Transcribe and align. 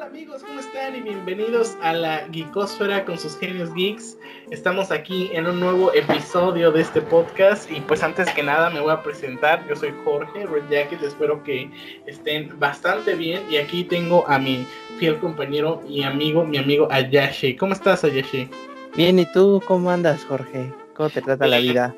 Hola 0.00 0.08
amigos, 0.08 0.42
¿cómo 0.42 0.58
están? 0.58 0.96
Y 0.96 1.02
bienvenidos 1.02 1.76
a 1.82 1.92
la 1.92 2.26
Geekosfera 2.32 3.04
con 3.04 3.18
sus 3.18 3.36
genios 3.36 3.74
geeks. 3.74 4.16
Estamos 4.50 4.90
aquí 4.90 5.28
en 5.34 5.46
un 5.46 5.60
nuevo 5.60 5.92
episodio 5.92 6.72
de 6.72 6.80
este 6.80 7.02
podcast 7.02 7.70
y 7.70 7.82
pues 7.82 8.02
antes 8.02 8.26
que 8.30 8.42
nada 8.42 8.70
me 8.70 8.80
voy 8.80 8.92
a 8.92 9.02
presentar. 9.02 9.62
Yo 9.68 9.76
soy 9.76 9.92
Jorge 10.02 10.46
Red 10.46 10.70
Jacket, 10.70 11.02
espero 11.02 11.42
que 11.42 11.70
estén 12.06 12.58
bastante 12.58 13.14
bien 13.14 13.42
y 13.50 13.58
aquí 13.58 13.84
tengo 13.84 14.26
a 14.26 14.38
mi 14.38 14.66
fiel 14.98 15.18
compañero 15.18 15.82
y 15.86 16.02
amigo, 16.02 16.46
mi 16.46 16.56
amigo 16.56 16.88
Ayashi. 16.90 17.54
¿Cómo 17.56 17.74
estás 17.74 18.02
Ayashi? 18.02 18.48
Bien, 18.96 19.18
¿y 19.18 19.30
tú 19.30 19.62
cómo 19.66 19.90
andas 19.90 20.24
Jorge? 20.24 20.72
¿Cómo 20.94 21.10
te 21.10 21.20
trata 21.20 21.46
la 21.46 21.58
vida? 21.58 21.94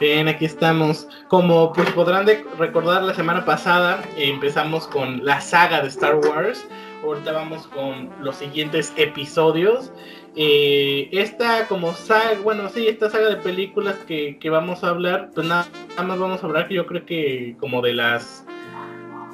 Bien, 0.00 0.26
aquí 0.26 0.46
estamos. 0.46 1.06
Como 1.28 1.70
pues 1.74 1.90
podrán 1.90 2.26
recordar 2.58 3.02
la 3.02 3.12
semana 3.12 3.44
pasada 3.44 4.02
empezamos 4.16 4.88
con 4.88 5.22
la 5.22 5.42
saga 5.42 5.82
de 5.82 5.88
Star 5.88 6.16
Wars. 6.16 6.66
Ahorita 7.02 7.32
vamos 7.32 7.66
con 7.66 8.10
los 8.20 8.36
siguientes 8.36 8.92
episodios. 8.96 9.92
Eh, 10.36 11.08
esta 11.12 11.66
como 11.66 11.92
saga, 11.94 12.38
bueno, 12.42 12.68
sí, 12.68 12.86
esta 12.86 13.10
saga 13.10 13.28
de 13.28 13.36
películas 13.36 13.96
que, 14.06 14.38
vamos 14.50 14.84
a 14.84 14.90
hablar, 14.90 15.30
pues 15.34 15.46
nada, 15.46 15.66
más 16.02 16.18
vamos 16.18 16.42
a 16.42 16.46
hablar 16.46 16.68
que 16.68 16.74
yo 16.74 16.86
creo 16.86 17.04
que 17.04 17.56
como 17.58 17.82
de 17.82 17.94
las... 17.94 18.44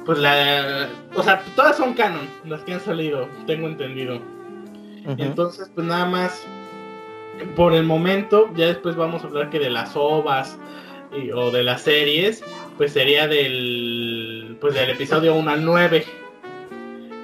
Pues 0.05 0.17
la... 0.17 0.89
O 1.15 1.23
sea, 1.23 1.43
todas 1.55 1.77
son 1.77 1.93
canon, 1.93 2.27
las 2.45 2.61
que 2.63 2.73
han 2.73 2.81
salido, 2.81 3.27
tengo 3.45 3.67
entendido. 3.67 4.19
Entonces, 5.17 5.71
pues 5.73 5.87
nada 5.87 6.05
más 6.05 6.45
por 7.55 7.73
el 7.73 7.83
momento, 7.83 8.49
ya 8.55 8.67
después 8.67 8.95
vamos 8.95 9.23
a 9.23 9.27
hablar 9.27 9.49
que 9.49 9.59
de 9.59 9.69
las 9.69 9.95
ovas 9.95 10.57
o 11.33 11.51
de 11.51 11.63
las 11.63 11.81
series, 11.83 12.43
pues 12.77 12.93
sería 12.93 13.27
del, 13.27 14.57
pues 14.59 14.75
del 14.75 14.89
episodio 14.91 15.35
1 15.35 15.49
al 15.49 15.65
9. 15.65 16.05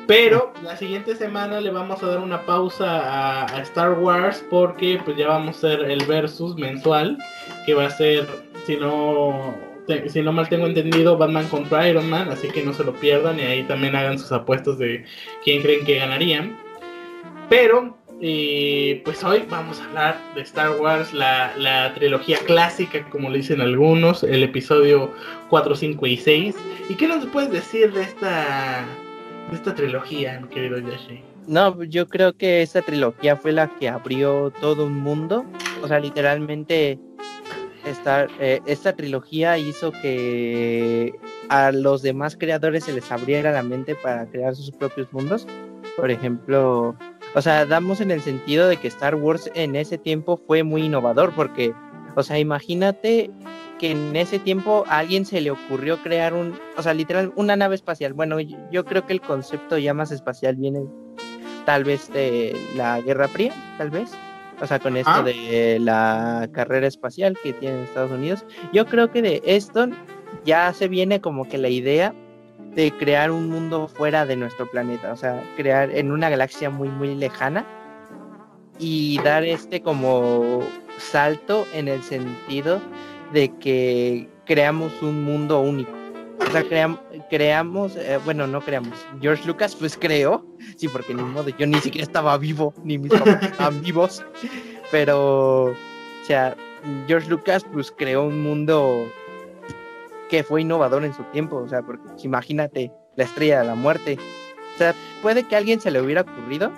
Pero 0.07 0.53
la 0.63 0.77
siguiente 0.77 1.15
semana 1.15 1.59
le 1.59 1.71
vamos 1.71 2.03
a 2.03 2.07
dar 2.07 2.19
una 2.19 2.45
pausa 2.45 3.45
a, 3.45 3.61
Star 3.61 3.93
Wars 3.93 4.43
porque 4.49 4.99
pues 5.03 5.17
ya 5.17 5.27
vamos 5.27 5.55
a 5.55 5.67
hacer 5.67 5.89
el 5.89 6.05
versus 6.05 6.55
mensual 6.55 7.17
que 7.65 7.73
va 7.73 7.87
a 7.87 7.89
ser, 7.89 8.27
si 8.65 8.77
no, 8.77 9.55
si 10.07 10.21
no 10.21 10.31
mal 10.31 10.47
tengo 10.47 10.67
entendido, 10.67 11.17
Batman 11.17 11.47
contra 11.47 11.89
Iron 11.89 12.09
Man, 12.09 12.29
así 12.29 12.49
que 12.49 12.63
no 12.63 12.73
se 12.73 12.83
lo 12.83 12.93
pierdan 12.93 13.39
y 13.39 13.43
ahí 13.43 13.63
también 13.63 13.95
hagan 13.95 14.19
sus 14.19 14.31
apuestos 14.31 14.77
de 14.77 15.05
quién 15.43 15.61
creen 15.63 15.85
que 15.85 15.97
ganarían. 15.97 16.55
Pero 17.49 17.97
y 18.21 18.95
pues 19.03 19.23
hoy 19.23 19.45
vamos 19.49 19.81
a 19.81 19.85
hablar 19.85 20.21
de 20.35 20.41
Star 20.41 20.79
Wars, 20.79 21.13
la, 21.13 21.91
trilogía 21.95 22.37
clásica, 22.39 23.03
como 23.09 23.29
le 23.29 23.37
dicen 23.37 23.59
algunos, 23.59 24.23
el 24.23 24.43
episodio 24.43 25.11
4, 25.49 25.75
5 25.75 26.07
y 26.07 26.17
6. 26.17 26.55
¿Y 26.89 26.95
qué 26.95 27.07
nos 27.07 27.25
puedes 27.25 27.51
decir 27.51 27.91
de 27.91 28.03
esta, 28.03 28.85
esta 29.51 29.73
trilogía, 29.73 30.41
querido 30.51 30.77
Yashi? 30.79 31.23
No, 31.47 31.83
yo 31.83 32.07
creo 32.07 32.33
que 32.33 32.61
esta 32.61 32.81
trilogía 32.81 33.37
fue 33.37 33.51
la 33.51 33.67
que 33.67 33.87
abrió 33.87 34.51
todo 34.51 34.85
un 34.85 34.99
mundo. 35.01 35.45
O 35.83 35.87
sea, 35.87 35.99
literalmente 35.99 36.99
esta, 37.85 38.27
eh, 38.39 38.61
esta 38.65 38.95
trilogía 38.95 39.57
hizo 39.57 39.91
que 39.91 41.13
a 41.49 41.71
los 41.71 42.01
demás 42.01 42.35
creadores 42.35 42.85
se 42.85 42.93
les 42.93 43.11
abriera 43.11 43.51
la 43.51 43.63
mente 43.63 43.95
para 43.95 44.25
crear 44.25 44.55
sus 44.55 44.71
propios 44.71 45.11
mundos. 45.13 45.47
Por 45.95 46.09
ejemplo, 46.09 46.95
o 47.35 47.41
sea, 47.41 47.65
damos 47.65 48.01
en 48.01 48.11
el 48.11 48.21
sentido 48.21 48.67
de 48.67 48.77
que 48.77 48.87
Star 48.87 49.15
Wars 49.15 49.51
en 49.53 49.75
ese 49.75 49.97
tiempo 49.97 50.37
fue 50.47 50.63
muy 50.63 50.83
innovador, 50.83 51.33
porque, 51.35 51.73
o 52.15 52.23
sea, 52.23 52.39
imagínate 52.39 53.29
que 53.79 53.91
en 53.91 54.15
ese 54.15 54.39
tiempo 54.39 54.85
a 54.87 54.99
alguien 54.99 55.25
se 55.25 55.41
le 55.41 55.51
ocurrió 55.51 55.97
crear 56.01 56.33
un, 56.33 56.57
o 56.77 56.81
sea, 56.81 56.93
literal, 56.93 57.33
una 57.35 57.55
nave 57.55 57.75
espacial. 57.75 58.13
Bueno, 58.13 58.39
yo, 58.39 58.85
creo 58.85 59.05
que 59.05 59.13
el 59.13 59.21
concepto 59.21 59.77
ya 59.77 59.93
más 59.93 60.11
espacial 60.11 60.55
viene 60.55 60.85
tal 61.65 61.83
vez 61.83 62.11
de 62.13 62.55
la 62.75 63.01
Guerra 63.01 63.27
Fría, 63.27 63.53
tal 63.77 63.89
vez. 63.89 64.11
O 64.61 64.67
sea, 64.67 64.79
con 64.79 64.95
esto 64.95 65.11
ah. 65.13 65.23
de 65.23 65.79
la 65.81 66.47
carrera 66.53 66.87
espacial 66.87 67.37
que 67.43 67.51
tiene 67.51 67.83
Estados 67.83 68.11
Unidos. 68.11 68.45
Yo 68.71 68.85
creo 68.85 69.11
que 69.11 69.21
de 69.21 69.41
esto 69.45 69.89
ya 70.45 70.71
se 70.71 70.87
viene 70.87 71.19
como 71.19 71.49
que 71.49 71.57
la 71.57 71.67
idea 71.67 72.13
de 72.73 72.91
crear 72.91 73.31
un 73.31 73.49
mundo 73.49 73.89
fuera 73.89 74.25
de 74.25 74.37
nuestro 74.37 74.69
planeta, 74.69 75.11
o 75.11 75.17
sea, 75.17 75.43
crear 75.57 75.91
en 75.91 76.11
una 76.11 76.29
galaxia 76.29 76.69
muy, 76.69 76.87
muy 76.89 77.15
lejana 77.15 77.65
y 78.79 79.19
dar 79.23 79.43
este 79.43 79.81
como 79.81 80.61
salto 80.97 81.67
en 81.73 81.87
el 81.87 82.01
sentido 82.03 82.81
de 83.33 83.53
que 83.57 84.29
creamos 84.45 84.91
un 85.01 85.23
mundo 85.23 85.59
único. 85.59 85.91
O 86.39 86.51
sea, 86.51 86.63
creamos, 87.29 87.95
eh, 87.95 88.19
bueno, 88.25 88.45
no 88.45 88.61
creamos. 88.61 88.93
George 89.21 89.45
Lucas 89.47 89.75
pues 89.75 89.97
creó, 89.97 90.45
sí, 90.77 90.87
porque 90.89 91.13
ni 91.13 91.21
modo, 91.21 91.49
yo 91.49 91.65
ni 91.65 91.79
siquiera 91.79 92.05
estaba 92.05 92.37
vivo, 92.37 92.73
ni 92.83 92.97
mis 92.97 93.11
papás 93.11 93.41
estaban 93.43 93.81
vivos, 93.81 94.23
pero, 94.91 95.65
o 95.65 95.75
sea, 96.25 96.55
George 97.07 97.29
Lucas 97.29 97.65
pues 97.71 97.91
creó 97.91 98.23
un 98.23 98.43
mundo 98.43 99.07
que 100.29 100.43
fue 100.43 100.61
innovador 100.61 101.05
en 101.05 101.13
su 101.13 101.23
tiempo, 101.25 101.57
o 101.57 101.69
sea, 101.69 101.81
porque 101.81 102.03
pues, 102.09 102.25
imagínate 102.25 102.91
la 103.15 103.23
estrella 103.23 103.59
de 103.61 103.67
la 103.67 103.75
muerte. 103.75 104.17
O 104.75 104.77
sea, 104.77 104.93
puede 105.21 105.43
que 105.43 105.55
a 105.55 105.59
alguien 105.59 105.79
se 105.79 105.91
le 105.91 106.01
hubiera 106.01 106.21
ocurrido, 106.21 106.71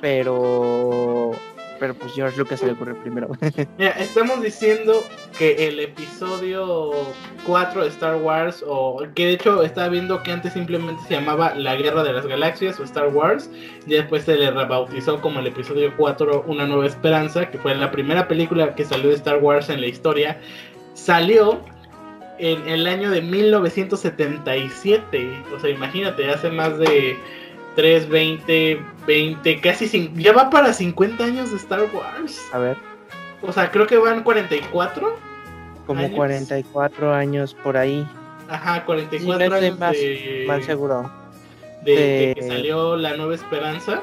pero 0.00 1.32
pero 1.78 1.94
pues 1.94 2.12
George 2.14 2.38
Lucas 2.38 2.60
se 2.60 2.66
le 2.66 2.72
ocurrió 2.72 2.96
primero. 3.02 3.28
Mira, 3.78 3.90
estamos 3.92 4.42
diciendo 4.42 5.04
que 5.38 5.68
el 5.68 5.80
episodio 5.80 6.92
4 7.46 7.82
de 7.82 7.88
Star 7.88 8.16
Wars, 8.16 8.64
o 8.66 9.02
que 9.14 9.26
de 9.26 9.32
hecho 9.32 9.62
estaba 9.62 9.88
viendo 9.88 10.22
que 10.22 10.32
antes 10.32 10.52
simplemente 10.52 11.02
se 11.08 11.14
llamaba 11.14 11.54
La 11.54 11.76
Guerra 11.76 12.02
de 12.02 12.12
las 12.12 12.26
Galaxias 12.26 12.78
o 12.80 12.84
Star 12.84 13.08
Wars, 13.08 13.50
y 13.86 13.90
después 13.90 14.24
se 14.24 14.36
le 14.36 14.50
rebautizó 14.50 15.20
como 15.20 15.40
el 15.40 15.46
episodio 15.46 15.92
4 15.96 16.44
Una 16.46 16.66
Nueva 16.66 16.86
Esperanza, 16.86 17.50
que 17.50 17.58
fue 17.58 17.74
la 17.74 17.90
primera 17.90 18.28
película 18.28 18.74
que 18.74 18.84
salió 18.84 19.10
de 19.10 19.16
Star 19.16 19.38
Wars 19.38 19.68
en 19.68 19.80
la 19.80 19.86
historia. 19.86 20.38
Salió 20.94 21.60
en 22.38 22.68
el 22.68 22.86
año 22.86 23.10
de 23.10 23.22
1977. 23.22 25.44
O 25.54 25.60
sea, 25.60 25.70
imagínate, 25.70 26.30
hace 26.30 26.50
más 26.50 26.78
de 26.78 27.16
3, 27.76 28.08
20, 28.08 28.80
20, 29.06 29.60
casi 29.60 30.10
ya 30.16 30.32
va 30.32 30.50
para 30.50 30.72
50 30.72 31.22
años 31.22 31.50
de 31.50 31.56
Star 31.58 31.88
Wars. 31.92 32.40
A 32.52 32.58
ver. 32.58 32.76
O 33.42 33.52
sea, 33.52 33.70
creo 33.70 33.86
que 33.86 33.96
van 33.98 34.22
44. 34.22 35.18
Como 35.86 36.10
44 36.10 37.14
años 37.14 37.54
por 37.54 37.76
ahí. 37.76 38.04
Ajá, 38.48 38.84
44 38.84 39.54
años 39.54 39.78
más, 39.78 39.96
más 40.46 40.64
seguro. 40.64 41.10
De, 41.84 42.32
que 42.36 42.42
salió 42.42 42.96
La 42.96 43.16
Nueva 43.16 43.34
Esperanza. 43.34 44.02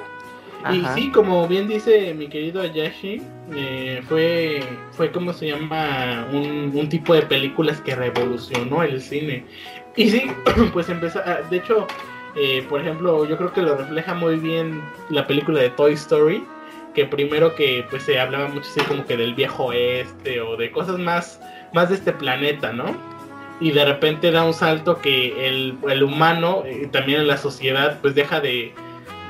Y 0.71 0.85
sí, 0.95 1.11
como 1.11 1.45
bien 1.45 1.67
dice 1.67 2.13
mi 2.13 2.27
querido 2.27 2.61
Ayashi, 2.61 3.21
eh, 3.53 4.01
fue, 4.07 4.61
fue 4.91 5.11
como 5.11 5.33
se 5.33 5.47
llama 5.47 6.25
un, 6.31 6.87
tipo 6.87 7.13
de 7.13 7.23
películas 7.23 7.81
que 7.81 7.95
revolucionó 7.95 8.83
el 8.83 9.01
cine. 9.01 9.45
Y 9.97 10.09
sí, 10.09 10.31
pues 10.73 10.87
empezó, 10.87 11.19
ah, 11.25 11.39
de 11.49 11.57
hecho, 11.57 11.85
eh, 12.35 12.65
por 12.67 12.81
ejemplo, 12.81 13.25
yo 13.25 13.37
creo 13.37 13.53
que 13.53 13.61
lo 13.61 13.75
refleja 13.75 14.13
muy 14.13 14.37
bien 14.37 14.81
la 15.09 15.27
película 15.27 15.61
de 15.61 15.69
Toy 15.69 15.93
Story, 15.93 16.45
que 16.93 17.05
primero 17.05 17.55
que 17.55 17.85
pues 17.89 18.03
se 18.03 18.19
hablaba 18.19 18.47
mucho 18.47 18.69
así 18.69 18.81
como 18.81 19.05
que 19.05 19.17
del 19.17 19.33
viejo 19.33 19.65
oeste 19.65 20.41
o 20.41 20.55
de 20.57 20.71
cosas 20.71 20.99
más, 20.99 21.39
más 21.73 21.89
de 21.89 21.95
este 21.95 22.13
planeta, 22.13 22.71
¿no? 22.71 22.95
Y 23.59 23.71
de 23.71 23.85
repente 23.85 24.31
da 24.31 24.43
un 24.43 24.53
salto 24.53 24.99
que 24.99 25.47
el, 25.47 25.77
el 25.89 26.03
humano, 26.03 26.63
y 26.65 26.83
eh, 26.83 26.89
también 26.91 27.21
en 27.21 27.27
la 27.27 27.37
sociedad, 27.37 27.99
pues 28.01 28.15
deja 28.15 28.39
de 28.39 28.73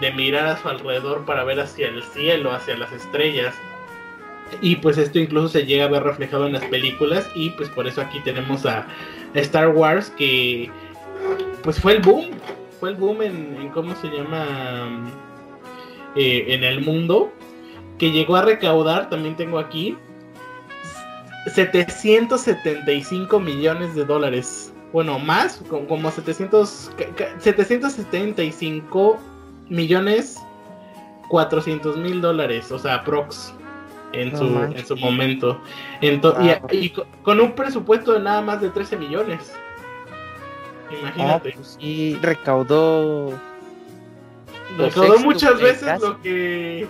de 0.03 0.11
mirar 0.11 0.47
a 0.47 0.61
su 0.61 0.67
alrededor 0.67 1.25
para 1.25 1.43
ver 1.43 1.59
hacia 1.59 1.87
el 1.87 2.03
cielo, 2.03 2.51
hacia 2.51 2.77
las 2.77 2.91
estrellas. 2.91 3.55
Y 4.61 4.75
pues 4.75 4.97
esto 4.97 5.17
incluso 5.17 5.47
se 5.47 5.65
llega 5.65 5.85
a 5.85 5.87
ver 5.87 6.03
reflejado 6.03 6.45
en 6.45 6.53
las 6.53 6.65
películas 6.65 7.27
y 7.33 7.51
pues 7.51 7.69
por 7.69 7.87
eso 7.87 8.01
aquí 8.01 8.19
tenemos 8.19 8.65
a 8.65 8.85
Star 9.33 9.69
Wars 9.69 10.11
que 10.11 10.69
pues 11.63 11.79
fue 11.79 11.93
el 11.93 12.01
boom, 12.01 12.31
fue 12.83 12.89
el 12.89 12.97
boom 12.97 13.21
en, 13.21 13.69
cómo 13.73 13.95
se 13.95 14.09
llama 14.09 14.45
eh, 16.17 16.47
en 16.49 16.65
el 16.65 16.81
mundo, 16.81 17.31
que 17.97 18.11
llegó 18.11 18.35
a 18.35 18.41
recaudar, 18.41 19.09
también 19.09 19.37
tengo 19.37 19.57
aquí, 19.57 19.95
775 21.45 23.39
millones 23.39 23.95
de 23.95 24.03
dólares. 24.03 24.73
Bueno, 24.91 25.17
más, 25.17 25.63
como 25.87 26.11
700, 26.11 26.91
775 27.39 29.17
millones 29.69 30.41
400 31.29 31.95
mil 31.95 32.19
dólares, 32.19 32.69
o 32.69 32.79
sea, 32.79 33.01
prox 33.05 33.53
en, 34.11 34.37
su, 34.37 34.43
en 34.43 34.85
su 34.85 34.97
momento. 34.97 35.57
y, 36.01 36.89
con 37.23 37.39
un 37.39 37.53
presupuesto 37.53 38.11
de 38.11 38.19
nada 38.19 38.41
más 38.41 38.59
de 38.59 38.71
13 38.71 38.97
millones. 38.97 39.53
Imagínate. 40.99 41.55
y 41.79 42.15
ah, 42.15 42.19
pues 42.19 42.21
recaudó. 42.21 43.33
Recaudó 44.77 45.19
muchas 45.19 45.61
veces 45.61 46.01
lo 46.01 46.19
que, 46.21 46.87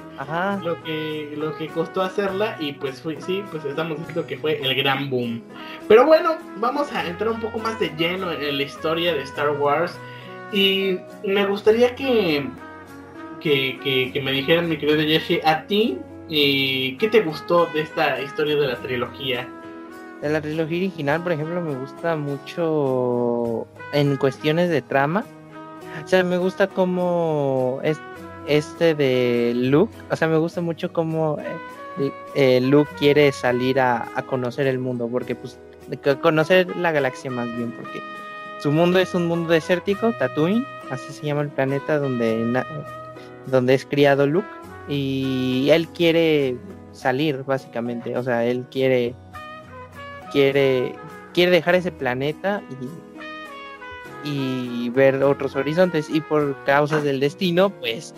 lo 0.63 0.83
que 0.83 1.33
lo 1.35 1.57
que 1.57 1.67
costó 1.67 2.01
hacerla 2.01 2.55
y 2.59 2.73
pues 2.73 3.01
fue, 3.01 3.19
sí, 3.21 3.43
pues 3.51 3.65
estamos 3.65 3.97
diciendo 3.97 4.25
que 4.25 4.37
fue 4.37 4.61
el 4.61 4.73
gran 4.75 5.09
boom. 5.09 5.41
Pero 5.87 6.05
bueno, 6.05 6.37
vamos 6.57 6.91
a 6.93 7.05
entrar 7.05 7.29
un 7.29 7.41
poco 7.41 7.59
más 7.59 7.79
de 7.79 7.89
lleno 7.97 8.31
en 8.31 8.57
la 8.57 8.63
historia 8.63 9.13
de 9.13 9.23
Star 9.23 9.49
Wars 9.51 9.97
y 10.53 10.97
me 11.25 11.45
gustaría 11.45 11.93
que 11.95 12.47
que, 13.43 14.11
que, 14.13 14.21
me 14.21 14.31
dijeran, 14.31 14.69
mi 14.69 14.77
querido 14.77 15.01
Yoshi, 15.01 15.41
a 15.43 15.65
ti, 15.67 15.99
eh, 16.29 16.95
¿qué 16.97 17.09
te 17.09 17.21
gustó 17.21 17.65
de 17.67 17.81
esta 17.81 18.21
historia 18.21 18.55
de 18.55 18.67
la 18.67 18.77
trilogía? 18.77 19.47
De 20.21 20.29
la 20.29 20.39
trilogía 20.39 20.77
original, 20.77 21.21
por 21.21 21.33
ejemplo, 21.33 21.61
me 21.61 21.75
gusta 21.75 22.15
mucho 22.15 23.67
en 23.93 24.17
cuestiones 24.17 24.69
de 24.69 24.81
trama. 24.81 25.23
O 26.03 26.07
sea, 26.07 26.23
me 26.23 26.37
gusta 26.37 26.67
como 26.67 27.79
es, 27.83 27.99
este 28.47 28.93
de 28.95 29.53
Luke, 29.55 29.95
o 30.11 30.15
sea, 30.15 30.27
me 30.27 30.37
gusta 30.37 30.59
mucho 30.59 30.91
como 30.91 31.37
eh, 31.99 32.11
eh, 32.35 32.59
Luke 32.61 32.89
quiere 32.97 33.31
salir 33.31 33.79
a, 33.79 34.09
a, 34.15 34.23
conocer 34.23 34.67
el 34.67 34.79
mundo, 34.79 35.07
porque 35.07 35.35
pues 35.35 35.59
conocer 36.21 36.75
la 36.75 36.91
galaxia 36.91 37.31
más 37.31 37.47
bien, 37.55 37.71
porque 37.71 38.01
su 38.59 38.71
mundo 38.71 38.99
es 38.99 39.13
un 39.15 39.27
mundo 39.27 39.53
desértico, 39.53 40.11
Tatooine, 40.13 40.65
así 40.89 41.13
se 41.13 41.25
llama 41.25 41.41
el 41.41 41.49
planeta 41.49 41.99
donde, 41.99 42.63
donde 43.45 43.73
es 43.73 43.85
criado 43.85 44.27
Luke, 44.27 44.47
y 44.89 45.69
él 45.69 45.87
quiere 45.89 46.57
salir 46.91 47.43
básicamente, 47.43 48.17
o 48.17 48.23
sea, 48.23 48.43
él 48.45 48.65
quiere 48.69 49.15
quiere, 50.33 50.95
quiere 51.33 51.51
dejar 51.51 51.75
ese 51.75 51.91
planeta 51.91 52.61
y, 52.81 53.12
y 54.23 54.89
ver 54.89 55.21
otros 55.23 55.55
horizontes 55.55 56.09
y 56.09 56.21
por 56.21 56.55
causas 56.65 57.03
del 57.03 57.19
destino 57.19 57.69
pues 57.69 58.13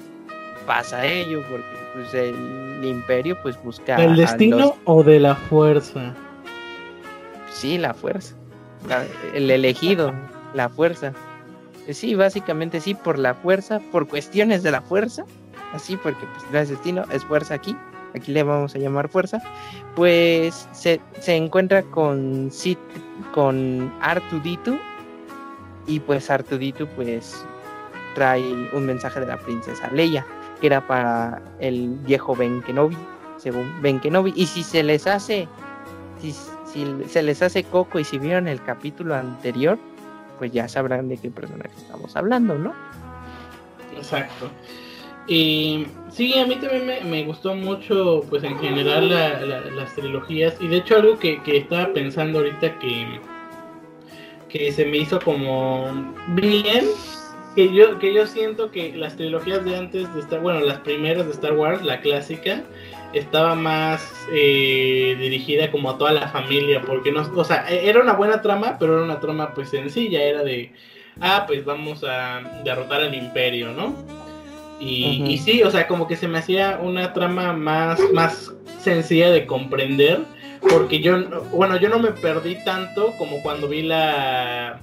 pasa 0.65 1.05
ello 1.05 1.41
porque 1.49 1.65
pues 1.93 2.13
el 2.13 2.83
imperio 2.83 3.37
pues 3.41 3.61
busca 3.63 3.95
el 3.97 4.15
destino 4.15 4.75
o 4.85 5.03
de 5.03 5.19
la 5.19 5.35
fuerza 5.35 6.13
sí 7.51 7.77
la 7.77 7.93
fuerza 7.93 8.35
el 9.33 9.49
elegido 9.49 10.13
la 10.53 10.69
fuerza. 10.69 11.11
Sí 11.89 12.15
básicamente 12.15 12.79
sí 12.79 12.95
por 12.95 13.19
la 13.19 13.33
fuerza 13.33 13.79
por 13.91 14.07
cuestiones 14.07 14.63
de 14.63 14.71
la 14.71 14.81
fuerza 14.81 15.25
así 15.73 15.97
porque 15.97 16.25
pues 16.25 16.51
no 16.51 16.59
es 16.59 16.69
destino 16.69 17.03
es 17.11 17.23
fuerza 17.25 17.55
aquí 17.55 17.75
aquí 18.15 18.31
le 18.31 18.43
vamos 18.43 18.75
a 18.75 18.79
llamar 18.79 19.09
fuerza, 19.09 19.41
pues 19.95 20.67
se, 20.71 20.99
encuentra 21.27 21.83
con 21.83 22.49
con 23.33 23.93
Artuditu 24.01 24.77
y 25.87 25.99
pues 25.99 26.29
Artuditu 26.29 26.87
pues 26.87 27.45
trae 28.13 28.41
un 28.73 28.85
mensaje 28.85 29.19
de 29.19 29.27
la 29.27 29.37
princesa 29.37 29.89
Leia 29.91 30.25
que 30.59 30.67
era 30.67 30.85
para 30.85 31.41
el 31.59 31.89
viejo 32.05 32.35
Ben 32.35 32.61
Kenobi, 32.61 32.97
según 33.37 33.81
Ben 33.81 33.99
Kenobi 33.99 34.33
y 34.35 34.45
si 34.45 34.63
se 34.63 34.83
les 34.83 35.05
hace 35.07 35.47
si, 36.21 36.33
se 37.07 37.23
les 37.23 37.41
hace 37.41 37.63
coco 37.63 37.99
y 37.99 38.03
si 38.03 38.17
vieron 38.17 38.47
el 38.47 38.61
capítulo 38.63 39.15
anterior 39.15 39.77
pues 40.37 40.51
ya 40.51 40.67
sabrán 40.67 41.07
de 41.07 41.17
qué 41.17 41.31
personaje 41.31 41.71
estamos 41.77 42.15
hablando, 42.15 42.57
¿no? 42.57 42.73
Exacto. 43.95 44.49
Y 45.27 45.87
sí, 46.09 46.37
a 46.37 46.45
mí 46.45 46.55
también 46.57 47.09
me, 47.09 47.23
gustó 47.23 47.55
mucho, 47.55 48.23
pues 48.29 48.43
en 48.43 48.57
general, 48.59 49.09
las 49.09 49.95
trilogías. 49.95 50.55
Y 50.59 50.67
de 50.67 50.77
hecho, 50.77 50.97
algo 50.97 51.17
que, 51.17 51.41
estaba 51.45 51.93
pensando 51.93 52.39
ahorita 52.39 52.77
que, 52.79 53.19
que 54.57 54.71
se 54.71 54.85
me 54.85 54.97
hizo 54.97 55.19
como 55.19 56.13
bien, 56.29 56.85
que 57.55 57.73
yo, 57.73 57.99
que 57.99 58.13
yo 58.13 58.25
siento 58.25 58.71
que 58.71 58.95
las 58.95 59.17
trilogías 59.17 59.65
de 59.65 59.75
antes 59.75 60.13
de 60.13 60.21
Star 60.21 60.39
bueno, 60.39 60.61
las 60.61 60.79
primeras 60.79 61.25
de 61.25 61.33
Star 61.33 61.53
Wars, 61.53 61.83
la 61.83 61.99
clásica, 61.99 62.63
estaba 63.13 63.55
más 63.55 64.01
eh, 64.31 65.15
dirigida 65.19 65.71
como 65.71 65.89
a 65.89 65.97
toda 65.97 66.13
la 66.13 66.29
familia, 66.29 66.81
porque 66.81 67.11
no, 67.11 67.29
o 67.35 67.43
sea, 67.43 67.65
e, 67.69 67.89
era 67.89 68.01
una 68.01 68.13
buena 68.13 68.41
trama, 68.41 68.77
pero 68.79 68.95
era 68.95 69.03
una 69.03 69.19
trama 69.19 69.53
pues 69.53 69.69
sencilla, 69.69 70.23
era 70.23 70.43
de, 70.43 70.71
ah, 71.19 71.43
pues 71.47 71.65
vamos 71.65 72.05
a 72.05 72.41
derrotar 72.63 73.01
al 73.01 73.13
imperio, 73.13 73.71
¿no? 73.73 73.93
Y, 74.79 75.37
sí, 75.37 75.63
o 75.63 75.71
sea, 75.71 75.87
como 75.87 76.07
que 76.07 76.17
se 76.17 76.27
me 76.27 76.37
hacía 76.37 76.79
una 76.81 77.13
trama 77.13 77.53
más, 77.53 77.99
más 78.13 78.53
sencilla 78.79 79.31
de 79.31 79.45
comprender, 79.45 80.19
porque 80.69 80.99
yo, 80.99 81.43
bueno, 81.51 81.77
yo 81.77 81.89
no 81.89 81.99
me 81.99 82.11
perdí 82.11 82.63
tanto 82.63 83.13
como 83.17 83.41
cuando 83.41 83.67
vi 83.67 83.83
la, 83.83 84.79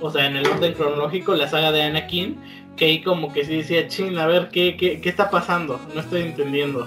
o 0.00 0.10
sea, 0.10 0.26
en 0.26 0.36
el 0.36 0.46
orden 0.46 0.74
cronológico, 0.74 1.34
la 1.34 1.48
saga 1.48 1.72
de 1.72 1.82
Anakin, 1.82 2.38
que 2.76 2.86
ahí 2.86 3.02
como 3.02 3.32
que 3.32 3.44
sí 3.44 3.56
decía, 3.56 3.88
chin, 3.88 4.18
a 4.18 4.26
ver, 4.26 4.48
¿qué, 4.48 4.76
qué, 4.76 5.00
qué 5.00 5.08
está 5.08 5.30
pasando? 5.30 5.80
No 5.94 6.00
estoy 6.00 6.22
entendiendo. 6.22 6.86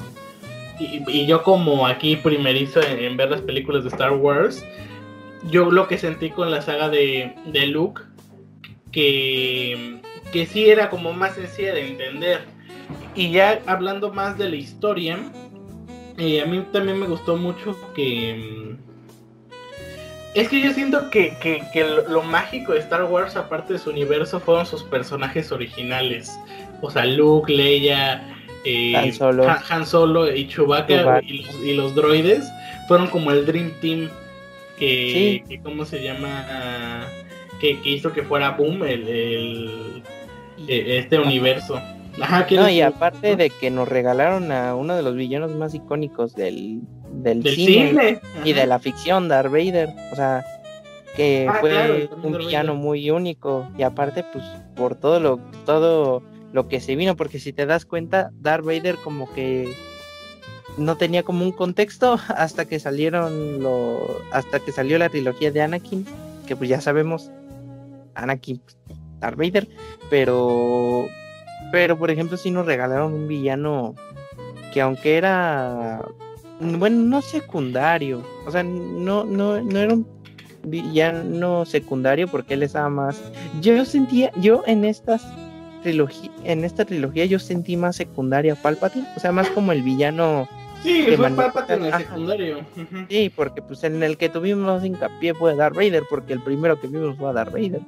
Y, 0.79 1.25
yo 1.25 1.41
como 1.43 1.87
aquí 1.87 2.17
primerizo 2.17 2.81
en, 2.81 3.15
ver 3.15 3.31
las 3.31 3.41
películas 3.41 3.83
de 3.83 3.89
Star 3.89 4.11
Wars, 4.11 4.65
yo 5.49 5.71
lo 5.71 5.87
que 5.87 5.97
sentí 5.97 6.29
con 6.31 6.51
la 6.51 6.61
saga 6.61 6.89
de, 6.89 7.33
de 7.45 7.67
Luke, 7.67 8.01
que 8.91 10.01
que 10.35 10.45
sí 10.45 10.69
era 10.69 10.89
como 10.89 11.13
más 11.13 11.35
sencilla 11.35 11.73
de 11.73 11.87
entender. 11.87 12.41
Y 13.15 13.31
ya 13.31 13.61
hablando 13.67 14.11
más 14.11 14.37
de 14.37 14.49
la 14.49 14.57
historia, 14.57 15.17
eh, 16.17 16.41
a 16.41 16.45
mí 16.45 16.63
también 16.71 16.99
me 16.99 17.07
gustó 17.07 17.35
mucho 17.35 17.77
que... 17.93 18.35
Mm, 18.35 18.85
es 20.35 20.49
que 20.49 20.61
yo 20.61 20.73
siento 20.73 21.09
que, 21.09 21.33
lo, 22.09 22.21
mágico 22.21 22.73
de 22.73 22.79
Star 22.79 23.05
Wars, 23.05 23.37
aparte 23.37 23.73
de 23.73 23.79
su 23.79 23.89
universo, 23.89 24.41
fueron 24.41 24.65
sus 24.65 24.83
personajes 24.83 25.49
originales. 25.53 26.37
O 26.81 26.91
sea, 26.91 27.05
Luke, 27.05 27.51
Leia, 27.51 28.21
eh, 28.65 28.95
Han, 29.69 29.85
Solo. 29.85 30.35
y 30.35 30.47
Chewbacca, 30.49 31.21
Y, 31.23 31.73
los, 31.73 31.95
droides 31.95 32.51
fueron 32.89 33.07
como 33.07 33.31
el 33.31 33.45
Dream 33.45 33.71
Team 33.79 34.09
que, 34.77 35.61
¿cómo 35.63 35.85
se 35.85 36.03
llama? 36.03 37.07
Que, 37.61 37.79
hizo 37.85 38.11
que 38.11 38.23
fuera 38.23 38.51
boom 38.51 38.83
el, 38.83 40.03
e, 40.67 40.97
este 40.97 41.17
universo. 41.17 41.81
No, 42.17 42.69
y 42.69 42.81
aparte 42.81 43.35
de 43.35 43.49
que 43.49 43.69
nos 43.69 43.87
regalaron 43.87 44.51
a 44.51 44.75
uno 44.75 44.95
de 44.95 45.03
los 45.03 45.15
villanos 45.15 45.51
más 45.55 45.73
icónicos 45.73 46.35
del, 46.35 46.81
del, 47.11 47.43
cine, 47.43 48.21
y 48.43 48.53
de 48.53 48.65
la 48.65 48.79
ficción, 48.79 49.27
Darth 49.27 49.51
Vader. 49.51 49.89
O 50.11 50.15
sea, 50.15 50.45
que 51.15 51.47
ah, 51.49 51.57
fue 51.59 52.09
un 52.23 52.37
villano 52.37 52.75
muy 52.75 53.09
único. 53.09 53.67
Y 53.77 53.83
aparte, 53.83 54.23
pues, 54.31 54.43
por 54.75 54.95
todo 54.95 55.19
lo, 55.19 55.37
todo 55.65 56.23
lo 56.51 56.67
que 56.67 56.79
se 56.79 56.95
vino, 56.95 57.15
porque 57.15 57.39
si 57.39 57.53
te 57.53 57.65
das 57.65 57.85
cuenta, 57.85 58.31
Darth 58.35 58.65
Vader 58.65 58.97
como 59.03 59.31
que 59.33 59.73
no 60.77 60.97
tenía 60.97 61.23
como 61.23 61.43
un 61.43 61.51
contexto 61.51 62.19
hasta 62.29 62.65
que 62.65 62.79
salieron 62.79 63.61
lo, 63.61 64.21
hasta 64.31 64.59
que 64.59 64.71
salió 64.71 64.97
la 64.97 65.09
trilogía 65.09 65.51
de 65.51 65.61
Anakin, 65.61 66.05
que 66.47 66.55
pues 66.55 66.69
ya 66.69 66.81
sabemos, 66.81 67.31
Anakin 68.13 68.59
pues, 68.59 68.77
Darth 69.19 69.37
Vader, 69.37 69.67
pero 70.09 71.07
pero 71.75 71.99
por 71.99 72.09
ejemplo 72.09 72.37
si 72.37 72.51
nos 72.51 72.65
regalaron 72.65 73.13
un 73.13 73.27
villano 73.27 73.95
que 74.73 74.79
aunque 74.79 75.17
era 75.17 76.01
bueno, 76.61 77.01
no 77.01 77.21
secundario, 77.21 78.23
o 78.47 78.51
sea, 78.51 78.63
no 78.63 79.25
no 79.25 79.61
no 79.61 79.77
era 79.77 79.93
un 79.93 80.07
villano 80.63 81.65
secundario 81.65 82.29
porque 82.29 82.53
él 82.53 82.63
estaba 82.63 82.87
más 82.87 83.21
yo 83.59 83.83
sentía 83.83 84.31
yo 84.37 84.63
en 84.67 84.85
estas 84.85 85.21
trilogía 85.83 86.31
en 86.45 86.63
esta 86.63 86.85
trilogía 86.85 87.25
yo 87.25 87.39
sentí 87.39 87.75
más 87.75 87.97
secundaria 87.97 88.53
a 88.53 88.55
Palpatine, 88.55 89.05
o 89.17 89.19
sea, 89.19 89.33
más 89.33 89.49
como 89.49 89.73
el 89.73 89.83
villano 89.83 90.47
Sí, 90.81 91.03
fue 91.17 91.29
Palpatine 91.29 91.89
el 91.89 91.93
secundario. 91.93 92.59
Sí, 93.09 93.31
porque 93.35 93.61
pues 93.61 93.83
en 93.83 94.01
el 94.01 94.15
que 94.15 94.29
tuvimos 94.29 94.85
hincapié 94.85 95.33
fue 95.33 95.55
Darth 95.55 95.75
Vader, 95.75 96.03
porque 96.09 96.31
el 96.31 96.41
primero 96.41 96.79
que 96.79 96.87
vimos 96.87 97.17
fue 97.17 97.29
a 97.29 97.33
Darth 97.33 97.51
Vader. 97.51 97.81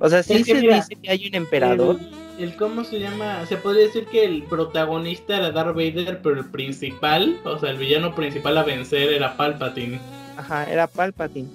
O 0.00 0.08
sea, 0.08 0.22
sí 0.24 0.42
se 0.42 0.54
dice 0.54 0.96
que 1.00 1.10
hay 1.10 1.28
un 1.28 1.34
emperador. 1.36 2.00
El, 2.00 2.23
cómo 2.58 2.84
se 2.84 3.00
llama, 3.00 3.44
se 3.46 3.56
podría 3.56 3.84
decir 3.84 4.06
que 4.06 4.24
el 4.24 4.42
protagonista 4.44 5.36
era 5.36 5.50
Darth 5.50 5.74
Vader, 5.74 6.20
pero 6.22 6.38
el 6.40 6.44
principal, 6.46 7.38
o 7.44 7.58
sea, 7.58 7.70
el 7.70 7.78
villano 7.78 8.14
principal 8.14 8.58
a 8.58 8.62
vencer 8.62 9.12
era 9.12 9.36
Palpatine. 9.36 10.00
Ajá, 10.36 10.64
era 10.70 10.86
Palpatine, 10.86 11.48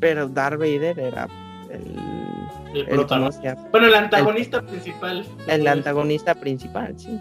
pero 0.00 0.28
Darth 0.28 0.58
Vader 0.58 0.98
era 0.98 1.28
el, 1.70 2.78
el, 2.78 2.86
protagonista. 2.86 3.54
Bueno, 3.70 3.86
el 3.86 3.94
antagonista 3.94 4.62
principal. 4.62 5.26
El 5.46 5.66
antagonista 5.66 6.34
principal, 6.34 6.94
sí. 6.98 7.20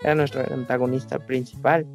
Era 0.00 0.14
nuestro 0.14 0.42
antagonista 0.52 1.18
principal. 1.18 1.86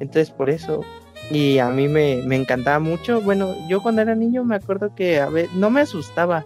Entonces, 0.00 0.30
por 0.30 0.48
eso 0.48 0.82
y 1.30 1.58
a 1.58 1.68
mí 1.68 1.86
me, 1.86 2.22
me, 2.24 2.36
encantaba 2.36 2.80
mucho. 2.80 3.20
Bueno, 3.20 3.54
yo 3.68 3.82
cuando 3.82 4.02
era 4.02 4.14
niño 4.14 4.42
me 4.42 4.56
acuerdo 4.56 4.94
que 4.94 5.20
a 5.20 5.28
ver, 5.28 5.48
no 5.54 5.70
me 5.70 5.80
asustaba, 5.82 6.44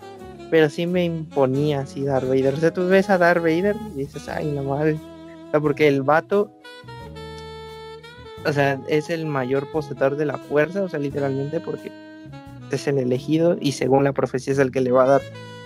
pero 0.54 0.70
sí 0.70 0.86
me 0.86 1.04
imponía 1.04 1.80
así 1.80 2.04
Darth 2.04 2.28
Vader. 2.28 2.54
O 2.54 2.56
sea, 2.58 2.72
tú 2.72 2.86
ves 2.86 3.10
a 3.10 3.18
Darth 3.18 3.42
Vader 3.42 3.74
y 3.92 3.98
dices, 3.98 4.28
ay, 4.28 4.52
la 4.52 4.62
madre. 4.62 5.00
O 5.48 5.50
sea, 5.50 5.58
porque 5.58 5.88
el 5.88 6.02
vato, 6.02 6.48
o 8.46 8.52
sea, 8.52 8.80
es 8.86 9.10
el 9.10 9.26
mayor 9.26 9.68
poseedor 9.72 10.14
de 10.14 10.26
la 10.26 10.38
fuerza, 10.38 10.84
o 10.84 10.88
sea, 10.88 11.00
literalmente 11.00 11.58
porque 11.58 11.90
es 12.70 12.86
el 12.86 12.98
elegido 12.98 13.56
y 13.60 13.72
según 13.72 14.04
la 14.04 14.12
profecía 14.12 14.52
es 14.52 14.60
el 14.60 14.70
que 14.70 14.80
le 14.80 14.92
va 14.92 15.02
a 15.02 15.08
dar 15.08 15.22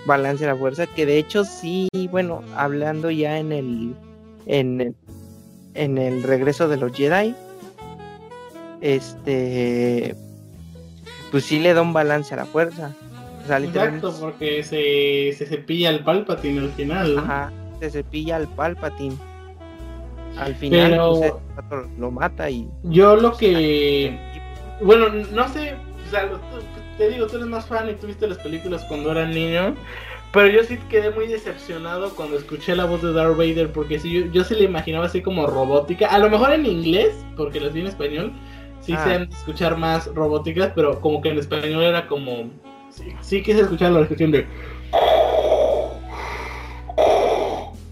balance 0.07 0.43
a 0.45 0.47
la 0.47 0.55
fuerza, 0.55 0.87
que 0.87 1.05
de 1.05 1.19
hecho 1.19 1.45
sí, 1.45 1.87
bueno, 2.09 2.41
hablando 2.55 3.11
ya 3.11 3.37
en 3.37 3.51
el, 3.51 3.95
en, 4.47 4.95
en 5.75 5.97
el 5.99 6.23
regreso 6.23 6.67
de 6.67 6.77
los 6.77 6.93
Jedi, 6.93 7.35
este, 8.81 10.15
pues 11.29 11.45
sí 11.45 11.59
le 11.59 11.75
da 11.75 11.83
un 11.83 11.93
balance 11.93 12.33
a 12.33 12.37
la 12.37 12.45
fuerza. 12.45 12.95
Exacto, 13.57 14.13
porque 14.19 14.63
se, 14.63 15.33
se 15.37 15.45
cepilla 15.45 15.89
el 15.89 16.03
Palpatine 16.03 16.59
al 16.61 16.69
final. 16.71 17.17
Ajá, 17.19 17.51
se 17.79 17.89
cepilla 17.89 18.37
el 18.37 18.47
Palpatine. 18.47 19.15
Al 20.37 20.55
final 20.55 20.91
Pero- 20.91 21.13
pues, 21.69 21.81
lo 21.97 22.11
mata 22.11 22.49
y 22.49 22.67
Yo 22.83 23.15
lo 23.15 23.35
que. 23.35 24.17
Bueno, 24.81 25.07
no 25.33 25.47
sé. 25.49 25.73
O 26.07 26.09
sea, 26.11 26.29
tú- 26.29 26.37
te 26.97 27.09
digo, 27.09 27.27
tú 27.27 27.37
eres 27.37 27.47
más 27.47 27.65
fan 27.65 27.89
y 27.89 27.93
tú 27.93 28.07
viste 28.07 28.27
las 28.27 28.37
películas 28.39 28.83
cuando 28.85 29.11
era 29.11 29.25
niño. 29.25 29.75
Pero 30.31 30.47
yo 30.47 30.63
sí 30.63 30.77
quedé 30.89 31.09
muy 31.09 31.27
decepcionado 31.27 32.11
cuando 32.15 32.37
escuché 32.37 32.75
la 32.75 32.85
voz 32.85 33.01
de 33.01 33.11
Darth 33.13 33.35
Vader. 33.35 33.71
Porque 33.71 33.99
sí, 33.99 34.11
yo, 34.13 34.31
yo 34.31 34.43
sí 34.43 34.53
le 34.55 34.65
imaginaba 34.65 35.05
así 35.07 35.21
como 35.21 35.47
robótica. 35.47 36.07
A 36.07 36.19
lo 36.19 36.29
mejor 36.29 36.51
en 36.53 36.65
inglés, 36.65 37.15
porque 37.35 37.59
las 37.59 37.73
vi 37.73 37.81
en 37.81 37.87
español. 37.87 38.31
Sí 38.81 38.93
Ah. 38.95 39.03
se 39.03 39.13
han 39.15 39.29
de 39.29 39.35
escuchar 39.35 39.77
más 39.77 40.07
robóticas. 40.13 40.71
Pero 40.75 41.01
como 41.01 41.19
que 41.21 41.29
en 41.29 41.39
español 41.39 41.81
era 41.83 42.07
como. 42.07 42.49
Sí, 42.99 43.13
sí 43.21 43.41
quise 43.41 43.61
escuchar 43.61 43.91
la 43.91 43.99
descripción 43.99 44.31
de. 44.31 44.45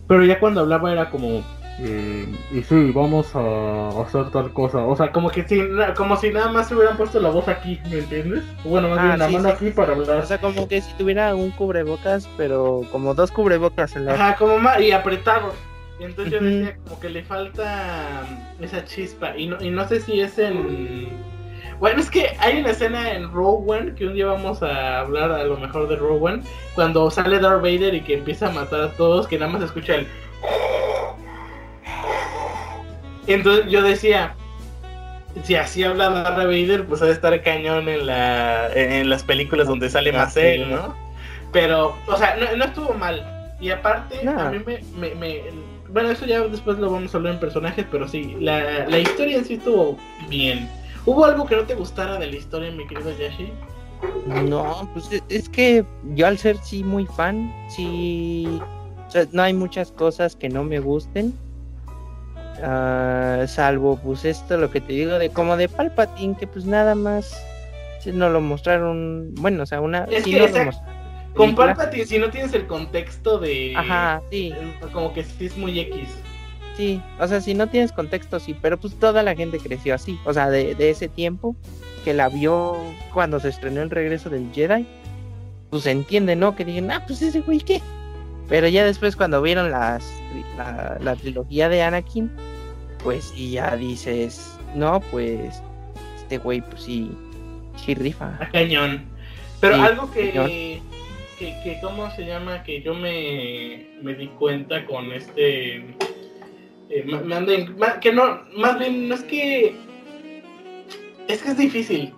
Pero 0.07 0.23
ya 0.25 0.39
cuando 0.39 0.61
hablaba 0.61 0.91
era 0.91 1.09
como. 1.09 1.43
eh, 1.79 2.25
y 2.51 2.61
sí, 2.63 2.91
vamos 2.91 3.27
a 3.35 3.89
hacer 4.01 4.29
tal 4.31 4.51
cosa. 4.53 4.79
O 4.79 4.95
sea, 4.95 5.11
como 5.11 5.29
que 5.29 5.43
si, 5.47 5.61
como 5.95 6.15
si 6.17 6.31
nada 6.31 6.51
más 6.51 6.67
se 6.69 6.75
hubieran 6.75 6.97
puesto 6.97 7.19
la 7.19 7.29
voz 7.29 7.47
aquí, 7.47 7.79
¿me 7.89 7.99
entiendes? 7.99 8.43
Bueno, 8.63 8.89
más 8.89 8.99
Ah, 8.99 9.03
bien 9.05 9.19
la 9.19 9.27
sí, 9.27 9.33
mano 9.35 9.49
sí. 9.49 9.55
aquí 9.55 9.69
para 9.71 9.93
hablar. 9.93 10.17
o 10.19 10.25
sea 10.25 10.39
como 10.39 10.67
que 10.67 10.81
si 10.81 10.93
tuviera 10.93 11.35
un 11.35 11.51
cubrebocas 11.51 12.27
pero 12.37 12.81
como 12.91 13.13
dos 13.13 13.31
cubrebocas 13.31 13.95
en 13.95 14.05
la 14.05 14.13
Ajá, 14.13 14.35
como 14.37 14.57
más, 14.59 14.79
y 14.81 14.91
apretado. 14.91 15.53
Y 15.99 16.03
entonces 16.03 16.33
yo 16.33 16.39
decía 16.41 16.77
como 16.83 16.99
que 16.99 17.09
le 17.09 17.23
falta 17.23 18.23
esa 18.61 18.85
chispa. 18.85 19.35
Y 19.37 19.47
no, 19.47 19.61
y 19.61 19.69
no 19.71 19.87
sé 19.87 19.99
si 19.99 20.19
es 20.21 20.37
en... 20.39 21.09
Bueno, 21.79 22.01
es 22.01 22.09
que 22.09 22.31
hay 22.39 22.59
una 22.59 22.71
escena 22.71 23.11
en 23.13 23.31
Rogue 23.31 23.71
One, 23.71 23.93
que 23.95 24.07
un 24.07 24.15
día 24.15 24.25
vamos 24.25 24.63
a 24.63 24.99
hablar 25.01 25.31
a 25.31 25.43
lo 25.43 25.57
mejor 25.57 25.87
de 25.87 25.95
Rogue 25.95 26.25
One, 26.33 26.43
cuando 26.73 27.11
sale 27.11 27.37
Darth 27.39 27.61
Vader 27.61 27.93
y 27.93 28.01
que 28.01 28.15
empieza 28.15 28.47
a 28.47 28.51
matar 28.51 28.81
a 28.81 28.91
todos, 28.93 29.27
que 29.27 29.37
nada 29.37 29.51
más 29.51 29.61
escucha 29.61 29.93
el... 29.95 30.07
Entonces 33.27 33.65
yo 33.69 33.81
decía, 33.83 34.33
si 35.43 35.55
así 35.55 35.83
habla 35.83 36.09
Darth 36.09 36.37
Vader, 36.37 36.85
pues 36.85 37.01
ha 37.01 37.05
de 37.05 37.11
estar 37.11 37.41
cañón 37.43 37.89
en, 37.89 38.07
la, 38.07 38.71
en, 38.73 39.09
las 39.09 39.23
películas 39.23 39.67
donde 39.67 39.89
sale 39.89 40.11
Ah, 40.11 40.19
más 40.19 40.37
él, 40.37 40.71
¿no? 40.71 40.95
Pero, 41.51 41.95
o 42.07 42.15
sea, 42.17 42.35
no, 42.37 42.55
no 42.57 42.65
estuvo 42.65 42.93
mal. 42.93 43.23
Y 43.59 43.69
aparte, 43.69 44.19
No. 44.23 44.39
a 44.39 44.49
mí 44.51 44.59
me, 44.65 44.79
me, 44.97 45.15
me- 45.15 45.41
Bueno, 45.89 46.09
eso 46.09 46.25
ya 46.25 46.39
después 46.41 46.77
lo 46.79 46.89
vamos 46.91 47.13
a 47.13 47.17
hablar 47.17 47.33
en 47.33 47.39
personajes, 47.39 47.85
pero 47.91 48.07
sí, 48.07 48.35
la, 48.39 48.87
la 48.87 48.97
historia 48.99 49.37
en 49.37 49.45
sí 49.45 49.55
estuvo 49.55 49.97
bien. 50.29 50.69
¿Hubo 51.07 51.23
algo 51.23 51.45
que 51.45 51.55
no 51.55 51.63
te 51.63 51.73
gustara 51.73 52.19
de 52.19 52.27
la 52.27 52.35
historia, 52.35 52.69
mi 52.69 52.85
querido 52.85 53.17
Yashi? 53.17 53.49
No, 54.27 54.89
pues 54.93 55.09
e- 55.11 55.23
es 55.29 55.47
que 55.47 55.85
yo 56.15 56.27
al 56.27 56.37
ser 56.37 56.57
sí 56.57 56.83
muy 56.83 57.05
fan, 57.05 57.49
sí, 57.69 58.45
o 59.07 59.09
sea, 59.09 59.25
no 59.31 59.41
hay 59.41 59.53
muchas 59.53 59.91
cosas 59.93 60.35
que 60.35 60.49
no 60.49 60.63
me 60.65 60.79
gusten, 60.79 61.33
Ah, 62.61 63.45
salvo 63.47 63.99
pues 64.03 64.25
esto 64.25 64.57
lo 64.57 64.71
que 64.71 64.81
te 64.81 64.93
digo 64.93 65.19
de 65.19 65.29
como 65.29 65.57
de 65.57 65.69
Palpatine 65.69 66.35
que 66.35 66.47
pues 66.47 66.65
nada 66.65 66.95
más 66.95 67.39
sí 67.99 68.11
no 68.11 68.29
lo 68.29 68.41
mostraron, 68.41 69.33
bueno, 69.35 69.61
o 69.61 69.65
sea, 69.67 69.79
una 69.79 70.05
Es 70.05 70.23
sí 70.23 70.31
que 70.31 70.39
no 70.39 70.47
lo 70.47 70.65
mostraron. 70.65 70.97
Con. 71.35 71.55
Palpatine, 71.55 72.05
si 72.05 72.17
no 72.17 72.31
tienes 72.31 72.53
el 72.53 72.65
contexto 72.65 73.37
de... 73.37 73.73
Ajá, 73.77 74.23
sí, 74.31 74.53
Como 74.91 75.13
que 75.13 75.23
sí 75.23 75.45
es 75.45 75.55
muy 75.55 75.79
X. 75.79 76.09
sí, 76.77 77.01
o 77.19 77.27
sea, 77.27 77.41
si 77.41 77.53
no 77.53 77.67
tienes 77.67 77.91
contexto 77.91 78.39
sí, 78.39 78.55
pero 78.61 78.77
pues 78.79 78.93
toda 78.97 79.23
la 79.23 79.35
gente 79.35 79.57
creció 79.59 79.95
así, 79.95 80.19
o 80.25 80.33
sea, 80.33 80.49
de, 80.49 80.75
de 80.75 80.91
ese 80.91 81.07
tiempo 81.07 81.55
que 82.05 82.13
la 82.13 82.29
vio 82.29 82.77
cuando 83.13 83.39
se 83.39 83.49
estrenó 83.49 83.81
el 83.81 83.89
regreso 83.89 84.29
del 84.29 84.49
Jedi, 84.53 84.85
pues 85.69 85.83
se 85.83 85.91
entiende, 85.91 86.35
¿no? 86.35 86.55
Que 86.55 86.63
digan, 86.63 86.91
ah, 86.91 87.03
pues 87.05 87.21
ese 87.21 87.41
güey, 87.41 87.59
¿qué? 87.59 87.81
Pero 88.47 88.67
ya 88.69 88.85
después 88.85 89.15
cuando 89.15 89.41
vieron 89.41 89.71
las, 89.71 90.09
la, 90.57 90.97
la 91.01 91.15
trilogía 91.15 91.67
de 91.67 91.81
Anakin, 91.81 92.31
pues 93.03 93.25
sí 93.25 93.51
ya 93.51 93.75
dices, 93.75 94.57
no, 94.73 95.01
pues 95.11 95.61
este 96.17 96.37
güey, 96.37 96.61
pues 96.61 96.83
sí, 96.83 97.11
sí 97.75 97.93
rifa. 97.95 98.37
A 98.39 98.49
cañón. 98.49 99.05
Pero 99.59 99.75
Sí, 99.75 99.81
algo 99.81 100.11
que, 100.11 100.81
que, 101.39 101.61
que, 101.63 101.79
¿cómo 101.81 102.09
se 102.11 102.25
llama? 102.25 102.63
Que 102.63 102.81
yo 102.81 102.93
me, 102.93 103.87
me 104.01 104.13
di 104.13 104.27
cuenta 104.27 104.85
con 104.85 105.11
este... 105.11 105.95
eh, 106.89 107.03
me 107.03 107.35
anda 107.35 107.99
que 107.99 108.11
no, 108.11 108.41
más 108.55 108.79
bien, 108.79 109.07
no 109.09 109.15
es 109.15 109.23
que... 109.23 109.75
Es 111.27 111.41
que 111.41 111.49
es 111.49 111.57
difícil. 111.57 112.13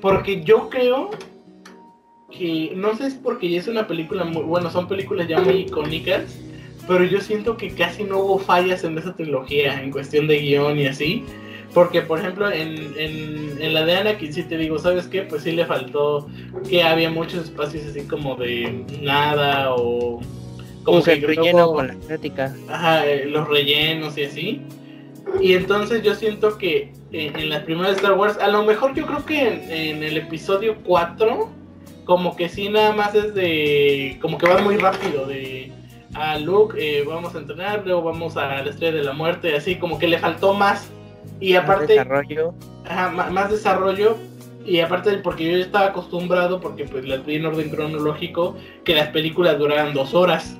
Porque 0.00 0.42
yo 0.42 0.68
creo 0.68 1.10
que, 2.30 2.72
no 2.74 2.94
sé 2.96 3.10
si 3.10 3.16
es 3.16 3.22
porque 3.22 3.50
ya 3.50 3.58
es 3.58 3.68
una 3.68 3.86
película 3.86 4.24
muy, 4.24 4.42
bueno, 4.42 4.70
son 4.70 4.88
películas 4.88 5.28
ya 5.28 5.40
muy 5.40 5.54
icónicas, 5.54 6.38
pero 6.86 7.04
yo 7.04 7.20
siento 7.20 7.56
que 7.56 7.70
casi 7.70 8.04
no 8.04 8.18
hubo 8.18 8.38
fallas 8.38 8.84
en 8.84 8.96
esa 8.98 9.14
trilogía, 9.14 9.80
en 9.80 9.90
cuestión 9.90 10.26
de 10.26 10.38
guion 10.38 10.78
y 10.78 10.86
así. 10.86 11.24
Porque, 11.74 12.00
por 12.00 12.18
ejemplo, 12.18 12.50
en, 12.50 12.94
en, 12.98 13.60
en 13.60 13.74
la 13.74 13.84
de 13.84 13.96
Anakin 13.96 14.32
sí 14.32 14.42
te 14.42 14.56
digo, 14.56 14.78
¿sabes 14.78 15.06
qué? 15.06 15.22
Pues 15.22 15.42
sí 15.42 15.52
le 15.52 15.66
faltó 15.66 16.26
que 16.68 16.82
había 16.82 17.10
muchos 17.10 17.44
espacios 17.44 17.84
así 17.84 18.02
como 18.02 18.36
de 18.36 18.84
nada 19.02 19.74
o... 19.74 20.20
Como 20.88 21.02
que 21.02 21.12
el 21.12 21.22
relleno 21.22 21.72
con 21.72 21.88
la 21.88 21.94
crítica. 21.94 22.54
Ajá, 22.68 23.06
eh, 23.06 23.26
los 23.26 23.48
rellenos 23.48 24.16
y 24.16 24.24
así. 24.24 24.62
Y 25.40 25.52
entonces 25.52 26.02
yo 26.02 26.14
siento 26.14 26.56
que 26.56 26.92
eh, 27.12 27.32
en 27.34 27.50
las 27.50 27.62
primeras 27.64 27.96
Star 27.96 28.14
Wars, 28.14 28.38
a 28.40 28.48
lo 28.48 28.64
mejor 28.64 28.94
yo 28.94 29.06
creo 29.06 29.24
que 29.24 29.48
en, 29.48 29.70
en 29.70 30.02
el 30.02 30.16
episodio 30.16 30.76
4, 30.84 31.50
como 32.04 32.34
que 32.36 32.48
sí 32.48 32.68
nada 32.70 32.92
más 32.92 33.14
es 33.14 33.34
de, 33.34 34.18
como 34.22 34.38
que 34.38 34.48
va 34.48 34.58
muy 34.62 34.78
rápido, 34.78 35.26
de 35.26 35.70
a 36.14 36.38
Luke 36.38 36.74
eh, 36.78 37.04
vamos 37.06 37.34
a 37.34 37.38
entrenar, 37.38 37.82
luego 37.84 38.02
vamos 38.02 38.36
a 38.38 38.62
la 38.62 38.70
estrella 38.70 38.96
de 38.96 39.04
la 39.04 39.12
muerte, 39.12 39.54
así 39.54 39.76
como 39.76 39.98
que 39.98 40.08
le 40.08 40.18
faltó 40.18 40.54
más. 40.54 40.90
Y 41.40 41.52
más 41.52 41.64
aparte, 41.64 41.92
desarrollo. 41.92 42.54
Ajá, 42.86 43.10
más 43.30 43.50
desarrollo 43.50 44.16
y 44.68 44.80
aparte 44.80 45.16
porque 45.18 45.44
yo 45.44 45.56
ya 45.56 45.64
estaba 45.64 45.86
acostumbrado 45.86 46.60
porque 46.60 46.84
pues 46.84 47.06
las 47.06 47.24
vi 47.24 47.36
en 47.36 47.46
orden 47.46 47.70
cronológico 47.70 48.56
que 48.84 48.94
las 48.94 49.08
películas 49.08 49.58
duraran 49.58 49.94
dos 49.94 50.12
horas 50.14 50.58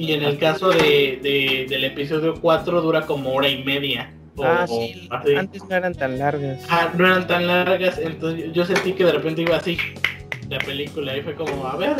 y 0.00 0.12
en 0.12 0.22
el 0.24 0.38
caso 0.38 0.70
de, 0.70 1.18
de- 1.22 1.66
del 1.68 1.84
episodio 1.84 2.34
4 2.40 2.80
dura 2.80 3.06
como 3.06 3.32
hora 3.34 3.48
y 3.48 3.62
media 3.64 4.12
o- 4.36 4.44
Ah, 4.44 4.66
sí, 4.66 5.06
así. 5.10 5.34
antes 5.36 5.62
no 5.68 5.76
eran 5.76 5.94
tan 5.94 6.18
largas. 6.18 6.64
Ah, 6.68 6.90
no 6.96 7.06
eran 7.06 7.26
tan 7.26 7.46
largas 7.46 7.98
entonces 7.98 8.52
yo 8.52 8.64
sentí 8.64 8.92
que 8.92 9.04
de 9.04 9.12
repente 9.12 9.42
iba 9.42 9.56
así 9.56 9.76
la 10.48 10.58
película 10.58 11.16
y 11.16 11.22
fue 11.22 11.34
como 11.34 11.66
a 11.66 11.76
ver 11.76 11.96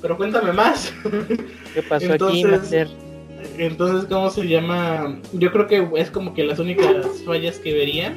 pero 0.00 0.16
cuéntame 0.16 0.52
más 0.52 0.92
¿Qué 1.74 1.82
pasó 1.82 2.04
aquí, 2.12 2.40
entonces- 2.42 2.50
Master? 2.50 2.88
Entonces, 3.58 4.08
¿cómo 4.08 4.30
se 4.30 4.48
llama? 4.48 5.18
Yo 5.34 5.52
creo 5.52 5.66
que 5.66 5.86
es 5.96 6.10
como 6.10 6.32
que 6.32 6.44
las 6.44 6.58
únicas 6.58 7.04
fallas 7.26 7.58
que 7.58 7.74
vería. 7.74 8.16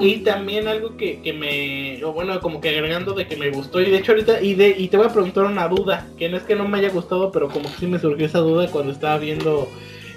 Y 0.00 0.18
también 0.18 0.66
algo 0.66 0.96
que, 0.96 1.20
que 1.22 1.32
me, 1.32 2.02
o 2.04 2.12
bueno, 2.12 2.40
como 2.40 2.60
que 2.60 2.70
agregando 2.70 3.14
de 3.14 3.28
que 3.28 3.36
me 3.36 3.50
gustó. 3.50 3.80
Y 3.80 3.90
de 3.90 3.98
hecho 3.98 4.10
ahorita, 4.12 4.42
y, 4.42 4.54
de, 4.54 4.70
y 4.76 4.88
te 4.88 4.96
voy 4.96 5.06
a 5.06 5.12
preguntar 5.12 5.44
una 5.44 5.68
duda, 5.68 6.08
que 6.18 6.28
no 6.28 6.36
es 6.36 6.42
que 6.42 6.56
no 6.56 6.66
me 6.66 6.78
haya 6.78 6.90
gustado, 6.90 7.30
pero 7.30 7.48
como 7.48 7.70
que 7.70 7.78
sí 7.78 7.86
me 7.86 7.98
surgió 8.00 8.26
esa 8.26 8.40
duda 8.40 8.68
cuando 8.70 8.90
estaba 8.92 9.18
viendo 9.18 9.68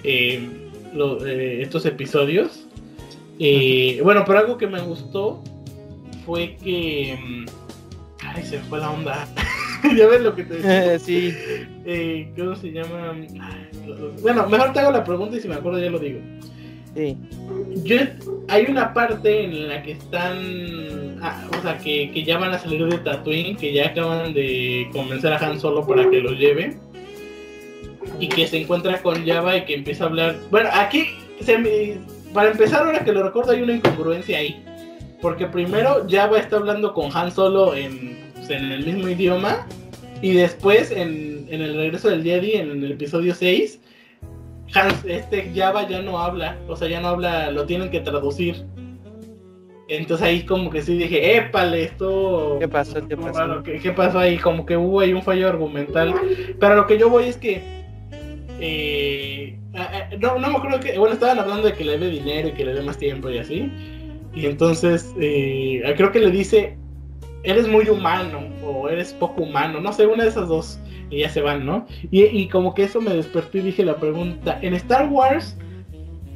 eh, 0.03 0.47
lo- 0.93 1.23
eh, 1.25 1.61
estos 1.61 1.85
episodios. 1.85 2.65
Eh, 3.39 3.99
bueno, 4.03 4.23
pero 4.25 4.39
algo 4.39 4.57
que 4.57 4.65
me 4.67 4.81
gustó 4.81 5.43
fue 6.25 6.55
que... 6.63 7.19
mm, 7.23 7.45
Ay, 8.25 8.43
se 8.43 8.57
fue 8.61 8.79
la 8.79 8.89
onda. 8.89 9.27
ya 9.95 10.07
ves 10.07 10.21
lo 10.21 10.35
que 10.35 10.43
te 10.43 10.55
decía. 10.59 10.97
sí, 10.99 11.33
Eh, 11.85 12.31
¿Cómo 12.35 12.55
se 12.55 12.71
llama? 12.71 13.15
Bueno, 14.23 14.47
mejor 14.49 14.73
te 14.73 14.79
hago 14.79 14.91
la 14.91 15.03
pregunta 15.03 15.37
y 15.37 15.39
si 15.39 15.47
me 15.47 15.53
acuerdo 15.55 15.79
ya 15.79 15.91
lo 15.91 15.99
digo. 15.99 16.19
Sí. 16.95 17.17
Yo, 17.83 17.97
hay 18.47 18.65
una 18.69 18.93
parte 18.93 19.43
en 19.45 19.67
la 19.67 19.81
que 19.83 19.91
están, 19.93 21.17
ah, 21.21 21.47
o 21.57 21.61
sea, 21.61 21.77
que, 21.77 22.11
que 22.11 22.23
ya 22.23 22.37
van 22.37 22.53
a 22.53 22.59
salir 22.59 22.85
de 22.85 22.97
Tatooine, 22.99 23.55
que 23.57 23.73
ya 23.73 23.87
acaban 23.87 24.33
de 24.33 24.87
convencer 24.91 25.31
a 25.33 25.37
Han 25.37 25.59
Solo 25.59 25.85
para 25.85 26.09
que 26.09 26.21
los 26.21 26.37
lleve. 26.37 26.77
Y 28.19 28.29
que 28.29 28.47
se 28.47 28.61
encuentra 28.61 29.01
con 29.01 29.25
Java 29.27 29.57
y 29.57 29.65
que 29.65 29.75
empieza 29.75 30.05
a 30.05 30.07
hablar. 30.07 30.35
Bueno, 30.49 30.69
aquí, 30.73 31.05
se 31.41 31.57
me- 31.57 31.97
para 32.33 32.51
empezar, 32.51 32.85
ahora 32.85 33.03
que 33.03 33.11
lo 33.11 33.23
recuerdo, 33.23 33.51
hay 33.51 33.61
una 33.61 33.73
incongruencia 33.73 34.39
ahí. 34.39 34.63
Porque 35.21 35.45
primero 35.45 36.05
Java 36.09 36.39
está 36.39 36.57
hablando 36.57 36.93
con 36.93 37.15
Han 37.15 37.31
Solo 37.31 37.75
en, 37.75 38.17
pues, 38.35 38.49
en 38.49 38.71
el 38.71 38.85
mismo 38.85 39.07
idioma. 39.09 39.67
Y 40.21 40.31
después, 40.33 40.89
en, 40.91 41.45
en 41.49 41.61
el 41.61 41.75
regreso 41.75 42.09
del 42.09 42.23
Jedi, 42.23 42.53
en 42.53 42.71
el 42.83 42.91
episodio 42.93 43.35
6, 43.35 43.79
Hans, 44.73 45.05
este 45.05 45.51
Java 45.55 45.87
ya 45.87 46.01
no 46.01 46.19
habla, 46.19 46.57
o 46.67 46.75
sea, 46.75 46.87
ya 46.87 46.99
no 46.99 47.09
habla, 47.09 47.51
lo 47.51 47.65
tienen 47.65 47.89
que 47.89 48.01
traducir. 48.01 48.65
Entonces 49.89 50.25
ahí 50.25 50.41
como 50.43 50.69
que 50.69 50.81
sí 50.81 50.97
dije, 50.97 51.37
épale, 51.37 51.83
esto... 51.83 52.57
¿Qué 52.59 52.67
pasó? 52.67 53.07
¿Qué 53.07 53.15
pasó? 53.15 53.39
raro, 53.39 53.63
¿Qué, 53.63 53.79
qué 53.79 53.91
pasó 53.91 54.19
ahí? 54.19 54.37
Como 54.37 54.65
que 54.65 54.75
hubo 54.75 54.99
ahí 54.99 55.13
un 55.13 55.23
fallo 55.23 55.47
argumental. 55.47 56.13
Pero 56.59 56.75
lo 56.75 56.87
que 56.87 56.97
yo 56.97 57.09
voy 57.09 57.25
es 57.25 57.37
que... 57.37 57.61
eh, 58.59 59.57
no, 60.19 60.37
no 60.39 60.49
me 60.49 60.57
acuerdo 60.57 60.81
que... 60.81 60.97
Bueno, 60.99 61.13
estaban 61.13 61.39
hablando 61.39 61.67
de 61.67 61.73
que 61.73 61.85
le 61.85 61.97
dé 61.97 62.09
dinero 62.09 62.49
y 62.49 62.51
que 62.51 62.65
le 62.65 62.73
dé 62.73 62.81
más 62.81 62.97
tiempo 62.97 63.29
y 63.29 63.37
así. 63.37 63.71
Y 64.35 64.45
entonces 64.45 65.15
eh, 65.21 65.81
creo 65.95 66.11
que 66.11 66.19
le 66.19 66.31
dice, 66.31 66.77
eres 67.43 67.67
muy 67.67 67.89
humano 67.89 68.39
o 68.63 68.89
eres 68.89 69.13
poco 69.13 69.43
humano, 69.43 69.79
no 69.79 69.93
sé, 69.93 70.05
una 70.05 70.23
de 70.23 70.29
esas 70.29 70.47
dos. 70.47 70.79
Y 71.09 71.19
ya 71.19 71.29
se 71.29 71.41
van, 71.41 71.65
¿no? 71.65 71.85
Y, 72.11 72.23
y 72.23 72.49
como 72.49 72.73
que 72.73 72.83
eso 72.83 72.99
me 72.99 73.13
despertó 73.13 73.57
y 73.59 73.61
dije 73.61 73.85
la 73.85 73.95
pregunta, 73.95 74.59
en 74.61 74.73
Star 74.73 75.07
Wars, 75.09 75.57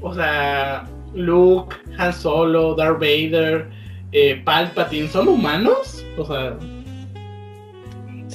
o 0.02 0.14
sea, 0.14 0.88
Luke, 1.14 1.76
Han 1.98 2.14
Solo, 2.14 2.76
Darth 2.76 3.00
Vader, 3.00 3.70
eh, 4.12 4.42
Palpatine, 4.44 5.08
¿son 5.08 5.28
humanos? 5.28 6.06
O 6.18 6.26
sea... 6.26 6.58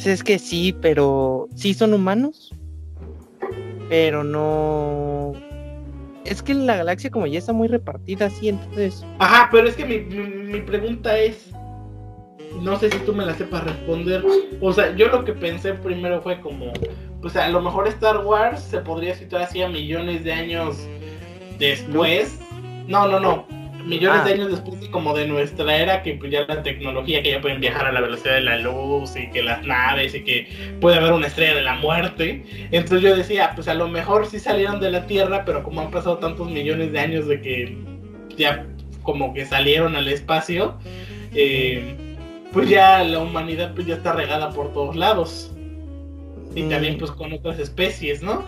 Es 0.04 0.22
que 0.22 0.38
sí, 0.38 0.76
pero 0.80 1.48
sí 1.54 1.74
son 1.74 1.94
humanos, 1.94 2.54
pero 3.88 4.22
no... 4.22 5.32
Es 6.24 6.42
que 6.42 6.54
la 6.54 6.76
galaxia 6.76 7.10
como 7.10 7.26
ya 7.26 7.38
está 7.38 7.52
muy 7.52 7.68
repartida, 7.68 8.28
sí, 8.28 8.50
entonces... 8.50 9.04
Ajá, 9.18 9.48
pero 9.50 9.68
es 9.68 9.76
que 9.76 9.84
mi, 9.84 10.00
mi 10.00 10.60
pregunta 10.60 11.16
es, 11.18 11.50
no 12.60 12.78
sé 12.78 12.90
si 12.90 12.98
tú 13.00 13.14
me 13.14 13.24
la 13.24 13.34
sepas 13.34 13.64
responder. 13.64 14.24
O 14.60 14.72
sea, 14.72 14.94
yo 14.94 15.08
lo 15.08 15.24
que 15.24 15.32
pensé 15.32 15.74
primero 15.74 16.20
fue 16.22 16.40
como, 16.40 16.72
pues 17.20 17.36
a 17.36 17.48
lo 17.48 17.60
mejor 17.60 17.88
Star 17.88 18.18
Wars 18.18 18.62
se 18.62 18.78
podría 18.78 19.14
situar 19.14 19.42
así 19.42 19.62
a 19.62 19.68
millones 19.68 20.24
de 20.24 20.32
años 20.32 20.86
después. 21.58 22.38
No, 22.86 23.08
no, 23.08 23.20
no. 23.20 23.46
Millones 23.84 24.24
de 24.24 24.30
ah. 24.30 24.34
años 24.34 24.50
después 24.50 24.76
como 24.88 25.14
de 25.14 25.28
nuestra 25.28 25.76
era, 25.76 26.02
que 26.02 26.14
pues 26.14 26.32
ya 26.32 26.44
la 26.46 26.62
tecnología, 26.62 27.22
que 27.22 27.32
ya 27.32 27.40
pueden 27.40 27.60
viajar 27.60 27.86
a 27.86 27.92
la 27.92 28.00
velocidad 28.00 28.34
de 28.34 28.40
la 28.40 28.58
luz 28.58 29.14
y 29.14 29.30
que 29.30 29.42
las 29.42 29.64
naves 29.64 30.14
y 30.14 30.24
que 30.24 30.48
puede 30.80 30.96
haber 30.96 31.12
una 31.12 31.26
estrella 31.26 31.54
de 31.54 31.62
la 31.62 31.74
muerte. 31.74 32.44
Entonces 32.72 33.02
yo 33.02 33.16
decía, 33.16 33.52
pues 33.54 33.68
a 33.68 33.74
lo 33.74 33.88
mejor 33.88 34.26
sí 34.26 34.40
salieron 34.40 34.80
de 34.80 34.90
la 34.90 35.06
Tierra, 35.06 35.44
pero 35.44 35.62
como 35.62 35.82
han 35.82 35.90
pasado 35.90 36.18
tantos 36.18 36.50
millones 36.50 36.92
de 36.92 36.98
años 36.98 37.28
de 37.28 37.40
que 37.40 37.78
ya 38.36 38.66
como 39.02 39.32
que 39.34 39.44
salieron 39.44 39.94
al 39.94 40.08
espacio, 40.08 40.78
eh, 41.34 42.05
pues 42.56 42.70
ya 42.70 43.04
la 43.04 43.18
humanidad 43.18 43.74
pues 43.74 43.86
ya 43.86 43.96
está 43.96 44.14
regada 44.14 44.48
por 44.48 44.72
todos 44.72 44.96
lados. 44.96 45.52
Y 46.54 46.62
mm. 46.62 46.68
también 46.70 46.96
pues 46.96 47.10
con 47.10 47.30
otras 47.34 47.58
especies, 47.58 48.22
¿no? 48.22 48.44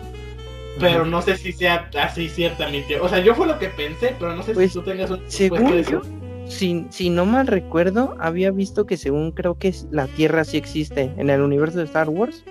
Pero 0.81 1.05
no 1.05 1.21
sé 1.21 1.37
si 1.37 1.53
sea 1.53 1.91
así 2.01 2.31
cierta 2.31 2.71
mi. 2.71 2.83
O 3.03 3.09
sea, 3.11 3.19
yo 3.19 3.35
fue 3.35 3.47
lo 3.47 3.59
que 3.59 3.69
pensé, 3.69 4.17
pero 4.19 4.35
no 4.35 4.43
sé 4.43 4.53
si 4.53 4.55
pues, 4.55 4.73
tú 4.73 4.81
tengas 4.81 5.11
un 5.11 5.21
según 5.27 5.83
yo, 5.83 6.01
si, 6.47 6.87
si 6.89 7.11
no 7.11 7.27
mal 7.27 7.49
recuerdo, 7.49 8.17
había 8.19 8.51
visto 8.51 8.87
que 8.87 8.97
según 8.97 9.31
creo 9.33 9.59
que 9.59 9.75
la 9.91 10.07
Tierra 10.07 10.45
sí 10.45 10.57
existe. 10.57 11.13
En 11.19 11.29
el 11.29 11.43
universo 11.43 11.77
de 11.77 11.85
Star 11.85 12.09
Wars, 12.09 12.45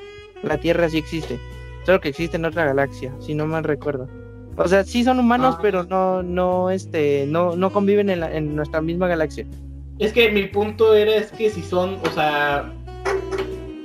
la 0.43 0.59
Tierra 0.59 0.87
sí 0.89 0.99
existe. 0.99 1.39
Solo 1.87 2.01
que 2.01 2.09
existe 2.09 2.37
en 2.37 2.45
otra 2.45 2.65
galaxia, 2.65 3.11
si 3.19 3.33
no 3.33 3.47
mal 3.47 3.63
recuerdo. 3.63 4.07
O 4.57 4.67
sea, 4.67 4.83
sí 4.83 5.03
son 5.03 5.19
humanos, 5.19 5.55
ah. 5.57 5.59
pero 5.59 5.85
no, 5.85 6.21
no, 6.21 6.69
este, 6.69 7.25
no, 7.27 7.55
no 7.55 7.71
conviven 7.71 8.11
en, 8.11 8.21
en 8.21 8.55
nuestra 8.55 8.79
misma 8.79 9.07
galaxia. 9.07 9.47
Es 9.99 10.13
que 10.13 10.29
mi 10.31 10.43
punto 10.43 10.93
era 10.93 11.15
es 11.15 11.31
que 11.31 11.49
si 11.49 11.61
son, 11.63 11.95
o 12.05 12.11
sea, 12.11 12.71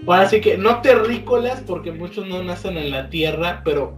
ahora 0.07 0.28
sí 0.28 0.40
que 0.40 0.59
no 0.59 0.83
terrícolas, 0.83 1.62
porque 1.62 1.90
muchos 1.90 2.26
no 2.26 2.42
nacen 2.42 2.76
en 2.76 2.90
la 2.90 3.09
Tierra, 3.09 3.62
pero 3.64 3.97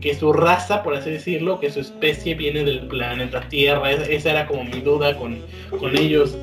que 0.00 0.14
su 0.14 0.32
raza, 0.32 0.82
por 0.82 0.94
así 0.94 1.10
decirlo, 1.10 1.58
que 1.58 1.70
su 1.70 1.80
especie 1.80 2.34
viene 2.34 2.64
del 2.64 2.86
planeta 2.86 3.40
Tierra. 3.48 3.90
esa 3.90 4.30
era 4.30 4.46
como 4.46 4.64
mi 4.64 4.80
duda 4.80 5.16
con, 5.16 5.38
con 5.78 5.96
ellos. 5.96 6.36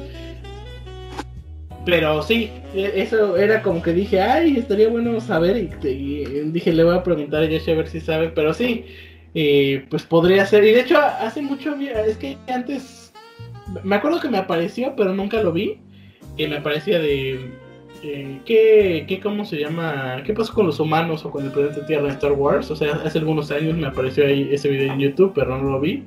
Pero 1.86 2.22
sí, 2.24 2.50
e, 2.74 2.94
eso 2.96 3.38
era 3.38 3.62
como 3.62 3.82
que 3.82 3.94
dije, 3.94 4.20
ay, 4.20 4.58
estaría 4.58 4.90
bueno 4.90 5.22
saber. 5.22 5.56
Y, 5.84 6.26
dije, 6.46 6.74
le 6.74 6.84
voy 6.84 6.96
a 6.96 7.04
preguntar 7.04 7.44
a 7.44 7.46
Yoshi 7.46 7.72
a 7.72 7.76
ver 7.76 7.88
si 7.88 8.02
sabe. 8.02 8.30
Pero 8.30 8.54
sí, 8.54 8.86
eh, 9.36 9.86
pues 9.90 10.04
podría 10.04 10.46
ser. 10.46 10.64
Y 10.66 10.72
de 10.72 10.82
hecho, 10.82 10.98
hace 11.00 11.42
mucho, 11.42 11.76
es 11.76 12.18
que 12.18 12.38
antes 12.48 13.05
me 13.84 13.96
acuerdo 13.96 14.20
que 14.20 14.30
me 14.30 14.38
apareció, 14.38 14.94
pero 14.96 15.14
nunca 15.14 15.42
lo 15.42 15.52
vi. 15.52 15.80
Que 16.38 16.48
me 16.48 16.58
aparecía 16.58 17.00
de. 17.00 17.52
Eh, 18.04 18.40
¿qué, 18.46 19.06
¿Qué, 19.08 19.20
cómo 19.20 19.46
se 19.46 19.58
llama? 19.58 20.22
¿Qué 20.26 20.34
pasó 20.34 20.54
con 20.54 20.68
los 20.68 20.80
humanos 20.80 21.26
o 21.26 21.32
con 21.32 21.46
el 21.46 21.52
planeta 21.52 21.86
Tierra 21.86 22.08
en 22.08 22.12
Star 22.12 22.34
Wars? 22.34 22.70
O 22.70 22.76
sea, 22.76 23.02
hace 23.06 23.20
algunos 23.20 23.52
años 23.52 23.76
me 23.78 23.88
apareció 23.88 24.26
ahí 24.26 24.50
ese 24.52 24.70
video 24.70 24.94
en 24.94 25.00
YouTube, 25.00 25.32
pero 25.34 25.58
no 25.58 25.70
lo 25.70 25.80
vi. 25.80 26.04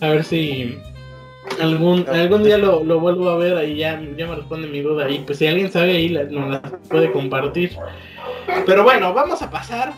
A 0.00 0.08
ver 0.08 0.24
si 0.24 0.78
algún 1.60 2.08
algún 2.08 2.44
día 2.44 2.56
lo, 2.56 2.84
lo 2.84 3.00
vuelvo 3.00 3.28
a 3.28 3.36
ver 3.36 3.56
ahí 3.56 3.76
ya, 3.76 4.00
ya 4.16 4.26
me 4.26 4.36
responde 4.36 4.68
mi 4.68 4.80
duda 4.80 5.06
ahí. 5.06 5.22
Pues 5.26 5.38
si 5.38 5.46
alguien 5.46 5.70
sabe 5.70 5.96
ahí, 5.96 6.08
nos 6.10 6.50
la 6.50 6.62
puede 6.62 7.10
compartir. 7.12 7.72
Pero 8.66 8.84
bueno, 8.84 9.12
vamos 9.12 9.42
a 9.42 9.50
pasar 9.50 9.92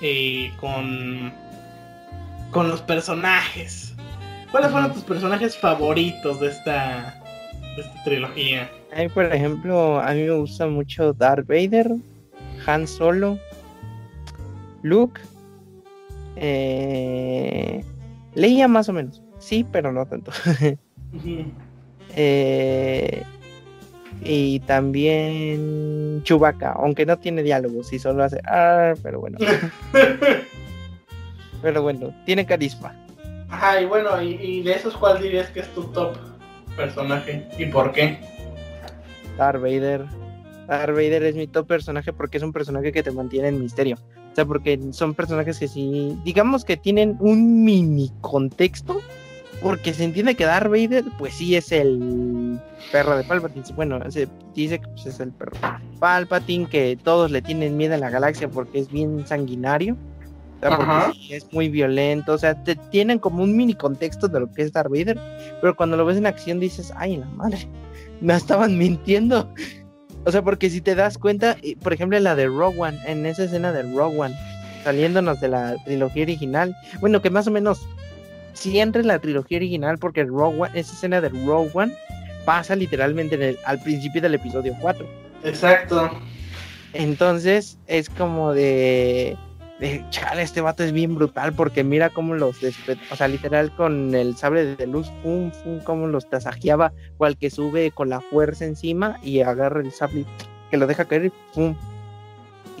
eh, 0.00 0.50
con, 0.58 1.32
con 2.50 2.68
los 2.68 2.80
personajes. 2.82 3.85
¿Cuáles 4.50 4.70
fueron 4.70 4.92
tus 4.92 5.02
personajes 5.02 5.56
favoritos 5.56 6.40
de 6.40 6.48
esta, 6.48 7.22
de 7.76 7.82
esta 7.82 8.04
trilogía? 8.04 8.70
por 9.12 9.26
ejemplo, 9.26 10.00
a 10.00 10.12
mí 10.12 10.22
me 10.22 10.30
gusta 10.30 10.66
mucho 10.66 11.12
Darth 11.12 11.46
Vader, 11.46 11.90
Han 12.66 12.86
Solo, 12.86 13.38
Luke, 14.82 15.20
eh, 16.36 17.84
Leia 18.34 18.68
más 18.68 18.88
o 18.88 18.92
menos, 18.92 19.22
sí, 19.38 19.66
pero 19.70 19.92
no 19.92 20.06
tanto. 20.06 20.30
Eh, 22.18 23.22
y 24.22 24.60
también 24.60 26.22
Chewbacca, 26.22 26.72
aunque 26.72 27.04
no 27.04 27.18
tiene 27.18 27.42
diálogos 27.42 27.92
y 27.92 27.98
solo 27.98 28.24
hace 28.24 28.40
ah, 28.46 28.94
pero 29.02 29.20
bueno. 29.20 29.36
pero 31.62 31.82
bueno, 31.82 32.14
tiene 32.24 32.46
carisma. 32.46 32.94
Ajá, 33.48 33.80
y 33.80 33.86
bueno, 33.86 34.20
y, 34.20 34.62
de 34.62 34.72
esos, 34.72 34.96
¿cuál 34.96 35.22
dirías 35.22 35.48
que 35.50 35.60
es 35.60 35.72
tu 35.74 35.84
top 35.84 36.16
personaje 36.76 37.48
y 37.58 37.66
por 37.66 37.92
qué? 37.92 38.18
Darth 39.38 39.60
Vader. 39.60 40.04
Darth 40.66 40.90
Vader 40.90 41.22
es 41.22 41.36
mi 41.36 41.46
top 41.46 41.66
personaje 41.66 42.12
porque 42.12 42.38
es 42.38 42.42
un 42.42 42.52
personaje 42.52 42.92
que 42.92 43.02
te 43.02 43.12
mantiene 43.12 43.48
en 43.48 43.60
misterio. 43.60 43.96
O 44.32 44.34
sea, 44.34 44.44
porque 44.44 44.78
son 44.90 45.14
personajes 45.14 45.58
que 45.58 45.68
sí, 45.68 46.18
digamos 46.24 46.64
que 46.64 46.76
tienen 46.76 47.16
un 47.20 47.64
mini 47.64 48.12
contexto, 48.20 49.00
porque 49.62 49.94
se 49.94 50.04
entiende 50.04 50.34
que 50.34 50.44
Darth 50.44 50.68
Vader, 50.68 51.04
pues 51.18 51.34
sí 51.34 51.56
es 51.56 51.72
el 51.72 52.60
perro 52.92 53.16
de 53.16 53.24
Palpatine. 53.24 53.64
Bueno, 53.74 54.10
se 54.10 54.28
dice 54.54 54.80
que 54.80 54.88
pues, 54.88 55.06
es 55.06 55.20
el 55.20 55.30
perro 55.30 55.56
Palpatine, 56.00 56.68
que 56.68 56.98
todos 57.02 57.30
le 57.30 57.40
tienen 57.40 57.76
miedo 57.76 57.94
a 57.94 57.98
la 57.98 58.10
galaxia 58.10 58.48
porque 58.48 58.80
es 58.80 58.90
bien 58.90 59.26
sanguinario 59.26 59.96
es 61.30 61.52
muy 61.52 61.68
violento, 61.68 62.32
o 62.32 62.38
sea, 62.38 62.54
te 62.62 62.76
tienen 62.76 63.18
como 63.18 63.42
un 63.42 63.56
mini 63.56 63.74
contexto 63.74 64.28
de 64.28 64.40
lo 64.40 64.52
que 64.52 64.62
es 64.62 64.72
Darth 64.72 64.90
Vader, 64.90 65.18
pero 65.60 65.76
cuando 65.76 65.96
lo 65.96 66.04
ves 66.04 66.16
en 66.16 66.26
acción 66.26 66.60
dices, 66.60 66.92
ay, 66.96 67.18
la 67.18 67.26
madre, 67.26 67.58
me 68.20 68.34
estaban 68.34 68.76
mintiendo. 68.78 69.48
O 70.24 70.32
sea, 70.32 70.42
porque 70.42 70.70
si 70.70 70.80
te 70.80 70.94
das 70.94 71.18
cuenta, 71.18 71.56
por 71.82 71.92
ejemplo, 71.92 72.16
en 72.16 72.24
la 72.24 72.34
de 72.34 72.46
Rogue 72.46 72.80
One, 72.80 72.98
en 73.06 73.26
esa 73.26 73.44
escena 73.44 73.72
de 73.72 73.82
Rogue 73.82 74.18
One, 74.18 74.36
saliéndonos 74.82 75.40
de 75.40 75.48
la 75.48 75.76
trilogía 75.84 76.24
original, 76.24 76.76
bueno, 77.00 77.22
que 77.22 77.30
más 77.30 77.46
o 77.46 77.50
menos 77.50 77.86
si 78.52 78.80
entra 78.80 79.02
en 79.02 79.08
la 79.08 79.18
trilogía 79.18 79.58
original, 79.58 79.98
porque 79.98 80.24
Rogue 80.24 80.62
One, 80.62 80.70
esa 80.74 80.92
escena 80.94 81.20
de 81.20 81.28
Rogue 81.28 81.70
One 81.74 81.94
pasa 82.44 82.74
literalmente 82.74 83.56
al 83.64 83.80
principio 83.80 84.20
del 84.20 84.34
episodio 84.34 84.74
4. 84.80 85.06
Exacto. 85.44 86.10
Entonces, 86.92 87.78
es 87.86 88.08
como 88.08 88.52
de 88.52 89.36
de 89.80 90.04
chale, 90.10 90.42
este 90.42 90.60
vato 90.60 90.82
es 90.82 90.92
bien 90.92 91.14
brutal 91.14 91.52
porque 91.52 91.84
mira 91.84 92.10
cómo 92.10 92.34
los, 92.34 92.56
o 93.10 93.16
sea, 93.16 93.28
literal 93.28 93.74
con 93.76 94.14
el 94.14 94.36
sable 94.36 94.76
de 94.76 94.86
luz, 94.86 95.08
pum, 95.22 95.50
pum, 95.62 95.80
cómo 95.84 96.06
los 96.06 96.28
tasajeaba, 96.28 96.92
cual 97.18 97.36
que 97.36 97.50
sube 97.50 97.90
con 97.90 98.08
la 98.08 98.20
fuerza 98.20 98.64
encima 98.64 99.18
y 99.22 99.40
agarra 99.40 99.80
el 99.80 99.92
sable 99.92 100.24
que 100.70 100.76
lo 100.76 100.86
deja 100.86 101.04
caer, 101.04 101.30
pum. 101.54 101.74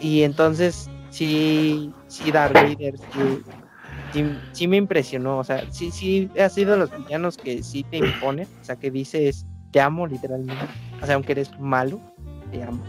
Y 0.00 0.22
entonces, 0.22 0.90
sí, 1.10 1.92
sí, 2.06 2.30
Darth 2.30 2.54
Vader, 2.54 2.94
sí, 4.52 4.66
me 4.66 4.76
impresionó, 4.76 5.38
o 5.38 5.44
sea, 5.44 5.70
sí, 5.70 5.90
sí, 5.90 6.30
ha 6.40 6.48
sido 6.48 6.76
los 6.76 6.90
villanos 6.96 7.36
que 7.36 7.62
sí 7.62 7.84
te 7.84 7.98
imponen, 7.98 8.48
o 8.60 8.64
sea, 8.64 8.76
que 8.76 8.90
dices, 8.90 9.46
te 9.70 9.80
amo 9.80 10.06
literalmente, 10.06 10.64
o 11.02 11.06
sea, 11.06 11.16
aunque 11.16 11.32
eres 11.32 11.50
malo, 11.58 12.00
te 12.50 12.62
amo. 12.62 12.82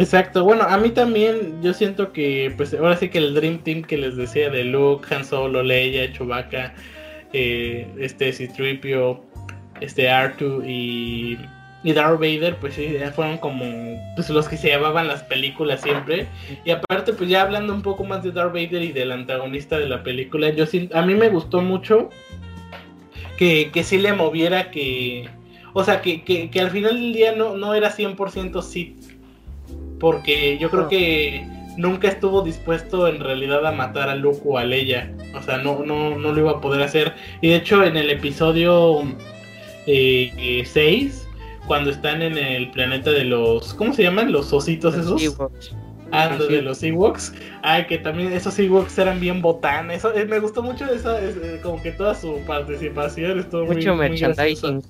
Exacto, 0.00 0.44
bueno, 0.44 0.62
a 0.62 0.78
mí 0.78 0.88
también 0.88 1.62
yo 1.62 1.74
siento 1.74 2.10
que, 2.10 2.54
pues 2.56 2.72
ahora 2.72 2.96
sí 2.96 3.10
que 3.10 3.18
el 3.18 3.34
Dream 3.34 3.58
Team 3.58 3.82
que 3.82 3.98
les 3.98 4.16
decía 4.16 4.48
de 4.48 4.64
Luke, 4.64 5.14
Han 5.14 5.26
Solo, 5.26 5.62
Leia, 5.62 6.10
Chewbacca, 6.10 6.72
eh, 7.34 7.86
este 7.98 8.32
Citripio, 8.32 9.22
este 9.82 10.08
Artu 10.08 10.62
y, 10.64 11.36
y 11.84 11.92
Darth 11.92 12.18
Vader, 12.18 12.56
pues 12.56 12.76
sí, 12.76 12.96
ya 12.98 13.12
fueron 13.12 13.36
como 13.36 13.66
pues, 14.16 14.30
los 14.30 14.48
que 14.48 14.56
se 14.56 14.68
llevaban 14.68 15.06
las 15.06 15.22
películas 15.24 15.82
siempre. 15.82 16.26
Y 16.64 16.70
aparte, 16.70 17.12
pues 17.12 17.28
ya 17.28 17.42
hablando 17.42 17.74
un 17.74 17.82
poco 17.82 18.02
más 18.02 18.22
de 18.22 18.32
Darth 18.32 18.54
Vader 18.54 18.82
y 18.82 18.92
del 18.92 19.12
antagonista 19.12 19.78
de 19.78 19.86
la 19.86 20.02
película, 20.02 20.48
yo 20.48 20.64
a 20.94 21.02
mí 21.02 21.14
me 21.14 21.28
gustó 21.28 21.60
mucho 21.60 22.08
que, 23.36 23.70
que 23.70 23.84
sí 23.84 23.98
le 23.98 24.14
moviera 24.14 24.70
que... 24.70 25.28
O 25.74 25.84
sea, 25.84 26.00
que, 26.00 26.24
que, 26.24 26.48
que 26.48 26.60
al 26.62 26.70
final 26.70 26.94
del 26.94 27.12
día 27.12 27.32
no, 27.32 27.54
no 27.54 27.74
era 27.74 27.94
100% 27.94 28.62
Sith 28.62 28.99
porque 30.00 30.58
yo 30.58 30.70
creo 30.70 30.88
que 30.88 31.46
nunca 31.76 32.08
estuvo 32.08 32.42
dispuesto 32.42 33.06
en 33.06 33.20
realidad 33.20 33.64
a 33.66 33.72
matar 33.72 34.08
a 34.08 34.16
Luke 34.16 34.40
o 34.44 34.58
a 34.58 34.64
Leia. 34.64 35.12
O 35.34 35.42
sea, 35.42 35.58
no, 35.58 35.84
no, 35.84 36.18
no 36.18 36.32
lo 36.32 36.40
iba 36.40 36.50
a 36.52 36.60
poder 36.60 36.82
hacer. 36.82 37.14
Y 37.40 37.50
de 37.50 37.56
hecho 37.56 37.84
en 37.84 37.96
el 37.96 38.10
episodio 38.10 39.02
6, 39.84 39.86
eh, 39.86 41.10
cuando 41.66 41.90
están 41.90 42.22
en 42.22 42.36
el 42.36 42.70
planeta 42.70 43.10
de 43.10 43.24
los... 43.24 43.74
¿Cómo 43.74 43.92
se 43.92 44.02
llaman? 44.02 44.32
Los 44.32 44.52
ositos 44.52 44.96
esos. 44.96 45.36
Ah, 46.12 46.36
de 46.36 46.62
los 46.62 46.82
Ewoks. 46.82 47.32
Ay, 47.62 47.86
que 47.86 47.98
también 47.98 48.32
esos 48.32 48.58
Ewoks 48.58 48.98
eran 48.98 49.20
bien 49.20 49.40
botanes. 49.40 49.98
Eso, 49.98 50.12
eh, 50.12 50.24
me 50.24 50.40
gustó 50.40 50.60
mucho 50.60 50.84
esa, 50.86 51.22
eh, 51.22 51.60
como 51.62 51.80
que 51.80 51.92
toda 51.92 52.16
su 52.16 52.40
participación. 52.48 53.38
Estuvo 53.38 53.66
mucho 53.66 53.94
merchandising. 53.94 54.82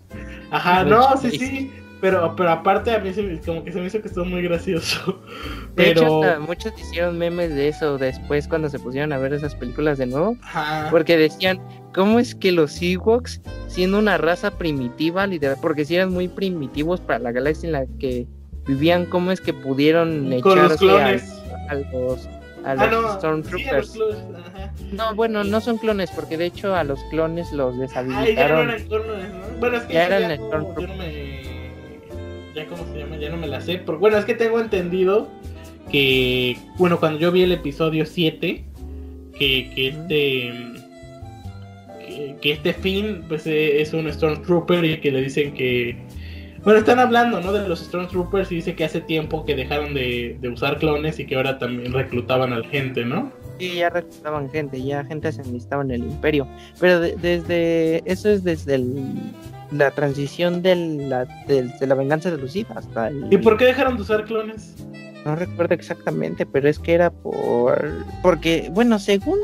Ajá, 0.51 0.83
no, 0.85 1.15
sí, 1.19 1.31
sí. 1.39 1.71
Pero, 2.01 2.35
pero 2.35 2.51
aparte 2.51 2.93
a 2.93 2.99
mí 2.99 3.13
se, 3.13 3.41
como 3.45 3.63
que 3.63 3.73
se 3.73 3.81
me 3.81 3.87
hizo 3.87 4.01
que 4.01 4.09
estuvo 4.09 4.25
muy 4.25 4.43
gracioso. 4.43 5.21
Pero... 5.75 6.21
De 6.21 6.31
hecho, 6.31 6.41
muchos 6.41 6.73
hicieron 6.79 7.19
memes 7.19 7.55
de 7.55 7.69
eso 7.69 7.99
después 7.99 8.49
cuando 8.49 8.69
se 8.69 8.79
pusieron 8.79 9.13
a 9.13 9.19
ver 9.19 9.35
esas 9.35 9.55
películas 9.55 9.99
de 9.99 10.07
nuevo. 10.07 10.37
Porque 10.91 11.19
decían, 11.19 11.61
¿cómo 11.95 12.19
es 12.19 12.35
que 12.35 12.53
los 12.53 12.81
Ewoks, 12.81 13.43
siendo 13.69 13.99
una 13.99 14.17
raza 14.17 14.51
primitiva, 14.53 15.27
literal, 15.27 15.59
porque 15.61 15.85
si 15.85 15.97
eran 15.97 16.13
muy 16.13 16.29
primitivos 16.29 17.01
para 17.01 17.19
la 17.19 17.33
galaxia 17.33 17.67
en 17.67 17.73
la 17.73 17.87
que 17.99 18.27
vivían, 18.67 19.05
¿cómo 19.05 19.31
es 19.31 19.41
que 19.41 19.53
pudieron 19.53 20.33
echarse 20.33 20.91
a, 20.91 21.75
los, 21.75 22.29
a 22.65 22.75
los 22.75 23.05
ah, 23.05 23.17
Stormtroopers? 23.19 23.99
no, 24.93 25.15
bueno, 25.15 25.45
no 25.45 25.61
son 25.61 25.77
clones, 25.77 26.11
porque 26.11 26.39
de 26.39 26.47
hecho 26.47 26.75
a 26.75 26.83
los 26.85 26.99
clones 27.11 27.53
los 27.53 27.79
deshabilitaron. 27.79 28.27
Ay, 28.27 28.35
ya 28.37 28.49
no 28.49 28.61
eran 28.61 28.87
clones, 28.87 29.29
¿no? 29.29 29.59
Bueno, 29.59 29.77
es 29.77 29.83
que 29.85 29.93
ya 29.93 30.07
eran 30.07 30.37
Stormtroopers 30.37 31.50
ya 32.55 32.67
cómo 32.67 32.85
se 32.93 32.99
llama, 32.99 33.17
ya 33.17 33.31
no 33.31 33.37
me 33.37 33.47
la 33.47 33.61
sé. 33.61 33.83
Pero 33.85 33.99
bueno, 33.99 34.17
es 34.17 34.25
que 34.25 34.35
tengo 34.35 34.61
entendido 34.61 35.29
que, 35.91 36.57
bueno, 36.79 36.99
cuando 36.99 37.19
yo 37.19 37.33
vi 37.33 37.43
el 37.43 37.53
episodio 37.53 38.07
7, 38.07 38.65
que, 39.39 39.73
que 39.75 39.89
este 39.89 40.81
que, 42.41 42.53
este 42.53 42.73
fin 42.73 43.25
pues 43.29 43.47
eh, 43.47 43.81
es 43.81 43.93
un 43.93 44.11
Stormtrooper 44.13 44.85
y 44.85 45.01
que 45.01 45.11
le 45.11 45.23
dicen 45.23 45.55
que 45.55 45.97
bueno 46.63 46.81
están 46.81 46.99
hablando 46.99 47.41
no 47.41 47.53
de 47.53 47.67
los 47.67 47.81
Stormtroopers 47.81 48.53
y 48.53 48.57
dice 48.57 48.75
que 48.75 48.85
hace 48.85 49.01
tiempo 49.01 49.45
que 49.45 49.55
dejaron 49.55 49.95
de, 49.95 50.39
usar 50.53 50.79
clones 50.79 51.19
y 51.19 51.27
que 51.27 51.37
ahora 51.37 51.59
también 51.59 51.93
reclutaban 51.93 52.53
a 52.53 52.59
la 52.59 52.69
gente 52.69 53.05
no 53.05 53.33
sí 53.59 53.77
ya 53.77 53.91
reclutaban 53.91 54.51
gente 54.51 54.83
ya 54.83 55.05
gente 55.05 55.33
se 55.33 55.43
enlistaba 55.43 55.83
en 55.83 55.91
el 55.91 56.03
imperio. 56.03 56.47
Pero 56.81 57.01
desde 57.01 58.03
eso 58.11 58.31
es 58.31 58.43
desde 58.43 58.77
el 58.77 59.05
la 59.71 59.91
transición 59.91 60.63
de 60.63 60.77
la, 60.77 61.25
de, 61.47 61.73
la 61.81 61.95
venganza 61.95 62.31
de 62.31 62.39
Lucida 62.39 62.75
hasta 62.75 63.09
el... 63.09 63.33
¿Y 63.33 63.39
por 63.39 63.57
qué 63.57 63.67
dejaron 63.67 63.97
de 63.97 64.03
usar 64.03 64.25
clones? 64.25 64.77
No 65.25 65.37
recuerdo 65.37 65.75
exactamente, 65.75 66.47
pero 66.47 66.69
es 66.69 66.79
que 66.79 66.95
era 66.95 67.11
por... 67.11 68.05
Porque, 68.23 68.71
bueno, 68.73 68.99
según 68.99 69.39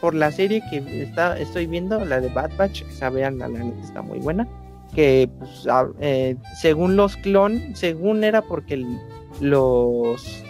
por 0.00 0.14
la 0.14 0.30
serie 0.30 0.62
que 0.70 1.02
está, 1.02 1.38
estoy 1.38 1.66
viendo, 1.66 2.04
la 2.04 2.20
de 2.20 2.28
Bad 2.28 2.50
Batch, 2.56 2.82
esa 2.82 3.10
vean, 3.10 3.38
la, 3.38 3.48
la 3.48 3.64
está 3.82 4.02
muy 4.02 4.18
buena, 4.18 4.46
que 4.94 5.28
pues, 5.38 5.66
eh, 6.00 6.36
según 6.60 6.96
los 6.96 7.16
clones, 7.16 7.78
según 7.78 8.24
era 8.24 8.42
porque 8.42 8.84
los... 9.40 10.44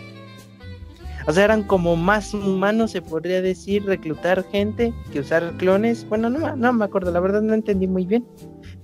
O 1.25 1.33
sea, 1.33 1.45
eran 1.45 1.62
como 1.62 1.95
más 1.95 2.35
humanos, 2.35 2.90
se 2.90 3.01
podría 3.01 3.40
decir, 3.40 3.85
reclutar 3.87 4.45
gente 4.51 4.92
que 5.12 5.21
usar 5.21 5.53
clones. 5.57 6.05
Bueno, 6.09 6.29
no, 6.29 6.57
no 6.57 6.73
me 6.73 6.85
acuerdo, 6.85 7.12
la 7.12 7.21
verdad 7.21 7.42
no 7.42 7.55
entendí 7.55 7.87
muy 7.87 8.05
bien 8.07 8.27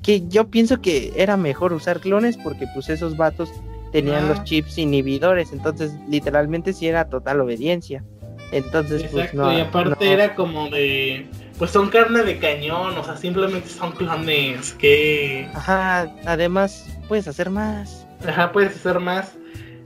que 0.03 0.27
yo 0.29 0.49
pienso 0.49 0.81
que 0.81 1.13
era 1.17 1.37
mejor 1.37 1.73
usar 1.73 2.01
clones 2.01 2.37
porque 2.37 2.67
pues 2.75 2.89
esos 2.89 3.17
vatos 3.17 3.51
tenían 3.93 4.29
los 4.29 4.41
ah. 4.41 4.45
chips 4.45 4.79
inhibidores, 4.79 5.53
entonces 5.53 5.93
literalmente 6.09 6.73
sí 6.73 6.87
era 6.87 7.09
total 7.09 7.41
obediencia. 7.41 8.05
Entonces, 8.51 9.05
pues 9.11 9.35
no. 9.35 9.53
Y 9.53 9.61
aparte 9.61 10.11
era 10.11 10.35
como 10.35 10.71
de. 10.71 11.27
Pues 11.59 11.71
son 11.71 11.91
carne 11.91 12.23
de 12.23 12.39
cañón, 12.39 12.97
o 12.97 13.05
sea, 13.05 13.17
simplemente 13.17 13.69
son 13.69 13.93
clones 13.93 14.73
que. 14.75 15.49
Ajá, 15.55 16.11
además 16.25 16.87
puedes 17.09 17.29
hacer 17.29 17.51
más. 17.51 18.07
Ajá, 18.27 18.53
puedes 18.53 18.75
hacer 18.75 19.01
más. 19.01 19.35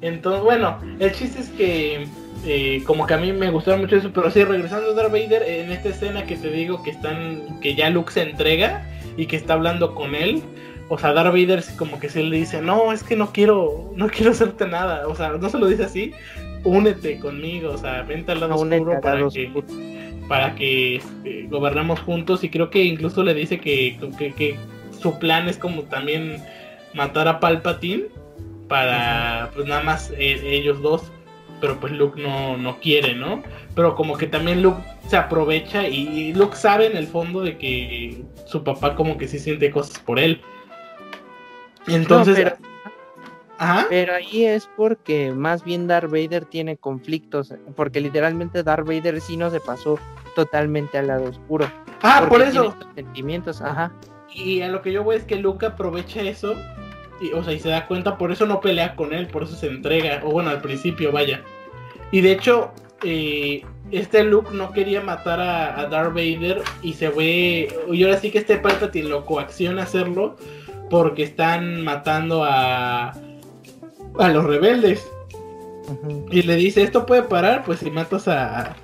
Entonces, 0.00 0.42
bueno, 0.42 0.78
el 1.00 1.12
chiste 1.12 1.40
es 1.40 1.48
que. 1.50 2.06
Eh, 2.44 2.82
como 2.86 3.06
que 3.06 3.14
a 3.14 3.18
mí 3.18 3.32
me 3.32 3.50
gustaron 3.50 3.82
mucho 3.82 3.96
eso, 3.96 4.10
pero 4.12 4.28
sí, 4.30 4.42
regresando 4.42 4.90
a 4.90 4.94
Darth 4.94 5.12
Vader, 5.12 5.42
en 5.44 5.70
esta 5.70 5.90
escena 5.90 6.24
que 6.24 6.36
te 6.36 6.50
digo 6.50 6.82
que 6.82 6.90
están. 6.90 7.60
que 7.60 7.74
ya 7.74 7.90
Luke 7.90 8.12
se 8.12 8.22
entrega 8.22 8.86
y 9.16 9.26
que 9.26 9.36
está 9.36 9.54
hablando 9.54 9.94
con 9.94 10.14
él. 10.14 10.42
O 10.88 10.98
sea, 10.98 11.12
Darth 11.12 11.32
Vader 11.32 11.64
como 11.78 11.98
que 11.98 12.08
se 12.08 12.22
le 12.22 12.36
dice, 12.36 12.60
no, 12.60 12.92
es 12.92 13.02
que 13.02 13.16
no 13.16 13.32
quiero, 13.32 13.92
no 13.96 14.08
quiero 14.08 14.32
hacerte 14.32 14.66
nada. 14.66 15.08
O 15.08 15.14
sea, 15.14 15.30
no 15.30 15.48
se 15.48 15.58
lo 15.58 15.66
dice 15.66 15.84
así, 15.84 16.12
únete 16.64 17.18
conmigo, 17.18 17.72
o 17.72 17.78
sea, 17.78 18.02
vente 18.02 18.32
al 18.32 18.40
lado 18.40 18.56
oscuro 18.56 19.00
para 19.00 19.28
que, 19.28 19.62
para 20.28 20.54
que 20.54 20.96
este, 20.96 21.46
gobernemos 21.48 22.00
juntos. 22.00 22.44
Y 22.44 22.50
creo 22.50 22.70
que 22.70 22.84
incluso 22.84 23.22
le 23.22 23.34
dice 23.34 23.58
que, 23.58 23.98
que, 24.18 24.56
su 25.00 25.18
plan 25.18 25.48
es 25.48 25.56
como 25.56 25.82
también 25.82 26.36
matar 26.94 27.26
a 27.26 27.40
Palpatine 27.40 28.04
para, 28.68 29.50
pues 29.54 29.66
nada 29.66 29.82
más 29.82 30.12
eh, 30.16 30.40
ellos 30.44 30.80
dos. 30.80 31.10
Pero 31.62 31.78
pues 31.78 31.92
Luke 31.92 32.20
no, 32.20 32.56
no 32.56 32.80
quiere, 32.80 33.14
¿no? 33.14 33.40
Pero 33.76 33.94
como 33.94 34.18
que 34.18 34.26
también 34.26 34.62
Luke 34.62 34.82
se 35.06 35.16
aprovecha 35.16 35.86
y 35.86 36.34
Luke 36.34 36.56
sabe 36.56 36.86
en 36.86 36.96
el 36.96 37.06
fondo 37.06 37.40
de 37.40 37.56
que 37.56 38.24
su 38.46 38.64
papá 38.64 38.96
como 38.96 39.16
que 39.16 39.28
sí 39.28 39.38
siente 39.38 39.70
cosas 39.70 40.00
por 40.00 40.18
él. 40.18 40.40
Entonces... 41.86 42.34
pero, 42.34 42.56
pero 43.88 44.14
ahí 44.14 44.44
es 44.44 44.68
porque 44.76 45.30
más 45.30 45.62
bien 45.62 45.86
Darth 45.86 46.10
Vader 46.10 46.46
tiene 46.46 46.76
conflictos, 46.76 47.54
porque 47.76 48.00
literalmente 48.00 48.64
Darth 48.64 48.84
Vader 48.84 49.20
sí 49.20 49.36
no 49.36 49.48
se 49.48 49.60
pasó 49.60 50.00
totalmente 50.34 50.98
al 50.98 51.06
lado 51.06 51.30
oscuro. 51.30 51.70
Ah, 52.02 52.26
por 52.28 52.42
eso. 52.42 52.74
Sentimientos, 52.96 53.62
ajá. 53.62 53.92
Y 54.34 54.62
a 54.62 54.68
lo 54.68 54.82
que 54.82 54.90
yo 54.90 55.04
voy 55.04 55.14
es 55.14 55.22
que 55.22 55.36
Luke 55.36 55.64
aprovecha 55.64 56.22
eso, 56.22 56.56
y, 57.22 57.32
o 57.32 57.42
sea, 57.44 57.52
y 57.52 57.60
se 57.60 57.68
da 57.68 57.86
cuenta, 57.86 58.18
por 58.18 58.32
eso 58.32 58.46
no 58.46 58.60
pelea 58.60 58.96
con 58.96 59.12
él, 59.12 59.28
por 59.28 59.44
eso 59.44 59.54
se 59.56 59.68
entrega, 59.68 60.20
o 60.24 60.30
bueno, 60.30 60.50
al 60.50 60.60
principio, 60.60 61.12
vaya. 61.12 61.42
Y 62.10 62.20
de 62.20 62.32
hecho, 62.32 62.72
eh, 63.04 63.62
este 63.90 64.24
Luke 64.24 64.50
no 64.52 64.72
quería 64.72 65.00
matar 65.00 65.40
a, 65.40 65.86
Darth 65.88 66.14
Vader 66.14 66.62
y 66.82 66.94
se 66.94 67.08
ve. 67.08 67.74
Y 67.90 68.04
ahora 68.04 68.18
sí 68.18 68.30
que 68.30 68.38
este 68.38 68.56
Palpatine 68.56 69.08
lo 69.08 69.24
coacciona 69.26 69.82
a 69.82 69.84
hacerlo 69.84 70.36
porque 70.90 71.22
están 71.22 71.82
matando 71.82 72.44
a. 72.44 73.12
a 74.18 74.28
los 74.28 74.44
rebeldes. 74.44 75.10
Y 76.30 76.42
le 76.42 76.56
dice: 76.56 76.82
Esto 76.82 77.06
puede 77.06 77.22
parar, 77.22 77.64
pues 77.64 77.80
si 77.80 77.90
matas 77.90 78.28
a, 78.28 78.76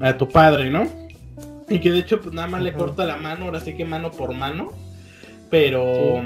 a 0.00 0.16
tu 0.16 0.28
padre, 0.28 0.70
¿no? 0.70 0.86
Y 1.68 1.80
que 1.80 1.90
de 1.90 1.98
hecho, 1.98 2.20
pues 2.20 2.34
nada 2.34 2.48
más 2.48 2.62
le 2.62 2.72
corta 2.72 3.04
la 3.04 3.16
mano, 3.16 3.46
ahora 3.46 3.60
sí 3.60 3.74
que 3.76 3.84
mano 3.84 4.10
por 4.10 4.32
mano. 4.34 4.72
Pero. 5.50 6.22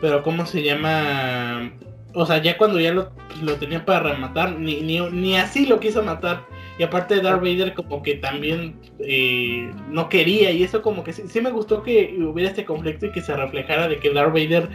Pero, 0.00 0.22
¿cómo 0.22 0.46
se 0.46 0.62
llama? 0.62 1.72
O 2.14 2.26
sea, 2.26 2.42
ya 2.42 2.58
cuando 2.58 2.80
ya 2.80 2.92
lo, 2.92 3.10
lo 3.42 3.54
tenía 3.56 3.84
para 3.84 4.12
rematar, 4.12 4.58
ni, 4.58 4.80
ni, 4.80 5.00
ni 5.10 5.36
así 5.36 5.66
lo 5.66 5.78
quiso 5.78 6.02
matar. 6.02 6.44
Y 6.78 6.82
aparte 6.82 7.20
Darth 7.20 7.42
Vader 7.42 7.74
como 7.74 8.02
que 8.02 8.14
también 8.14 8.74
eh, 9.00 9.70
no 9.90 10.08
quería. 10.08 10.50
Y 10.50 10.62
eso 10.62 10.80
como 10.80 11.04
que 11.04 11.12
sí, 11.12 11.40
me 11.42 11.50
gustó 11.50 11.82
que 11.82 12.16
hubiera 12.18 12.50
este 12.50 12.64
conflicto 12.64 13.06
y 13.06 13.12
que 13.12 13.20
se 13.20 13.36
reflejara 13.36 13.86
de 13.86 13.98
que 13.98 14.10
Darth 14.10 14.32
Vader 14.32 14.68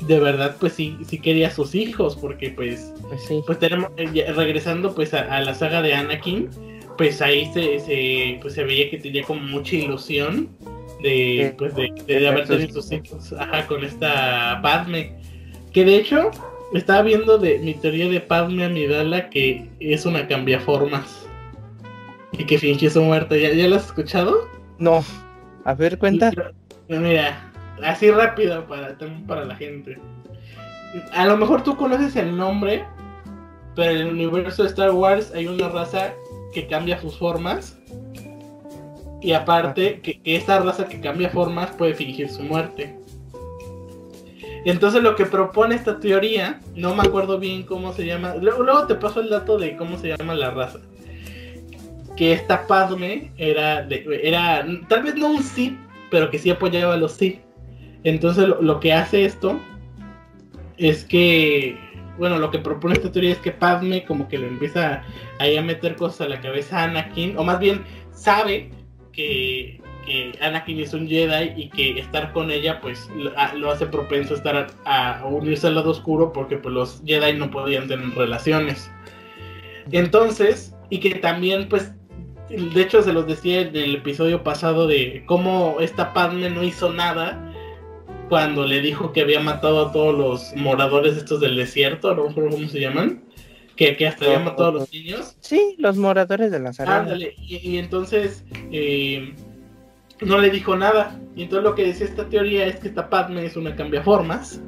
de 0.00 0.18
verdad 0.18 0.56
pues 0.58 0.72
sí, 0.72 0.96
sí 1.06 1.20
quería 1.20 1.48
a 1.48 1.50
sus 1.50 1.74
hijos. 1.74 2.16
Porque 2.16 2.50
pues 2.50 2.94
pues, 3.02 3.28
pues 3.46 3.58
tenemos 3.58 3.90
eh, 3.98 4.32
regresando 4.34 4.94
pues 4.94 5.12
a, 5.12 5.40
la 5.40 5.54
saga 5.54 5.82
de 5.82 5.92
Anakin 5.92 6.48
pues 6.96 7.20
ahí 7.22 7.50
se, 7.52 7.78
se, 7.78 8.38
pues 8.40 8.54
se 8.54 8.64
veía 8.64 8.90
que 8.90 8.98
tenía 8.98 9.22
como 9.24 9.40
mucha 9.40 9.76
ilusión 9.76 10.48
de, 11.02 11.54
pues 11.56 11.74
de, 11.74 11.92
de, 12.06 12.28
haber 12.28 12.46
tenido 12.46 12.82
sus 12.82 12.92
hijos 12.92 13.32
ajá, 13.32 13.66
con 13.66 13.84
esta 13.84 14.60
Padme 14.62 15.16
que 15.72 15.84
de 15.84 15.96
hecho 15.96 16.30
estaba 16.74 17.02
viendo 17.02 17.38
de 17.38 17.58
mi 17.58 17.74
teoría 17.74 18.08
de 18.08 18.20
Padme 18.20 18.64
Amidala 18.64 19.30
que 19.30 19.68
es 19.80 20.06
una 20.06 20.26
cambiaformas 20.26 21.20
y 22.32 22.44
que 22.44 22.58
fingió 22.58 22.90
su 22.90 23.02
muerte. 23.02 23.40
¿Ya, 23.40 23.52
¿Ya 23.52 23.68
lo 23.68 23.76
has 23.76 23.86
escuchado? 23.86 24.48
No. 24.78 25.04
A 25.64 25.74
ver, 25.74 25.98
cuenta. 25.98 26.30
Mira, 26.88 27.52
así 27.82 28.10
rápido 28.10 28.66
para, 28.66 28.96
para 29.26 29.44
la 29.44 29.56
gente. 29.56 29.98
A 31.12 31.26
lo 31.26 31.36
mejor 31.36 31.62
tú 31.62 31.76
conoces 31.76 32.16
el 32.16 32.36
nombre, 32.36 32.84
pero 33.76 33.92
en 33.92 33.98
el 33.98 34.06
universo 34.08 34.62
de 34.62 34.70
Star 34.70 34.90
Wars 34.90 35.32
hay 35.34 35.46
una 35.46 35.68
raza 35.68 36.12
que 36.52 36.66
cambia 36.66 37.00
sus 37.00 37.16
formas. 37.18 37.78
Y 39.20 39.32
aparte, 39.32 40.00
que, 40.00 40.20
esta 40.24 40.60
raza 40.60 40.88
que 40.88 41.00
cambia 41.00 41.30
formas 41.30 41.70
puede 41.72 41.94
fingir 41.94 42.30
su 42.30 42.42
muerte. 42.42 42.96
Entonces 44.64 45.02
lo 45.02 45.16
que 45.16 45.24
propone 45.24 45.74
esta 45.74 45.98
teoría, 45.98 46.60
no 46.74 46.94
me 46.94 47.02
acuerdo 47.02 47.38
bien 47.38 47.62
cómo 47.62 47.92
se 47.92 48.04
llama. 48.04 48.34
luego 48.34 48.86
te 48.86 48.94
paso 48.94 49.20
el 49.20 49.30
dato 49.30 49.56
de 49.58 49.76
cómo 49.76 49.96
se 49.98 50.08
llama 50.08 50.34
la 50.34 50.50
raza 50.50 50.80
que 52.20 52.34
esta 52.34 52.66
Padme 52.66 53.32
era, 53.38 53.88
era 53.88 54.66
tal 54.88 55.02
vez 55.04 55.14
no 55.14 55.28
un 55.28 55.42
Sith, 55.42 55.78
pero 56.10 56.30
que 56.30 56.38
sí 56.38 56.50
apoyaba 56.50 56.92
a 56.92 56.98
los 56.98 57.12
Sith. 57.12 57.40
Entonces 58.04 58.46
lo, 58.46 58.78
que 58.78 58.92
hace 58.92 59.24
esto 59.24 59.58
es 60.76 61.02
que, 61.06 61.78
bueno, 62.18 62.38
lo 62.38 62.50
que 62.50 62.58
propone 62.58 62.92
esta 62.92 63.10
teoría 63.10 63.32
es 63.32 63.38
que 63.38 63.52
Padme 63.52 64.04
como 64.04 64.28
que 64.28 64.36
le 64.36 64.48
empieza 64.48 65.02
ahí 65.38 65.56
a 65.56 65.62
meter 65.62 65.96
cosas 65.96 66.20
a 66.20 66.28
la 66.28 66.42
cabeza 66.42 66.80
a 66.80 66.84
Anakin, 66.84 67.38
o 67.38 67.42
más 67.42 67.58
bien 67.58 67.84
sabe 68.12 68.70
que, 69.12 69.80
que 70.04 70.32
Anakin 70.40 70.80
es 70.80 70.94
un 70.94 71.08
Jedi 71.08 71.52
y 71.56 71.68
que 71.70 71.98
estar 71.98 72.32
con 72.32 72.50
ella 72.50 72.80
pues 72.80 73.08
lo, 73.16 73.70
hace 73.70 73.86
propenso 73.86 74.34
a 74.34 74.36
estar 74.36 74.66
a, 74.84 75.24
unirse 75.26 75.66
al 75.66 75.74
lado 75.74 75.90
oscuro 75.90 76.32
porque 76.32 76.56
pues 76.56 76.74
los 76.74 77.02
Jedi 77.04 77.38
no 77.38 77.50
podían 77.50 77.88
tener 77.88 78.10
relaciones. 78.10 78.90
Entonces, 79.92 80.74
y 80.88 80.98
que 80.98 81.16
también, 81.16 81.68
pues, 81.68 81.92
de 82.48 82.82
hecho 82.82 83.02
se 83.02 83.12
los 83.12 83.26
decía 83.26 83.60
en 83.62 83.76
el 83.76 83.96
episodio 83.96 84.42
pasado 84.42 84.86
de 84.86 85.24
cómo 85.26 85.76
esta 85.80 86.12
Padme 86.12 86.50
no 86.50 86.62
hizo 86.62 86.92
nada 86.92 87.46
cuando 88.28 88.64
le 88.64 88.80
dijo 88.80 89.12
que 89.12 89.22
había 89.22 89.40
matado 89.40 89.88
a 89.88 89.92
todos 89.92 90.16
los 90.16 90.54
moradores 90.54 91.16
estos 91.16 91.40
del 91.40 91.56
desierto, 91.56 92.14
no 92.14 92.32
cómo 92.32 92.68
se 92.68 92.80
llaman, 92.80 93.24
que, 93.80 93.96
que 93.96 94.06
hasta 94.06 94.26
había 94.26 94.40
matado 94.40 94.68
a 94.68 94.72
los 94.72 94.92
niños. 94.92 95.38
Sí, 95.40 95.74
los 95.78 95.96
moradores 95.96 96.50
de 96.50 96.60
la 96.60 96.74
sala. 96.74 97.16
Y, 97.16 97.60
y, 97.66 97.78
entonces 97.78 98.44
eh, 98.70 99.34
no 100.20 100.36
le 100.36 100.50
dijo 100.50 100.76
nada. 100.76 101.18
Y 101.34 101.44
entonces 101.44 101.64
lo 101.64 101.74
que 101.74 101.86
decía 101.86 102.04
esta 102.04 102.28
teoría 102.28 102.66
es 102.66 102.76
que 102.76 102.88
esta 102.88 103.08
Padme 103.08 103.46
es 103.46 103.56
una 103.56 103.74
cambiaformas, 103.74 104.60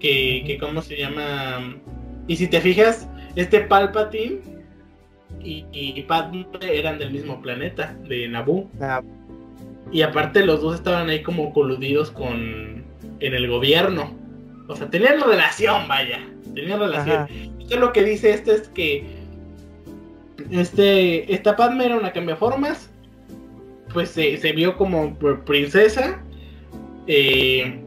que, 0.00 0.42
que 0.44 0.58
cómo 0.58 0.82
se 0.82 0.96
llama... 0.96 1.76
Y 2.26 2.34
si 2.34 2.48
te 2.48 2.60
fijas, 2.60 3.08
este 3.36 3.60
Palpatine 3.60 4.40
y, 5.40 5.64
y 5.72 6.02
Padme 6.02 6.44
eran 6.60 6.98
del 6.98 7.12
mismo 7.12 7.40
planeta, 7.40 7.96
de 8.08 8.26
Naboo. 8.26 8.68
Ah, 8.80 9.02
Y 9.92 10.02
aparte 10.02 10.44
los 10.44 10.62
dos 10.62 10.74
estaban 10.74 11.08
ahí 11.08 11.22
como 11.22 11.52
coludidos 11.52 12.10
con 12.10 12.84
en 13.20 13.34
el 13.34 13.48
gobierno. 13.48 14.16
O 14.66 14.74
sea, 14.74 14.90
tenían 14.90 15.20
relación, 15.20 15.86
vaya. 15.86 16.18
Tenían 16.60 16.80
relación. 16.80 17.16
Ajá. 17.16 17.28
Entonces 17.30 17.78
lo 17.78 17.92
que 17.92 18.04
dice 18.04 18.30
esto 18.30 18.52
es 18.52 18.68
que 18.68 19.04
este 20.50 21.32
esta 21.32 21.56
Padme 21.56 21.86
era 21.86 21.96
una 21.96 22.12
cambiaformas. 22.12 22.90
Pues 23.92 24.10
se, 24.10 24.36
se 24.36 24.52
vio 24.52 24.76
como 24.76 25.18
pr- 25.18 25.44
princesa. 25.44 26.22
Eh, 27.06 27.80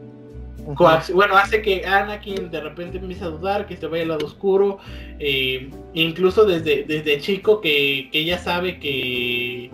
bueno, 1.12 1.36
hace 1.36 1.62
que 1.62 1.84
Anakin 1.84 2.50
de 2.50 2.60
repente 2.60 2.98
empiece 2.98 3.24
a 3.24 3.28
dudar, 3.28 3.66
que 3.66 3.76
se 3.76 3.86
vaya 3.86 4.02
al 4.02 4.08
lado 4.10 4.26
oscuro. 4.26 4.78
eh, 5.18 5.70
incluso 5.94 6.44
desde, 6.44 6.84
desde 6.84 7.20
chico 7.20 7.60
que, 7.60 8.08
que 8.12 8.20
ella 8.20 8.38
sabe 8.38 8.78
que, 8.78 9.70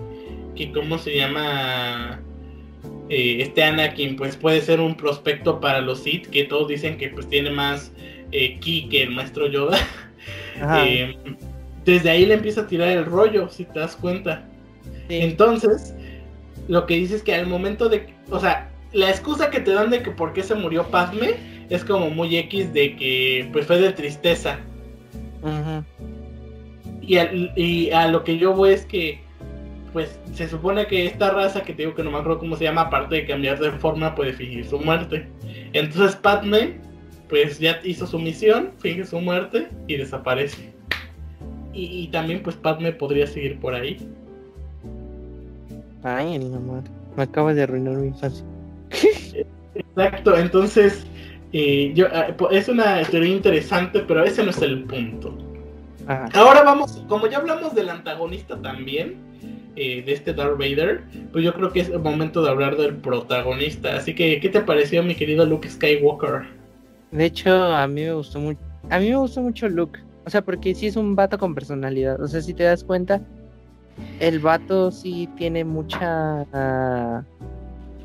que 0.55 0.73
cómo 0.73 0.99
se 0.99 1.15
llama 1.17 2.21
eh, 3.09 3.39
este 3.41 3.63
Anakin, 3.65 4.17
pues 4.17 4.37
puede 4.37 4.61
ser 4.61 4.81
un 4.81 4.95
prospecto 4.95 5.61
para 5.61 5.81
los 5.81 6.01
Sith, 6.03 6.27
que 6.27 6.45
todos 6.45 6.69
dicen 6.69 6.99
que 6.99 7.09
pues 7.09 7.29
tiene 7.29 7.51
más 7.51 7.93
eh, 8.33 8.59
ki 8.61 8.89
que 8.89 9.03
el 9.05 9.11
maestro 9.11 9.47
Yoda. 9.49 9.79
Ajá, 10.61 10.85
Eh, 10.87 11.17
desde 11.85 12.11
ahí 12.11 12.27
le 12.27 12.35
empieza 12.35 12.63
a 12.63 12.67
tirar 12.67 12.89
el 12.89 13.05
rollo, 13.07 13.49
si 13.49 13.65
te 13.65 13.79
das 13.81 13.97
cuenta. 13.97 14.45
sí. 15.09 15.21
Entonces, 15.21 15.95
lo 16.69 16.85
que 16.87 16.97
dice 16.97 17.17
es 17.17 17.23
que 17.23 17.35
al 17.35 17.47
momento 17.47 17.89
de, 17.89 18.07
o 18.31 18.39
sea, 18.39 18.69
la 18.93 19.09
excusa 19.09 19.49
que 19.51 19.61
te 19.61 19.73
dan 19.73 19.89
de 19.91 20.03
que 20.03 20.11
por 20.11 20.33
qué 20.35 20.43
se 20.43 20.55
murió 20.55 20.85
Padme 20.91 21.35
es 21.71 21.85
como 21.85 22.11
muy 22.11 22.37
X 22.37 22.73
de 22.75 22.95
que 22.97 23.49
pues 23.53 23.65
fue 23.67 23.81
de 23.81 23.93
tristeza. 23.93 24.59
Ujú. 25.43 25.85
Y, 27.01 27.17
al- 27.17 27.53
y 27.57 27.91
a 27.91 28.09
lo 28.09 28.23
que 28.25 28.37
yo 28.39 28.53
voy 28.53 28.73
es 28.73 28.85
que 28.85 29.21
pues 29.95 30.21
se 30.35 30.47
supone 30.49 30.87
que 30.87 31.07
esta 31.07 31.31
raza 31.31 31.63
que 31.63 31.73
te 31.73 31.83
digo 31.83 31.95
que 31.95 32.03
no 32.03 32.11
me 32.11 32.19
acuerdo 32.19 32.41
cómo 32.41 32.57
se 32.57 32.65
llama, 32.65 32.83
aparte 32.83 33.15
de 33.15 33.27
cambiar 33.27 33.59
de 33.59 33.71
forma, 33.73 34.15
puede 34.15 34.35
fingir 34.35 34.67
su 34.67 34.79
muerte. 34.79 35.27
Entonces 35.73 36.17
Padme 36.17 36.79
pues 37.29 37.59
ya 37.59 37.81
hizo 37.85 38.07
su 38.07 38.19
misión, 38.19 38.71
finge 38.79 39.05
su 39.05 39.21
muerte 39.21 39.69
y 39.87 39.97
desaparece. 39.97 40.73
Y, 41.73 41.85
y 41.85 42.09
también 42.09 42.43
pues 42.43 42.57
Padme 42.57 42.93
podría 42.93 43.27
seguir 43.27 43.59
por 43.61 43.75
ahí. 43.75 43.99
Ay, 46.03 46.35
en 46.35 46.53
la 46.53 46.59
madre. 46.59 46.91
Me 47.17 47.25
acabas 47.25 47.57
de 47.57 47.63
arruinar 47.63 47.95
mi 47.97 48.09
infancia. 48.09 48.45
Exacto, 49.75 50.37
entonces 50.37 51.05
eh, 51.53 51.93
yo, 51.95 52.07
ah, 52.13 52.29
es 52.51 52.69
una 52.69 53.03
teoría 53.03 53.35
interesante, 53.35 54.01
pero 54.01 54.25
ese 54.25 54.43
no 54.43 54.51
es 54.51 54.63
el 54.63 54.85
punto. 54.85 55.37
Ajá. 56.07 56.29
Ahora 56.35 56.63
vamos, 56.63 57.03
como 57.09 57.27
ya 57.27 57.39
hablamos 57.39 57.75
del 57.75 57.91
antagonista 57.91 58.61
también, 58.61 59.17
eh, 59.77 60.03
de 60.05 60.13
este 60.13 60.33
Darth 60.33 60.59
Vader, 60.59 61.03
pues 61.33 61.45
yo 61.45 61.55
creo 61.55 61.71
que 61.71 61.81
es 61.81 61.89
el 61.89 62.01
momento 62.01 62.43
de 62.43 62.51
hablar 62.51 62.77
del 62.77 62.97
protagonista. 62.97 63.97
Así 63.97 64.15
que, 64.15 64.41
¿qué 64.41 64.49
te 64.49 64.61
pareció, 64.61 65.03
mi 65.03 65.15
querido 65.15 65.47
Luke 65.47 65.69
Skywalker? 65.69 66.58
De 67.11 67.25
hecho, 67.25 67.51
a 67.51 67.87
mí 67.87 68.03
me 68.03 68.13
gustó 68.13 68.39
mucho. 68.39 68.61
A 68.91 68.99
mí 68.99 69.09
me 69.11 69.17
gustó 69.17 69.41
mucho 69.41 69.69
Luke. 69.69 70.01
O 70.27 70.31
sea, 70.31 70.43
porque 70.43 70.75
sí 70.75 70.87
es 70.87 70.97
un 70.97 71.17
vato 71.17 71.39
con 71.39 71.55
personalidad. 71.55 72.21
O 72.21 72.29
sea, 72.29 72.43
si 72.43 72.53
te 72.53 72.65
das 72.65 72.85
cuenta, 72.85 73.21
el 74.21 74.41
vato 74.41 74.91
sí 74.91 75.29
tiene 75.37 75.65
mucha 75.65 76.47
ah, 76.53 77.23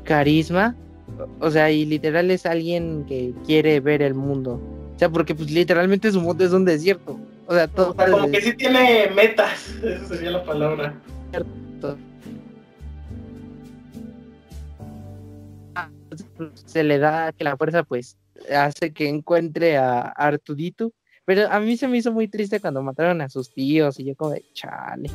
carisma. 0.04 0.74
O 1.40 1.50
sea, 1.50 1.70
y 1.70 1.84
literal 1.84 2.30
es 2.30 2.46
alguien 2.46 3.04
que 3.06 3.34
quiere 3.46 3.80
ver 3.80 4.02
el 4.02 4.14
mundo. 4.14 4.60
O 4.94 4.98
sea, 4.98 5.10
porque 5.10 5.34
pues 5.34 5.50
literalmente 5.50 6.10
su 6.10 6.20
mundo 6.20 6.44
es 6.44 6.52
un 6.52 6.64
desierto. 6.64 7.18
O 7.46 7.54
sea, 7.54 7.68
todo 7.68 7.90
O 7.90 7.94
sea, 7.94 8.10
como 8.10 8.30
que 8.30 8.40
sí 8.40 8.54
tiene 8.54 9.10
metas, 9.14 9.74
esa 9.82 10.06
sería 10.06 10.30
la 10.30 10.44
palabra. 10.44 10.94
desierto. 11.26 11.98
Se 16.64 16.82
le 16.82 16.98
da 16.98 17.32
que 17.32 17.44
la 17.44 17.56
fuerza 17.56 17.82
pues 17.82 18.16
hace 18.54 18.92
que 18.92 19.08
encuentre 19.08 19.76
a 19.76 20.00
Artudito. 20.02 20.92
Pero 21.26 21.50
a 21.50 21.58
mí 21.58 21.76
se 21.76 21.88
me 21.88 21.96
hizo 21.96 22.12
muy 22.12 22.28
triste 22.28 22.60
cuando 22.60 22.82
mataron 22.82 23.20
a 23.22 23.28
sus 23.30 23.52
tíos 23.54 23.98
y 23.98 24.04
yo 24.04 24.14
como 24.14 24.32
de 24.32 24.44
chale. 24.52 25.08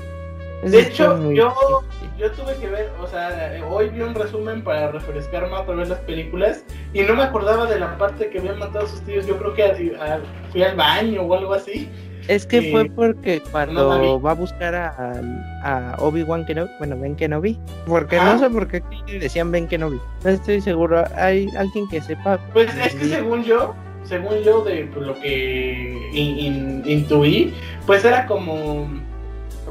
Eso 0.64 0.72
De 0.76 0.82
hecho, 0.82 1.32
yo, 1.32 1.54
triste. 1.54 2.18
yo 2.18 2.32
tuve 2.32 2.56
que 2.56 2.68
ver, 2.68 2.90
o 3.00 3.08
sea, 3.08 3.62
hoy 3.70 3.90
vi 3.90 4.02
un 4.02 4.14
resumen 4.16 4.64
para 4.64 4.92
refrescarme 4.92 5.54
otra 5.56 5.76
vez 5.76 5.88
las 5.88 6.00
películas 6.00 6.66
y 6.94 7.02
no 7.04 7.16
me 7.16 7.24
acordaba 7.24 7.66
de 7.66 7.80
la 7.80 7.98
parte 7.98 8.30
que 8.30 8.40
habían 8.40 8.60
matado 8.60 8.86
a 8.86 8.90
sus 8.90 9.02
tíos. 9.02 9.26
Yo 9.28 9.38
creo 9.38 9.54
que 9.54 9.64
a- 9.64 10.16
a- 10.16 10.20
fui 10.52 10.64
al 10.64 10.76
baño 10.76 11.22
o 11.22 11.34
algo 11.34 11.54
así. 11.54 11.88
Es 12.30 12.46
que 12.46 12.60
eh, 12.60 12.72
fue 12.72 12.86
porque 12.86 13.42
no 13.44 13.52
cuando 13.52 14.22
va 14.22 14.32
a 14.32 14.36
buscar 14.36 14.76
a, 14.76 15.20
a 15.63 15.96
Obi-Wan 15.98 16.46
Kenobi, 16.46 16.70
bueno, 16.78 16.96
Ben 17.00 17.15
Kenobi, 17.15 17.58
porque 17.88 18.18
no 18.18 18.38
sé 18.38 18.50
por 18.52 18.68
qué 18.68 18.84
decían 19.20 19.52
Ben 19.52 19.68
Kenobi. 19.68 20.00
No 20.24 20.30
estoy 20.30 20.62
seguro, 20.62 21.04
hay 21.15 21.48
alguien 21.58 21.89
que 21.89 22.00
sepa. 22.02 22.38
Pues 22.54 22.70
es 22.78 22.94
que 22.94 23.06
según 23.06 23.44
yo, 23.44 23.74
según 24.04 24.36
yo 24.44 24.63
de 24.63 24.88
pues, 24.94 25.08
lo 25.08 25.15
que 25.20 26.10
in- 26.13 26.38
in- 26.39 26.84
intuí, 26.86 27.52
pues 27.88 28.06
era 28.06 28.28
como 28.28 28.88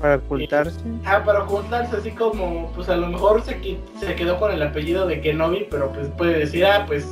Para 0.01 0.17
ocultarse. 0.17 0.81
ah, 1.05 1.23
para 1.25 1.43
juntarse 1.43 1.97
así 1.97 2.11
como, 2.11 2.73
pues 2.75 2.89
a 2.89 2.97
lo 2.97 3.07
mejor 3.07 3.41
se, 3.45 3.57
se 4.01 4.15
quedó 4.17 4.37
con 4.41 4.51
el 4.53 4.63
apellido 4.63 5.07
de 5.07 5.21
Kenobi, 5.21 5.69
pero 5.71 5.93
pues 5.93 6.09
puede 6.19 6.41
decir, 6.41 6.67
ah, 6.67 6.85
pues 6.89 7.07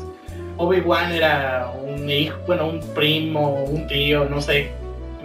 Obi-Wan 0.57 1.13
era 1.13 1.73
un 1.85 2.11
hijo, 2.11 2.37
bueno, 2.49 2.67
un 2.69 2.81
primo, 2.95 3.63
un 3.65 3.87
tío, 3.87 4.25
no 4.25 4.41
sé, 4.41 4.71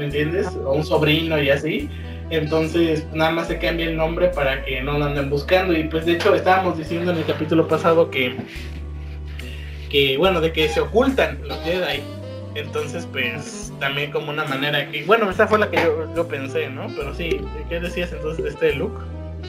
¿me 0.01 0.07
entiendes? 0.07 0.47
O 0.65 0.73
un 0.73 0.83
sobrino 0.83 1.39
y 1.39 1.51
así. 1.51 1.87
Entonces, 2.31 3.05
nada 3.13 3.29
más 3.29 3.47
se 3.47 3.59
cambia 3.59 3.85
el 3.85 3.95
nombre 3.95 4.29
para 4.29 4.63
que 4.65 4.81
no 4.81 4.97
lo 4.97 5.05
anden 5.05 5.29
buscando. 5.29 5.77
Y 5.77 5.83
pues 5.83 6.07
de 6.07 6.13
hecho 6.13 6.33
estábamos 6.33 6.77
diciendo 6.77 7.11
en 7.11 7.19
el 7.19 7.25
capítulo 7.25 7.67
pasado 7.67 8.09
que, 8.09 8.35
que 9.91 10.17
bueno, 10.17 10.41
de 10.41 10.51
que 10.51 10.67
se 10.69 10.81
ocultan 10.81 11.39
los 11.47 11.59
Jedi. 11.59 12.01
Entonces, 12.55 13.07
pues 13.11 13.71
también 13.79 14.11
como 14.11 14.31
una 14.31 14.43
manera 14.45 14.89
que, 14.89 15.03
bueno, 15.03 15.29
esa 15.29 15.47
fue 15.47 15.59
la 15.59 15.69
que 15.69 15.77
yo, 15.77 16.13
yo 16.15 16.27
pensé, 16.27 16.67
¿no? 16.69 16.87
Pero 16.95 17.13
sí, 17.13 17.39
¿qué 17.69 17.79
decías 17.79 18.11
entonces 18.11 18.43
de 18.43 18.49
este 18.49 18.73
look? 18.73 18.99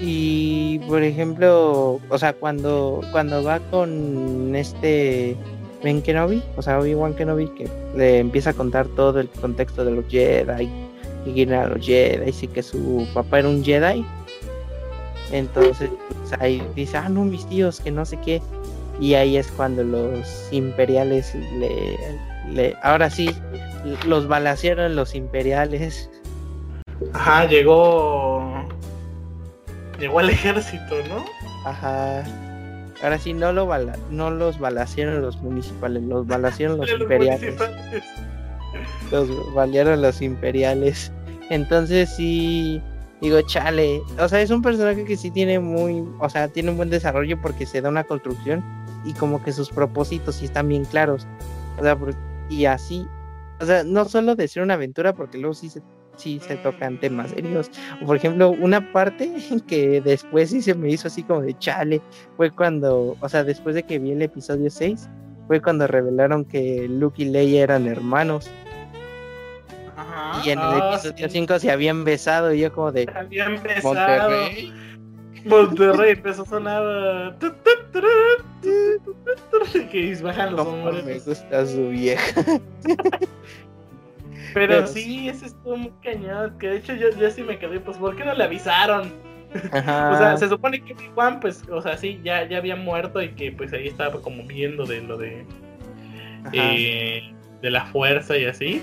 Y 0.01 0.81
por 0.81 1.03
ejemplo, 1.03 1.99
o 2.09 2.19
sea, 2.19 2.35
cuando, 2.35 3.01
cuando 3.11 3.43
va 3.43 3.59
con 3.71 4.55
este 4.55 5.37
Ben 5.83 6.03
Kenobi, 6.03 6.43
o 6.57 6.63
sea, 6.63 6.79
Obi-Wan 6.79 7.15
Kenobi, 7.15 7.49
que 7.49 7.69
le 7.97 8.19
empieza 8.19 8.51
a 8.51 8.55
contar 8.55 8.87
todo 8.89 9.21
el 9.21 9.29
contexto 9.29 9.85
de 9.85 9.91
los 9.91 10.07
Jedi, 10.09 10.71
y 11.27 11.33
quién 11.33 11.51
eran 11.51 11.71
los 11.71 11.85
Jedi, 11.85 12.33
y 12.41 12.47
que 12.49 12.63
su 12.63 13.07
papá 13.13 13.41
era 13.41 13.49
un 13.49 13.65
Jedi. 13.65 14.05
Entonces, 15.33 15.91
pues, 16.09 16.41
ahí 16.41 16.63
dice, 16.75 16.99
ah, 16.99 17.09
no, 17.09 17.25
mis 17.25 17.47
tíos, 17.47 17.81
que 17.81 17.91
no 17.91 18.05
sé 18.05 18.19
qué. 18.21 18.43
Y 19.01 19.15
ahí 19.15 19.37
es 19.37 19.51
cuando 19.51 19.83
los 19.83 20.49
imperiales 20.53 21.35
le. 21.59 21.97
le 22.53 22.77
ahora 22.83 23.11
sí, 23.11 23.35
los 24.07 24.29
balacearon 24.29 24.95
los 24.95 25.15
imperiales. 25.15 26.11
Ajá, 27.15 27.47
llegó. 27.47 28.67
Llegó 29.99 30.19
al 30.19 30.31
ejército, 30.31 30.97
¿no? 31.09 31.25
Ajá. 31.65 32.23
Ahora 33.03 33.19
sí, 33.19 33.33
no, 33.33 33.53
lo 33.53 33.67
bala 33.67 33.97
no 34.11 34.31
los 34.31 34.59
balacearon 34.59 35.23
los 35.23 35.37
municipales, 35.39 36.03
los 36.05 36.27
balacearon 36.27 36.79
los 36.79 36.91
imperiales. 36.91 37.57
Los 39.11 39.55
balearon 39.55 40.01
los 40.01 40.23
imperiales. 40.23 41.13
Entonces 41.51 42.15
sí, 42.17 42.81
digo, 43.21 43.41
chale. 43.43 44.01
O 44.19 44.29
sea, 44.29 44.41
es 44.41 44.51
un 44.51 44.63
personaje 44.63 45.05
que 45.05 45.17
sí 45.17 45.31
tiene 45.31 45.59
muy, 45.59 46.05
o 46.21 46.29
sea, 46.29 46.49
tiene 46.49 46.71
un 46.71 46.77
buen 46.77 46.91
desarrollo 46.91 47.41
porque 47.41 47.67
se 47.67 47.81
da 47.81 47.89
una 47.89 48.05
construcción 48.05 48.65
y 49.05 49.13
como 49.15 49.43
que 49.43 49.53
sus 49.53 49.71
propósitos 49.71 50.37
sí 50.37 50.47
están 50.47 50.69
bien 50.69 50.85
claros. 50.85 51.27
O 51.79 51.83
sea, 51.83 51.99
y 52.49 52.67
así, 52.67 53.07
o 53.61 53.67
sea, 53.67 53.85
no 53.85 54.05
solo 54.05 54.37
de 54.37 54.49
ser 54.49 54.63
una 54.63 54.75
aventura, 54.75 55.15
porque 55.15 55.39
luego 55.39 55.55
sí 55.55 55.71
se, 55.71 55.83
sí 56.17 56.41
se 56.41 56.57
tocan 56.57 56.99
temas 57.01 57.31
serios. 57.31 57.71
Por 58.05 58.17
ejemplo, 58.17 58.51
una 58.51 58.93
parte 58.93 59.31
que 59.67 60.01
después 60.01 60.51
sí 60.51 60.63
se 60.63 60.75
me 60.75 60.91
hizo 60.91 61.09
así 61.09 61.23
como 61.23 61.43
de 61.43 61.57
chale, 61.59 62.01
fue 62.37 62.51
cuando, 62.51 63.17
o 63.21 63.29
sea, 63.29 63.45
después 63.45 63.75
de 63.75 63.83
que 63.83 63.99
vi 63.99 64.13
el 64.13 64.23
episodio 64.23 64.71
6, 64.71 65.09
fue 65.47 65.61
cuando 65.61 65.87
revelaron 65.87 66.45
que 66.45 66.87
Luke 66.89 67.23
y 67.23 67.27
Leia 67.27 67.63
eran 67.65 67.87
hermanos. 67.87 68.51
Ajá. 69.97 70.41
Y 70.45 70.51
en 70.51 70.59
el 70.59 70.65
Ah, 70.65 70.91
episodio 70.95 71.29
sí. 71.29 71.33
5 71.39 71.59
se 71.59 71.71
habían 71.71 72.05
besado 72.05 72.53
y 72.55 72.61
yo 72.61 72.73
como 72.73 72.93
de 72.93 73.11
Había 73.15 73.47
empezado. 73.47 73.95
Monterrey. 73.95 74.73
Monterrey 75.45 76.13
empezó 76.13 76.43
a 76.43 76.47
sonar. 76.47 77.37
Que 79.91 80.15
bajan 80.23 80.57
los 80.57 80.65
cómo 80.65 80.93
me 80.93 81.19
gusta 81.19 81.67
su 81.67 81.89
vieja. 81.89 82.61
Pero 84.55 84.75
pero 84.75 84.87
sí, 84.87 85.29
ese 85.29 85.47
estuvo 85.47 85.77
muy 85.77 85.93
cañón. 86.03 86.59
Que 86.59 86.69
de 86.69 86.77
hecho 86.77 86.95
yo, 86.95 87.11
yo 87.11 87.31
sí 87.31 87.43
me 87.43 87.59
quedé, 87.59 87.81
pues, 87.81 87.97
¿por 87.97 88.17
qué 88.17 88.25
no 88.25 88.35
le 88.35 88.45
avisaron? 88.45 89.13
Ajá. 89.73 90.11
O 90.13 90.17
sea, 90.17 90.37
se 90.37 90.49
supone 90.49 90.83
que 90.83 90.95
Juan, 91.15 91.41
pues, 91.41 91.63
o 91.71 91.83
sea, 91.83 91.97
sí, 91.97 92.21
ya, 92.23 92.49
ya 92.49 92.59
había 92.59 92.77
muerto 92.77 93.21
y 93.21 93.31
que 93.31 93.53
pues 93.53 93.73
ahí 93.73 93.89
estaba 93.89 94.21
como 94.23 94.45
viendo 94.45 94.87
de 94.87 95.03
lo 95.03 95.17
de. 95.17 95.45
Eh, 96.53 97.33
de 97.61 97.71
la 97.71 97.85
fuerza 97.87 98.37
y 98.37 98.47
así. 98.47 98.83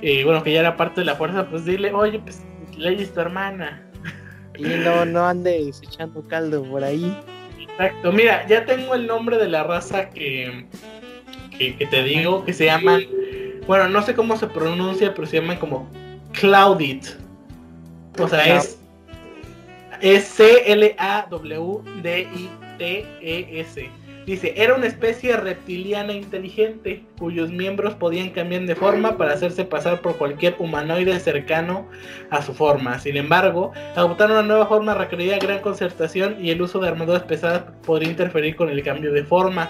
Y 0.00 0.24
bueno, 0.24 0.42
que 0.42 0.52
ya 0.52 0.60
era 0.60 0.76
parte 0.76 1.00
de 1.02 1.04
la 1.04 1.14
fuerza, 1.14 1.46
pues 1.48 1.64
dile, 1.64 1.92
oye, 1.92 2.18
pues, 2.18 2.42
Ley 2.76 3.02
es 3.02 3.14
tu 3.14 3.20
hermana. 3.20 3.86
Y 4.58 4.64
no, 4.64 5.04
no 5.04 5.24
andes 5.24 5.80
echando 5.82 6.26
caldo 6.26 6.64
por 6.64 6.84
ahí. 6.84 7.16
Exacto, 7.58 8.12
mira, 8.12 8.46
ya 8.46 8.66
tengo 8.66 8.94
el 8.94 9.06
nombre 9.06 9.38
de 9.38 9.48
la 9.48 9.62
raza 9.62 10.10
que, 10.10 10.66
que, 11.56 11.76
que 11.76 11.86
te 11.86 12.02
digo, 12.02 12.44
que 12.44 12.52
se 12.52 12.66
llaman, 12.66 13.02
bueno, 13.66 13.88
no 13.88 14.02
sé 14.02 14.14
cómo 14.14 14.36
se 14.36 14.46
pronuncia, 14.46 15.14
pero 15.14 15.26
se 15.26 15.40
llaman 15.40 15.58
como 15.58 15.88
Cloudit. 16.32 17.06
O 18.18 18.28
sea, 18.28 18.58
es, 18.58 18.78
es 20.00 20.24
C-L-A-W-D-I-T-E-S. 20.24 20.82
Dice, 24.26 24.54
era 24.56 24.74
una 24.76 24.86
especie 24.86 25.36
reptiliana 25.36 26.12
inteligente 26.12 27.02
cuyos 27.18 27.50
miembros 27.50 27.94
podían 27.94 28.30
cambiar 28.30 28.62
de 28.62 28.76
forma 28.76 29.16
para 29.16 29.32
hacerse 29.32 29.64
pasar 29.64 30.00
por 30.00 30.16
cualquier 30.16 30.54
humanoide 30.60 31.18
cercano 31.18 31.88
a 32.30 32.40
su 32.40 32.54
forma. 32.54 33.00
Sin 33.00 33.16
embargo, 33.16 33.72
adoptar 33.96 34.30
una 34.30 34.42
nueva 34.42 34.66
forma 34.66 34.94
requería 34.94 35.38
gran 35.38 35.58
concertación 35.58 36.36
y 36.40 36.50
el 36.50 36.62
uso 36.62 36.78
de 36.78 36.88
armaduras 36.88 37.24
pesadas 37.24 37.64
podría 37.84 38.10
interferir 38.10 38.54
con 38.54 38.70
el 38.70 38.84
cambio 38.84 39.12
de 39.12 39.24
forma. 39.24 39.68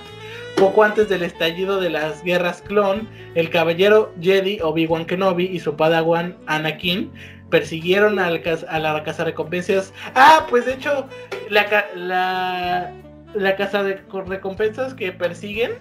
Poco 0.62 0.84
antes 0.84 1.08
del 1.08 1.24
estallido 1.24 1.80
de 1.80 1.90
las 1.90 2.22
guerras 2.22 2.62
clon, 2.62 3.08
el 3.34 3.50
caballero 3.50 4.12
Jedi 4.20 4.60
Obi-Wan 4.60 5.06
Kenobi 5.06 5.46
y 5.46 5.58
su 5.58 5.74
padawan 5.74 6.36
Anakin 6.46 7.10
persiguieron 7.50 8.20
al 8.20 8.40
a 8.68 8.78
la 8.78 9.02
casa 9.02 9.24
recompensas. 9.24 9.92
Ah, 10.14 10.46
pues 10.48 10.64
de 10.64 10.74
hecho, 10.74 11.08
la, 11.50 11.66
la, 11.96 12.92
la 13.34 13.56
casa 13.56 13.82
de 13.82 14.02
co- 14.06 14.20
recompensas 14.22 14.94
que 14.94 15.10
persiguen 15.10 15.72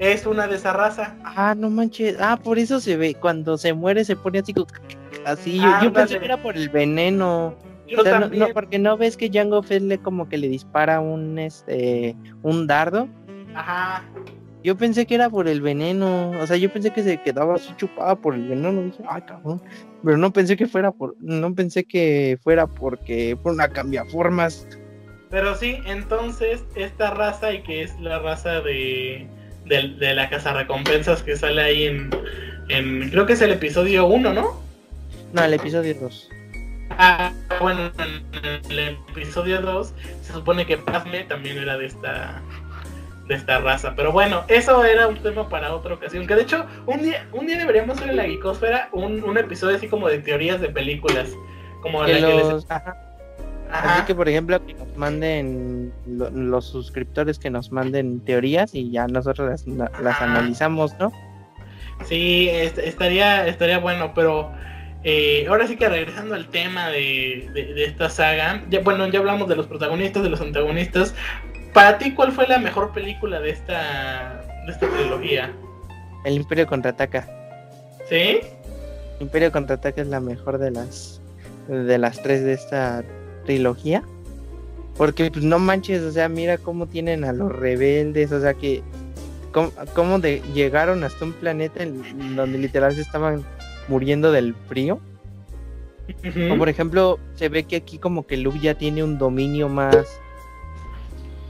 es 0.00 0.26
una 0.26 0.48
de 0.48 0.56
esa 0.56 0.72
raza. 0.72 1.14
Ah, 1.24 1.54
no 1.56 1.70
manches. 1.70 2.16
Ah, 2.18 2.36
por 2.36 2.58
eso 2.58 2.80
se 2.80 2.96
ve. 2.96 3.14
Cuando 3.14 3.56
se 3.56 3.72
muere 3.72 4.04
se 4.04 4.16
pone 4.16 4.40
así. 4.40 4.52
Así. 5.24 5.58
Yo, 5.58 5.68
yo 5.80 5.92
pensé 5.92 6.18
que 6.18 6.24
era 6.24 6.38
por 6.42 6.56
el 6.56 6.70
veneno. 6.70 7.54
Yo 7.86 8.00
O 8.00 8.02
sea, 8.02 8.14
no, 8.14 8.20
también. 8.22 8.48
no, 8.48 8.48
porque 8.52 8.80
no 8.80 8.96
ves 8.96 9.16
que 9.16 9.30
Jango 9.32 9.62
Fett 9.62 9.82
le 9.84 9.98
como 9.98 10.28
que 10.28 10.38
le 10.38 10.48
dispara 10.48 10.98
un 10.98 11.38
este 11.38 12.16
un 12.42 12.66
dardo. 12.66 13.06
Ajá. 13.54 14.04
Yo 14.62 14.76
pensé 14.76 15.06
que 15.06 15.14
era 15.14 15.28
por 15.28 15.46
el 15.46 15.60
veneno. 15.60 16.30
O 16.40 16.46
sea, 16.46 16.56
yo 16.56 16.72
pensé 16.72 16.90
que 16.90 17.02
se 17.02 17.20
quedaba 17.20 17.56
así 17.56 17.74
chupada 17.76 18.16
por 18.16 18.34
el 18.34 18.48
veneno. 18.48 18.82
Dije, 18.82 19.02
ay, 19.08 19.22
cabrón. 19.22 19.62
Pero 20.02 20.16
no 20.16 20.32
pensé 20.32 20.56
que 20.56 20.66
fuera 20.66 20.90
por. 20.90 21.16
No 21.20 21.54
pensé 21.54 21.84
que 21.84 22.38
fuera 22.42 22.66
porque 22.66 23.36
fue 23.42 23.52
una 23.52 23.68
cambiaformas. 23.68 24.66
Pero 25.30 25.54
sí, 25.54 25.78
entonces 25.84 26.64
esta 26.76 27.10
raza 27.10 27.52
y 27.52 27.62
que 27.62 27.82
es 27.82 27.98
la 28.00 28.20
raza 28.20 28.60
de, 28.60 29.28
de, 29.66 29.88
de 29.98 30.14
la 30.14 30.30
casa 30.30 30.52
recompensas 30.52 31.22
que 31.22 31.36
sale 31.36 31.60
ahí 31.60 31.84
en, 31.84 32.10
en 32.68 33.10
creo 33.10 33.26
que 33.26 33.32
es 33.32 33.42
el 33.42 33.50
episodio 33.50 34.06
1, 34.06 34.32
¿no? 34.32 34.60
No, 35.32 35.44
el 35.44 35.54
episodio 35.54 35.94
2. 36.00 36.30
Ah, 36.90 37.32
bueno, 37.60 37.90
en 37.98 38.70
el 38.70 38.78
episodio 39.10 39.60
2 39.60 39.92
se 40.22 40.32
supone 40.32 40.64
que 40.66 40.78
Padme 40.78 41.24
también 41.24 41.58
era 41.58 41.76
de 41.76 41.86
esta 41.86 42.40
de 43.28 43.34
esta 43.34 43.58
raza, 43.60 43.94
pero 43.96 44.12
bueno, 44.12 44.42
eso 44.48 44.84
era 44.84 45.08
un 45.08 45.16
tema 45.16 45.48
para 45.48 45.74
otra 45.74 45.94
ocasión, 45.94 46.26
que 46.26 46.34
de 46.34 46.42
hecho 46.42 46.66
un 46.86 47.02
día 47.02 47.26
un 47.32 47.46
día 47.46 47.56
deberíamos 47.58 47.96
hacer 47.96 48.10
en 48.10 48.16
la 48.16 48.24
Geekosfera 48.24 48.88
un, 48.92 49.22
un 49.24 49.38
episodio 49.38 49.76
así 49.76 49.88
como 49.88 50.08
de 50.08 50.18
teorías 50.18 50.60
de 50.60 50.68
películas, 50.68 51.30
como 51.80 52.00
la 52.02 52.06
Que 52.06 52.12
que 52.14 52.20
les- 52.20 52.48
los- 52.48 52.70
ajá. 52.70 52.96
Ajá. 53.72 53.94
Así 53.96 54.06
que, 54.06 54.14
por 54.14 54.28
ejemplo, 54.28 54.64
que 54.64 54.74
nos 54.74 54.94
manden 54.96 55.92
lo- 56.06 56.30
los 56.30 56.66
suscriptores 56.66 57.38
que 57.38 57.50
nos 57.50 57.72
manden 57.72 58.20
teorías 58.20 58.74
y 58.74 58.90
ya 58.90 59.06
nosotros 59.08 59.48
las, 59.66 59.66
las 60.00 60.20
analizamos, 60.20 60.94
¿no? 61.00 61.10
Sí, 62.04 62.48
est- 62.50 62.78
estaría, 62.78 63.46
estaría 63.46 63.78
bueno, 63.78 64.12
pero 64.14 64.52
eh, 65.02 65.46
ahora 65.48 65.66
sí 65.66 65.76
que 65.76 65.88
regresando 65.88 66.34
al 66.34 66.46
tema 66.48 66.88
de, 66.88 67.48
de- 67.52 67.74
de 67.74 67.84
esta 67.84 68.08
saga, 68.10 68.62
ya, 68.70 68.80
bueno, 68.80 69.06
ya 69.08 69.18
hablamos 69.18 69.48
de 69.48 69.56
los 69.56 69.66
protagonistas, 69.66 70.22
de 70.22 70.30
los 70.30 70.40
antagonistas. 70.40 71.14
Para 71.74 71.98
ti, 71.98 72.14
¿cuál 72.14 72.30
fue 72.30 72.46
la 72.46 72.58
mejor 72.58 72.92
película 72.92 73.40
de 73.40 73.50
esta, 73.50 74.40
de 74.64 74.72
esta 74.72 74.88
trilogía? 74.88 75.52
El 76.24 76.34
Imperio 76.34 76.68
contraataca. 76.68 77.28
¿Sí? 78.08 78.40
Imperio 79.18 79.50
contraataca 79.50 80.00
es 80.00 80.06
la 80.06 80.20
mejor 80.20 80.58
de 80.58 80.70
las 80.70 81.20
de 81.68 81.98
las 81.98 82.22
tres 82.22 82.44
de 82.44 82.52
esta 82.52 83.02
trilogía. 83.44 84.04
Porque 84.96 85.28
pues 85.32 85.44
no 85.44 85.58
manches, 85.58 86.02
o 86.02 86.12
sea, 86.12 86.28
mira 86.28 86.58
cómo 86.58 86.86
tienen 86.86 87.24
a 87.24 87.32
los 87.32 87.50
rebeldes, 87.50 88.30
o 88.30 88.40
sea 88.40 88.54
que 88.54 88.84
cómo, 89.50 89.72
cómo 89.94 90.20
de, 90.20 90.42
llegaron 90.54 91.02
hasta 91.02 91.24
un 91.24 91.32
planeta 91.32 91.82
en 91.82 92.36
donde 92.36 92.58
literal 92.58 92.94
se 92.94 93.00
estaban 93.00 93.44
muriendo 93.88 94.30
del 94.30 94.54
frío. 94.68 95.00
O 96.52 96.56
por 96.56 96.68
ejemplo, 96.68 97.18
se 97.34 97.48
ve 97.48 97.64
que 97.64 97.76
aquí 97.76 97.98
como 97.98 98.26
que 98.26 98.36
Luke 98.36 98.60
ya 98.60 98.74
tiene 98.74 99.02
un 99.02 99.18
dominio 99.18 99.68
más 99.68 100.20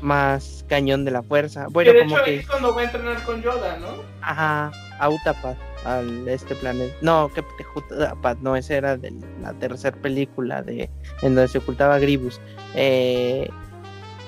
más 0.05 0.64
cañón 0.69 1.05
de 1.05 1.11
la 1.11 1.23
fuerza. 1.23 1.67
Bueno, 1.71 1.90
que 1.93 1.99
de 1.99 2.05
como 2.05 2.17
hecho 2.17 2.25
que 2.25 2.37
es 2.37 2.47
cuando 2.47 2.75
va 2.75 2.83
a 2.83 2.85
entrenar 2.85 3.23
con 3.25 3.43
Yoda, 3.43 3.79
¿no? 3.79 3.88
ajá, 4.21 4.71
a 4.99 5.09
Utapad, 5.09 5.55
al 5.85 6.29
este 6.29 6.55
planeta. 6.55 6.95
No, 7.01 7.31
que 7.33 7.43
Utapad, 7.75 8.37
no, 8.38 8.55
esa 8.55 8.75
era 8.75 8.97
de 8.97 9.12
la 9.43 9.53
tercera 9.55 9.97
película 9.97 10.62
de 10.62 10.90
en 11.23 11.35
donde 11.35 11.49
se 11.49 11.59
ocultaba 11.59 11.99
Gribus. 11.99 12.40
Eh, 12.75 13.49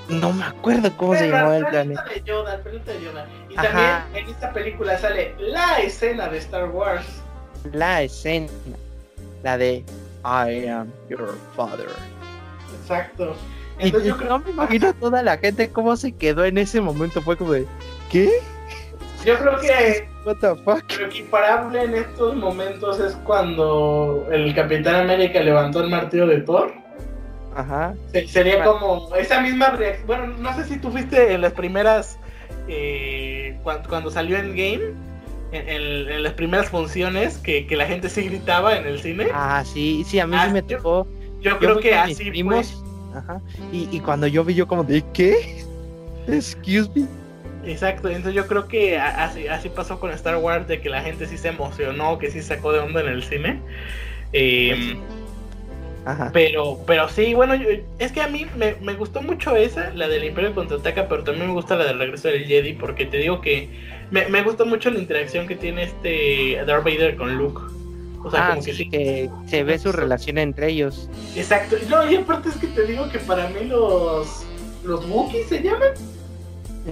no 0.09 0.33
me 0.33 0.45
acuerdo 0.45 0.91
cómo 0.97 1.15
se 1.15 1.29
llamaba 1.29 1.57
el 1.59 1.67
planeta. 1.67 2.03
planeta 2.05 2.21
de 2.25 2.31
Yoda, 2.31 2.55
el 2.55 2.61
planeta 2.63 2.93
de 2.93 3.03
Yoda. 3.03 3.27
Y 3.51 3.57
Ajá. 3.57 3.67
también 4.05 4.25
en 4.25 4.31
esta 4.35 4.53
película 4.53 4.99
sale 4.99 5.35
la 5.39 5.81
escena 5.81 6.29
de 6.29 6.39
Star 6.39 6.71
Wars. 6.71 7.05
La 7.73 8.03
escena, 8.03 8.49
la 9.43 9.59
de 9.59 9.85
I 10.25 10.67
am 10.69 10.91
your 11.09 11.37
father. 11.55 11.89
Exacto. 12.81 13.37
Y 13.79 13.87
Entonces 13.87 14.09
yo 14.09 14.17
creo, 14.17 14.31
no 14.31 14.39
me 14.39 14.51
imagino 14.51 14.95
toda 14.95 15.23
la 15.23 15.37
gente 15.39 15.69
cómo 15.71 15.97
se 15.97 16.13
quedó 16.13 16.45
en 16.45 16.57
ese 16.59 16.81
momento. 16.81 17.21
Fue 17.23 17.37
como 17.37 17.53
de, 17.53 17.67
¿qué? 18.11 18.31
yo 19.25 19.37
creo 19.39 19.59
que 19.61 20.09
What 20.25 20.37
the 20.41 20.55
fuck? 20.65 20.99
Lo 20.99 21.07
equiparable 21.07 21.83
en 21.83 21.95
estos 21.95 22.35
momentos 22.37 22.99
es 23.01 23.15
cuando 23.25 24.27
el 24.33 24.55
Capitán 24.55 24.97
América 25.03 25.41
levantó 25.41 25.81
el 25.83 25.91
martillo 25.91 26.27
de 26.27 26.41
Thor. 26.41 26.73
Ajá. 27.55 27.95
Se- 28.13 28.27
sería 28.29 28.57
Bueno. 28.65 28.79
como 28.79 29.15
esa 29.17 29.41
misma 29.41 29.71
reacción. 29.71 30.07
Bueno, 30.07 30.27
no 30.39 30.55
sé 30.57 30.65
si 30.65 30.79
tú 30.79 30.91
fuiste 30.91 31.33
en 31.33 31.41
las 31.43 31.53
primeras. 31.53 32.19
eh, 32.69 33.57
cuan- 33.63 33.83
cuando, 33.89 34.11
salió 34.11 34.37
en 34.39 34.49
Game. 34.51 34.81
En, 35.53 35.69
en- 35.69 36.09
en 36.11 36.23
las 36.25 36.33
primeras 36.33 36.69
funciones 36.69 37.39
que, 37.39 37.67
que 37.69 37.77
la 37.77 37.87
gente 37.87 38.09
sí 38.09 38.23
gritaba 38.25 38.77
en 38.77 38.87
el 38.87 38.99
cine. 39.01 39.29
Ah, 39.33 39.63
sí, 39.65 40.03
sí, 40.05 40.19
a 40.19 40.27
mí 40.27 40.35
Ah, 40.37 40.47
sí 40.49 40.53
me 40.53 40.63
yo- 40.67 40.77
tocó. 40.79 41.07
yo 41.41 41.51
Yo 41.53 41.59
creo 41.61 41.79
que 41.79 41.95
así 41.95 42.29
primos. 42.31 42.73
fue. 42.73 42.86
Ajá. 43.17 43.41
Y, 43.73 43.89
y 43.91 44.01
cuando 44.01 44.27
yo 44.27 44.45
vi, 44.45 44.55
yo 44.55 44.67
como 44.69 44.85
de, 44.85 45.03
¿qué? 45.13 45.65
Excuse 46.29 46.91
me. 46.95 47.07
Exacto, 47.71 48.09
entonces 48.09 48.35
yo 48.35 48.47
creo 48.47 48.69
que 48.69 48.97
así, 48.99 49.49
así 49.49 49.69
pasó 49.71 49.99
con 49.99 50.11
Star 50.13 50.37
Wars, 50.37 50.69
de 50.69 50.81
que 50.81 50.89
la 50.89 51.03
gente 51.03 51.27
sí 51.27 51.37
se 51.37 51.49
emocionó, 51.49 52.19
que 52.19 52.31
sí 52.31 52.41
sacó 52.43 52.73
de 52.73 52.79
onda 52.81 53.01
en 53.01 53.09
el 53.09 53.23
cine. 53.25 53.61
Eh, 54.33 54.97
Ajá. 56.05 56.31
Pero, 56.33 56.79
pero 56.87 57.09
sí, 57.09 57.35
bueno, 57.35 57.57
yo- 57.57 57.67
es 57.99 58.13
que 58.13 58.21
a 58.21 58.29
mí 58.29 58.47
me, 58.57 58.77
me 58.81 58.95
gustó 58.95 59.23
mucho 59.23 59.57
esa, 59.57 59.91
la 59.95 60.07
del 60.07 60.23
Imperio 60.23 60.55
contraataca, 60.55 61.09
pero 61.09 61.25
también 61.25 61.49
me 61.49 61.53
gusta 61.53 61.75
la 61.75 61.85
del 61.85 61.99
regreso 61.99 62.29
del 62.29 62.45
Jedi, 62.45 62.75
porque 62.75 63.07
te 63.07 63.17
digo 63.17 63.41
que 63.41 63.69
me, 64.13 64.29
me 64.29 64.43
gusta 64.45 64.65
mucho 64.65 64.89
la 64.91 65.01
interacción 65.01 65.49
que 65.49 65.57
tiene 65.57 65.83
este 65.83 66.63
Darth 66.65 66.85
Vader 66.85 67.17
con 67.17 67.37
Luke. 67.37 67.61
O 68.27 68.31
sea, 68.31 68.47
ah, 68.47 68.51
como 68.51 68.63
sí, 68.63 68.71
que 68.73 68.77
sí. 68.77 68.91
que 68.91 69.31
se 69.49 69.63
ve 69.63 69.79
su 69.79 69.93
relación 69.93 70.39
entre 70.39 70.69
ellos. 70.71 71.09
Exacto. 71.37 71.77
No, 71.89 72.11
y 72.11 72.17
aparte 72.17 72.49
es 72.49 72.57
que 72.57 72.67
te 72.67 72.85
digo 72.87 73.09
que 73.09 73.19
para 73.21 73.49
mí 73.49 73.65
los. 73.67 74.43
Los 74.85 75.05
Wookiees 75.09 75.49
se 75.49 75.63
llaman. 75.63 75.91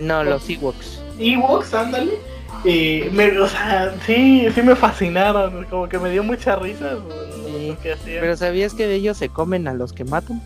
No, 0.01 0.23
los 0.25 0.49
Ewoks. 0.49 1.01
Ewoks, 1.19 1.75
ándale. 1.75 2.13
Eh, 2.65 3.09
me, 3.13 3.39
o 3.39 3.47
sea, 3.49 3.95
sí, 4.07 4.47
sí 4.55 4.63
me 4.63 4.75
fascinaron. 4.75 5.65
Como 5.65 5.89
que 5.89 5.99
me 5.99 6.11
dio 6.11 6.23
mucha 6.25 6.57
risa 6.57 6.93
lo, 6.93 7.03
Sí, 7.47 7.69
lo 7.69 7.81
que 7.81 7.93
hacían. 7.93 8.21
Pero 8.21 8.37
¿sabías 8.37 8.75
que 8.75 8.93
ellos 8.93 9.17
se 9.17 9.29
comen 9.29 9.69
a 9.69 9.75
los 9.75 9.93
que 9.93 10.05
matan? 10.05 10.43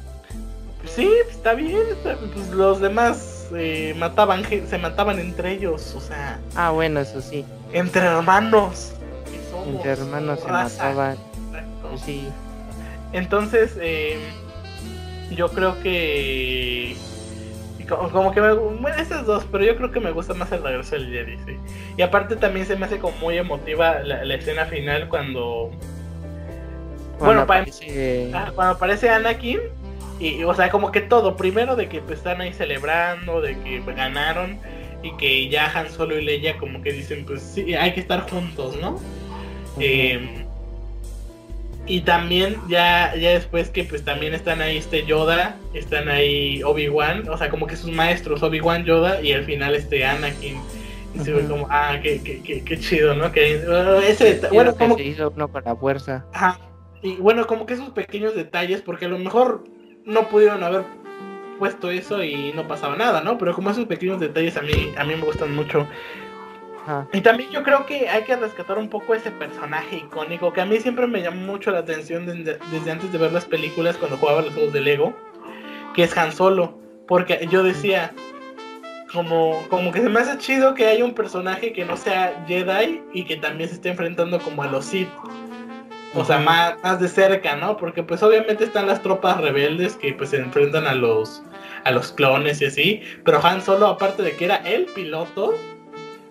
Sí, 0.95 1.09
está 1.31 1.55
bien. 1.55 1.77
está- 1.91 2.17
pues 2.17 2.49
los 2.51 2.81
demás 2.81 3.47
eh, 3.55 3.95
mataban, 3.99 4.43
se 4.45 4.79
mataban 4.79 5.19
entre 5.19 5.53
ellos, 5.53 5.95
o 5.97 6.01
sea, 6.01 6.39
Ah, 6.55 6.71
bueno, 6.71 7.01
eso 7.01 7.21
sí. 7.23 7.45
entre 7.73 8.03
hermanos. 8.03 8.93
Entre 9.69 9.91
hermanos 9.91 10.41
se 10.41 10.49
raza, 10.49 10.85
mataban. 10.85 11.17
sí. 12.05 12.29
Entonces, 13.13 13.77
eh, 13.81 14.19
yo 15.31 15.49
creo 15.51 15.81
que. 15.81 16.97
Como, 17.89 18.33
que 18.33 18.41
me. 18.41 18.53
Bueno, 18.53 18.97
estas 18.99 19.25
dos, 19.25 19.47
pero 19.51 19.65
yo 19.65 19.77
creo 19.77 19.91
que 19.91 20.01
me 20.01 20.11
gusta 20.11 20.35
más 20.35 20.53
el 20.53 20.63
regreso 20.63 20.97
del 20.97 21.11
Jedi, 21.11 21.39
sí. 21.47 21.57
Y 21.97 22.03
aparte 22.03 22.37
también 22.37 22.67
se 22.67 22.77
me 22.77 22.87
hace 22.87 22.99
como 22.99 23.17
muy 23.19 23.39
emotiva 23.39 24.01
la, 24.01 24.35
escena 24.35 24.67
final 24.67 25.09
cuando. 25.09 25.71
bueno, 27.19 27.43
aparece... 27.43 28.31
cuando 28.55 28.75
aparece 28.75 29.09
Anakin. 29.09 29.61
Y, 30.21 30.43
o 30.43 30.53
sea, 30.53 30.69
como 30.69 30.93
que 30.93 31.01
todo. 31.01 31.37
Primero 31.37 31.77
de 31.77 31.89
que 31.89 32.01
pues, 32.01 32.19
están 32.19 32.41
ahí 32.41 32.53
celebrando, 32.53 33.41
de 33.41 33.59
que 33.61 33.81
ganaron. 33.81 34.59
Y 35.03 35.17
que 35.17 35.49
ya 35.49 35.71
Han 35.73 35.91
Solo 35.91 36.19
y 36.19 36.25
Leia 36.25 36.59
como 36.59 36.83
que 36.83 36.93
dicen, 36.93 37.25
pues 37.25 37.41
sí, 37.41 37.73
hay 37.75 37.95
que 37.95 38.01
estar 38.01 38.29
juntos, 38.29 38.77
¿no? 38.81 38.99
Eh, 39.81 40.45
y 41.89 42.03
también 42.03 42.57
ya, 42.69 43.15
ya 43.17 43.31
después 43.31 43.71
que 43.71 43.85
pues 43.85 44.05
también 44.05 44.35
están 44.35 44.61
ahí 44.61 44.77
este 44.77 45.07
Yoda, 45.07 45.57
están 45.73 46.09
ahí 46.09 46.63
Obi-Wan, 46.63 47.29
o 47.31 47.39
sea, 47.39 47.49
como 47.49 47.67
que 47.67 47.77
sus 47.77 47.91
maestros, 47.91 48.43
Obi-Wan, 48.43 48.85
Yoda, 48.85 49.23
y 49.23 49.33
al 49.33 49.45
final 49.45 49.75
este 49.75 50.05
Anakin. 50.05 50.59
Y 51.15 51.21
se 51.21 51.33
ve 51.33 51.47
como, 51.47 51.67
ah, 51.71 51.99
qué, 52.03 52.21
qué, 52.23 52.63
qué, 52.63 52.79
chido, 52.79 53.15
¿no? 53.15 53.33
Que, 53.33 53.63
ese, 54.07 54.43
bueno, 54.53 54.77
como... 54.77 54.97
Se 54.97 55.05
hizo 55.05 55.33
uno 55.35 55.49
con 55.49 55.65
la 55.65 55.75
fuerza. 55.75 56.27
Ajá. 56.35 56.61
Y 57.03 57.17
bueno, 57.17 57.47
como 57.47 57.65
que 57.65 57.75
esos 57.75 57.91
pequeños 57.91 58.35
detalles, 58.35 58.83
porque 58.83 59.07
a 59.07 59.09
lo 59.09 59.19
mejor 59.19 59.65
no 60.05 60.29
pudieron 60.29 60.63
haber 60.63 60.85
puesto 61.59 61.91
eso 61.91 62.23
y 62.23 62.53
no 62.53 62.69
pasaba 62.69 62.97
nada, 62.97 63.23
¿no? 63.23 63.39
Pero 63.39 63.55
como 63.55 63.71
esos 63.71 63.87
pequeños 63.87 64.21
detalles 64.21 64.59
a 64.59 64.63
mí, 64.63 64.93
a 64.97 65.05
mí 65.05 65.15
me 65.15 65.25
gustan 65.25 65.55
mucho. 65.55 65.87
Y 67.13 67.21
también 67.21 67.51
yo 67.51 67.63
creo 67.63 67.85
que 67.87 68.09
hay 68.09 68.25
que 68.25 68.37
rescatar 68.37 68.79
un 68.79 68.89
poco 68.89 69.15
ese 69.15 69.31
personaje 69.31 69.97
icónico 69.97 70.53
que 70.53 70.61
a 70.61 70.65
mí 70.65 70.79
siempre 70.79 71.07
me 71.07 71.23
llamó 71.23 71.41
mucho 71.43 71.71
la 71.71 71.81
atención 71.81 72.27
desde, 72.27 72.59
antes 72.91 73.13
de 73.13 73.19
ver 73.19 73.33
las 73.33 73.45
películas 73.45 73.97
cuando 73.97 74.17
jugaba 74.17 74.43
los 74.43 74.55
juegos 74.55 74.73
de 74.73 74.81
Lego, 74.81 75.15
que 75.95 76.05
es 76.05 76.17
Han 76.17 76.33
Solo. 76.33 76.79
Porque 77.07 77.47
yo 77.51 77.63
decía, 77.63 78.13
como, 79.13 79.67
como 79.69 79.93
que 79.93 80.01
se 80.01 80.09
me 80.09 80.21
hace 80.21 80.39
chido 80.39 80.75
que 80.75 80.87
haya 80.87 81.05
un 81.05 81.15
personaje 81.15 81.73
que 81.73 81.85
no 81.85 81.97
sea 81.97 82.45
Jedi 82.47 83.03
y 83.13 83.25
que 83.25 83.37
también 83.37 83.69
se 83.69 83.77
esté 83.77 83.91
enfrentando 83.91 84.39
como 84.39 84.63
a 84.63 84.67
los 84.67 84.85
Sith. 84.85 85.09
O 86.15 86.25
sea, 86.25 86.39
más, 86.39 86.83
más 86.83 87.01
de 87.01 87.09
cerca, 87.09 87.57
¿no? 87.57 87.77
Porque 87.77 88.03
pues 88.03 88.23
obviamente 88.23 88.65
están 88.65 88.87
las 88.87 89.03
tropas 89.03 89.41
rebeldes 89.41 89.95
que 89.97 90.15
pues 90.15 90.31
se 90.31 90.39
enfrentan 90.39 90.87
a 90.87 90.95
los, 90.95 91.43
a 91.85 91.91
los 91.91 92.13
clones 92.13 92.63
y 92.63 92.67
así. 92.67 93.03
Pero 93.25 93.45
Han 93.45 93.61
Solo, 93.61 93.89
aparte 93.89 94.23
de 94.23 94.33
que 94.33 94.47
era 94.47 94.57
el 94.57 94.87
piloto, 94.87 95.55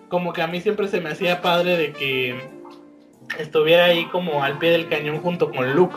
como 0.08 0.32
que 0.32 0.42
a 0.42 0.46
mí 0.46 0.60
siempre 0.60 0.88
se 0.88 1.00
me 1.00 1.10
hacía 1.10 1.40
padre 1.40 1.76
de 1.76 1.92
que 1.92 2.40
estuviera 3.38 3.86
ahí 3.86 4.06
como 4.06 4.42
al 4.42 4.58
pie 4.58 4.70
del 4.70 4.88
cañón 4.88 5.18
junto 5.20 5.50
con 5.50 5.74
Luke. 5.74 5.96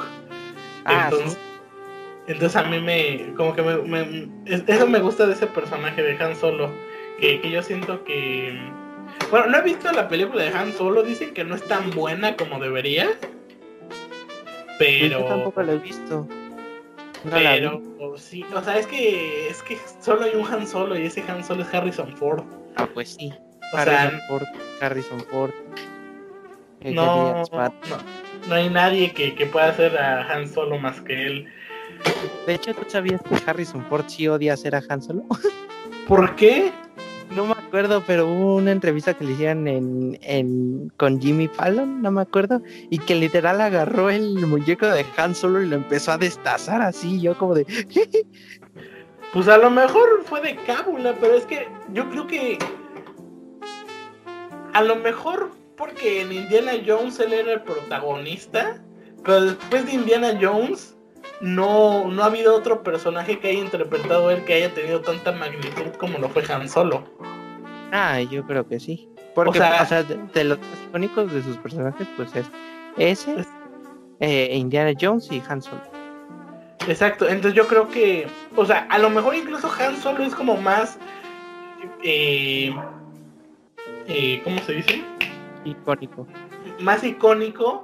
Ah, 0.86 1.10
entonces, 1.12 1.40
entonces 2.28 2.56
a 2.56 2.64
mí 2.64 2.80
me, 2.80 3.34
como 3.36 3.56
que 3.56 3.62
me, 3.62 4.30
eso 4.46 4.88
me 4.88 5.00
gusta 5.00 5.28
de 5.28 5.34
ese 5.34 5.48
personaje 5.48 6.02
de 6.02 6.22
Han 6.24 6.36
Solo, 6.36 6.72
que, 7.20 7.40
yo 7.50 7.62
siento 7.62 8.04
que, 8.04 8.60
bueno, 9.30 9.48
no 9.48 9.58
he 9.58 9.62
visto 9.62 9.92
la 9.92 10.08
película 10.08 10.44
de 10.44 10.50
Han 10.50 10.74
Solo, 10.74 11.04
dicen 11.04 11.34
que 11.34 11.44
no 11.44 11.56
es 11.56 11.64
tan 11.68 11.92
buena 11.92 12.36
como 12.36 12.60
debería, 12.60 13.12
pero... 14.80 15.20
Yo 15.20 15.26
tampoco 15.26 15.62
la 15.62 15.74
he 15.74 15.78
visto. 15.78 16.28
pero 17.24 18.18
sí, 18.18 18.44
o 18.54 18.64
sea, 18.64 18.78
es 18.78 18.88
que 18.88 19.48
es 19.48 19.62
que 19.62 19.78
solo 20.00 20.24
hay 20.24 20.36
un 20.36 20.46
Han 20.46 20.68
Solo 20.68 20.98
y 20.98 21.06
ese 21.06 21.24
Han 21.28 21.44
Solo 21.44 21.62
es 21.62 21.74
Harrison 21.74 22.16
Ford. 22.18 22.44
Ah, 22.76 22.88
pues 22.92 23.10
sí. 23.10 23.32
Harrison 23.74 24.20
Ford, 24.28 24.44
Harrison 24.82 25.20
Ford. 25.32 25.52
No, 26.84 27.44
no, 28.48 28.56
hay 28.56 28.70
nadie 28.70 29.12
que, 29.14 29.46
pueda 29.46 29.70
hacer 29.70 29.96
a 29.98 30.32
Han 30.32 30.48
Solo 30.48 30.80
más 30.80 31.00
que 31.02 31.28
él. 31.28 31.48
De 32.48 32.56
hecho, 32.56 32.74
¿tú 32.74 32.82
sabías 32.88 33.22
que 33.22 33.38
Harrison 33.46 33.86
Ford 33.86 34.06
sí 34.08 34.28
odia 34.28 34.54
hacer 34.54 34.76
a 34.76 34.82
Han 34.90 35.02
Solo? 35.02 35.26
¿Por 36.08 36.36
qué? 36.36 36.72
No 37.36 37.46
me 37.46 37.54
acuerdo, 37.54 38.04
pero 38.06 38.28
hubo 38.28 38.56
una 38.56 38.72
entrevista 38.72 39.14
que 39.14 39.24
le 39.24 39.34
hicieron 39.34 39.68
en, 39.68 40.20
en, 40.22 40.92
con 40.98 41.22
Jimmy 41.22 41.48
Fallon, 41.48 42.02
no 42.02 42.12
me 42.12 42.22
acuerdo, 42.22 42.62
y 42.90 42.98
que 42.98 43.16
literal 43.16 43.62
agarró 43.62 44.10
el 44.10 44.46
muñeco 44.46 44.88
de 44.88 45.06
Han 45.16 45.36
Solo 45.36 45.62
y 45.62 45.68
lo 45.68 45.76
empezó 45.78 46.12
a 46.12 46.18
destazar 46.18 46.82
así, 46.82 47.22
yo 47.22 47.38
como 47.38 47.54
de... 47.54 47.66
pues 49.34 49.48
a 49.48 49.58
lo 49.58 49.70
mejor 49.70 50.24
fue 50.26 50.42
de 50.42 50.56
cábula, 50.66 51.16
pero 51.22 51.36
es 51.36 51.46
que 51.46 51.70
yo 51.94 52.10
creo 52.10 52.28
que 52.28 52.60
a 54.74 54.82
lo 54.82 54.96
mejor 54.96 55.52
porque 55.78 56.22
en 56.22 56.32
Indiana 56.32 56.74
Jones 56.86 57.20
él 57.20 57.34
era 57.34 57.54
el 57.54 57.62
protagonista, 57.62 58.82
pero 59.24 59.42
después 59.42 59.86
de 59.86 59.94
Indiana 59.94 60.38
Jones 60.40 60.96
no, 61.42 62.08
no 62.08 62.24
ha 62.24 62.28
habido 62.28 62.56
otro 62.56 62.84
personaje 62.84 63.40
que 63.40 63.50
haya 63.50 63.60
interpretado 63.60 64.30
él 64.30 64.44
que 64.46 64.54
haya 64.54 64.74
tenido 64.74 65.02
tanta 65.02 65.32
magnitud 65.32 65.92
como 65.98 66.20
lo 66.20 66.30
fue 66.30 66.44
Han 66.50 66.70
Solo. 66.70 67.04
Ah, 67.92 68.22
yo 68.22 68.46
creo 68.46 68.68
que 68.68 68.80
sí. 68.80 69.10
Porque, 69.34 69.60
o 69.60 69.86
sea, 69.86 70.04
de, 70.04 70.44
los 70.44 70.60
icónicos 70.90 71.32
de 71.32 71.42
sus 71.42 71.58
personajes, 71.58 72.08
pues 72.18 72.36
es 72.36 72.50
ese, 72.98 73.46
eh, 74.20 74.56
Indiana 74.56 74.94
Jones 75.00 75.32
y 75.32 75.42
Han 75.48 75.62
Solo. 75.62 75.82
Exacto, 76.88 77.28
entonces 77.28 77.54
yo 77.54 77.68
creo 77.68 77.88
que, 77.90 78.28
o 78.56 78.66
sea, 78.66 78.88
a 78.90 78.98
lo 78.98 79.10
mejor 79.10 79.36
incluso 79.36 79.72
Han 79.80 79.98
Solo 79.98 80.24
es 80.24 80.36
como 80.36 80.58
más 80.58 81.00
eh, 82.04 82.74
eh, 84.12 84.42
¿cómo 84.44 84.60
se 84.62 84.74
dice? 84.74 85.04
Icónico. 85.66 86.28
Más 86.80 87.04
icónico, 87.04 87.84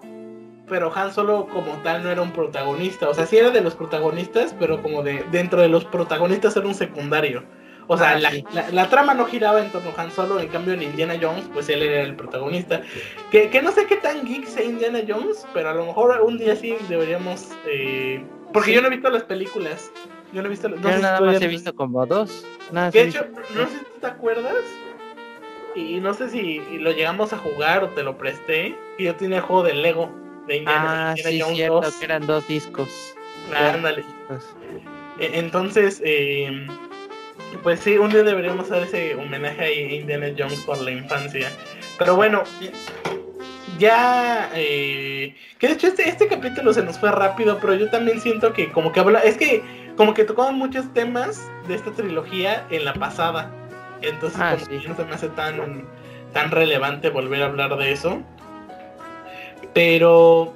pero 0.67 0.91
Han 0.95 1.13
Solo 1.13 1.47
como 1.47 1.73
tal 1.84 2.03
no 2.03 2.11
era 2.11 2.21
un 2.21 2.32
protagonista. 2.32 3.09
O 3.09 3.13
sea, 3.13 3.25
sí 3.25 3.38
era 3.38 3.49
de 3.49 3.61
los 3.61 3.75
protagonistas, 3.75 4.55
pero 4.59 4.82
como 4.82 5.03
de 5.03 5.23
dentro 5.32 5.61
de 5.61 5.69
los 5.69 5.86
protagonistas 5.86 6.55
era 6.55 6.67
un 6.67 6.75
secundario. 6.75 7.43
O 7.89 7.97
sea, 7.97 8.17
ah, 8.17 8.71
la, 8.73 8.89
trama 8.89 9.13
no 9.13 9.25
giraba 9.25 9.63
en 9.63 9.71
torno 9.71 9.91
a 9.95 10.01
Han 10.01 10.11
Solo, 10.11 10.41
en 10.41 10.49
cambio 10.49 10.73
en 10.73 10.84
Indiana 10.84 11.15
Jones, 11.21 11.45
pues 11.53 11.69
él 11.69 11.82
era 11.82 12.01
el 12.01 12.15
protagonista. 12.15 12.82
Que, 13.32 13.61
no 13.63 13.71
sé 13.71 13.86
qué 13.86 13.95
tan 13.95 14.25
geek 14.25 14.45
sea 14.45 14.65
Indiana 14.65 14.99
Jones, 15.07 15.47
pero 15.53 15.69
a 15.69 15.73
lo 15.73 15.86
mejor 15.86 16.21
un 16.21 16.38
día 16.38 16.55
sí 16.57 16.75
deberíamos... 16.89 17.49
Eh, 17.65 18.25
porque 18.51 18.73
yo 18.73 18.82
no 18.82 18.88
he 18.88 18.91
visto 18.91 19.09
las 19.09 19.23
películas. 19.23 19.89
Yo 20.34 20.41
no 20.41 20.47
he 20.47 20.51
visto... 20.51 20.67
No 20.67 20.75
yo 20.75 20.97
nada 20.97 21.21
más 21.21 21.41
he 21.41 21.47
visto 21.47 21.73
como 21.73 22.05
dos. 22.05 22.45
Nada 22.73 22.91
de 22.91 23.03
hecho, 23.03 23.25
no 23.55 23.65
sé 23.67 23.78
si 23.80 24.01
te 24.01 24.07
acuerdas, 24.07 24.65
y 25.78 25.99
no 25.99 26.13
sé 26.13 26.30
si 26.30 26.59
lo 26.80 26.91
llegamos 26.91 27.34
a 27.34 27.38
jugar 27.38 27.84
o 27.84 27.89
te 27.89 28.03
lo 28.03 28.17
presté. 28.17 28.75
Y 28.97 29.05
yo 29.05 29.15
tenía 29.15 29.38
el 29.38 29.43
juego 29.43 29.63
de 29.63 29.73
Lego 29.73 30.09
de 30.47 30.57
Indiana, 30.57 31.11
ah, 31.11 31.15
sí, 31.15 31.41
cierto, 31.53 31.82
que 31.99 32.05
eran 32.05 32.25
dos 32.25 32.47
discos. 32.47 33.15
ándale. 33.53 34.03
E, 35.19 35.39
entonces, 35.39 36.01
eh, 36.03 36.67
pues 37.61 37.80
sí, 37.80 37.97
un 37.97 38.09
día 38.09 38.23
deberíamos 38.23 38.71
hacer 38.71 38.84
ese 38.84 39.15
homenaje 39.15 39.61
a 39.61 39.71
Indiana 39.71 40.28
Jones 40.38 40.61
por 40.61 40.82
la 40.82 40.91
infancia. 40.91 41.51
Pero 41.99 42.15
bueno, 42.15 42.43
ya 43.78 44.49
eh, 44.55 45.36
que 45.59 45.67
de 45.67 45.73
hecho 45.73 45.88
este, 45.88 46.09
este 46.09 46.28
capítulo 46.28 46.73
se 46.73 46.84
nos 46.84 46.97
fue 46.99 47.11
rápido, 47.11 47.59
pero 47.59 47.75
yo 47.75 47.89
también 47.89 48.19
siento 48.19 48.53
que 48.53 48.71
como 48.71 48.91
que 48.91 48.99
habla, 48.99 49.19
es 49.19 49.38
que 49.38 49.63
como 49.95 50.13
que 50.13 50.23
tocamos 50.23 50.53
muchos 50.53 50.91
temas 50.93 51.49
de 51.67 51.75
esta 51.75 51.91
trilogía 51.91 52.65
en 52.69 52.86
la 52.86 52.93
pasada. 52.93 53.51
Entonces, 54.01 54.39
ah, 54.39 54.55
no 54.87 54.95
se 54.95 55.05
me 55.05 55.13
hace 55.13 55.29
tan, 55.29 55.85
tan 56.33 56.51
relevante 56.51 57.09
volver 57.09 57.43
a 57.43 57.45
hablar 57.45 57.75
de 57.77 57.91
eso. 57.91 58.21
Pero, 59.73 60.53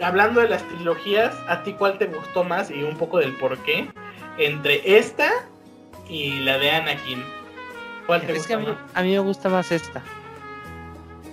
hablando 0.00 0.40
de 0.40 0.48
las 0.48 0.62
trilogías, 0.68 1.34
¿a 1.48 1.62
ti 1.62 1.72
cuál 1.74 1.98
te 1.98 2.06
gustó 2.06 2.44
más 2.44 2.70
y 2.70 2.82
un 2.82 2.96
poco 2.96 3.18
del 3.18 3.32
por 3.36 3.56
qué? 3.58 3.88
Entre 4.38 4.98
esta 4.98 5.30
y 6.08 6.40
la 6.40 6.58
de 6.58 6.70
Anakin. 6.70 7.22
¿Cuál 8.06 8.22
te 8.22 8.34
gusta 8.34 8.58
más? 8.58 8.76
A 8.94 9.02
mí, 9.02 9.12
me 9.12 9.18
gusta 9.20 9.48
más 9.48 9.70
esta. 9.72 10.02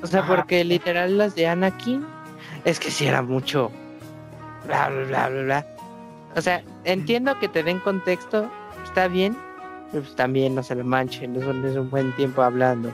O 0.02 0.08
sea, 0.08 0.26
porque 0.26 0.64
literal 0.64 1.18
las 1.18 1.36
de 1.36 1.48
Anakin 1.48 2.06
es 2.66 2.80
que 2.80 2.92
si 2.92 3.08
era 3.08 3.22
mucho. 3.22 3.72
Bla, 4.66 4.90
bla, 4.90 5.06
bla, 5.06 5.30
bla, 5.30 5.44
bla. 5.44 5.68
O 6.36 6.42
sea, 6.42 6.62
entiendo 6.84 7.40
que 7.40 7.48
te 7.48 7.64
den 7.64 7.80
contexto, 7.80 8.52
está 8.84 9.08
bien, 9.08 9.36
pues 9.92 10.16
también 10.16 10.56
no 10.56 10.64
se 10.64 10.76
lo 10.76 10.84
manchen, 10.84 11.36
es 11.36 11.46
un, 11.46 11.66
es 11.66 11.76
un 11.76 11.90
buen 11.90 12.12
tiempo 12.16 12.42
hablando. 12.42 12.92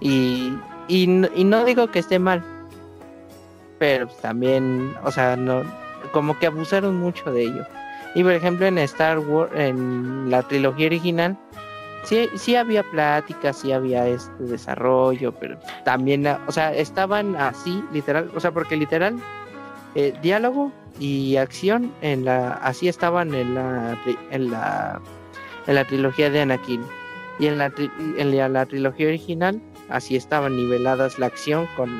Y, 0.00 0.54
y, 0.88 1.06
no 1.06 1.64
digo 1.64 1.90
que 1.90 2.00
esté 2.00 2.18
mal, 2.18 2.42
pero 3.78 4.06
pues 4.06 4.18
también, 4.20 4.94
o 5.04 5.10
sea, 5.10 5.36
no, 5.36 5.62
como 6.12 6.38
que 6.38 6.46
abusaron 6.46 6.96
mucho 6.96 7.30
de 7.32 7.44
ello. 7.44 7.66
Y 8.14 8.22
por 8.22 8.32
ejemplo 8.32 8.66
en 8.66 8.78
Star 8.78 9.18
Wars, 9.18 9.52
en 9.54 10.30
la 10.30 10.42
trilogía 10.42 10.86
original, 10.86 11.38
sí, 12.04 12.28
sí 12.34 12.56
había 12.56 12.82
pláticas, 12.82 13.58
sí 13.58 13.72
había 13.72 14.06
este 14.08 14.42
desarrollo, 14.44 15.32
pero 15.32 15.58
también, 15.84 16.26
o 16.26 16.52
sea, 16.52 16.74
estaban 16.74 17.36
así, 17.36 17.84
literal, 17.92 18.30
o 18.34 18.40
sea, 18.40 18.50
porque 18.50 18.76
literal, 18.76 19.16
eh, 19.94 20.14
diálogo 20.22 20.72
y 20.98 21.36
acción 21.36 21.92
en 22.00 22.24
la, 22.24 22.54
así 22.54 22.88
estaban 22.88 23.34
en 23.34 23.54
la, 23.54 23.96
en 24.30 24.50
la 24.50 25.00
en 25.66 25.74
la 25.74 25.84
trilogía 25.84 26.30
de 26.30 26.40
Anakin. 26.40 26.82
Y 27.38 27.46
en 27.46 27.58
la, 27.58 27.72
en 28.18 28.52
la, 28.52 28.66
trilogía 28.66 29.08
original 29.08 29.60
así 29.88 30.14
estaban 30.14 30.56
niveladas 30.56 31.18
la 31.18 31.26
acción 31.26 31.66
con 31.76 31.90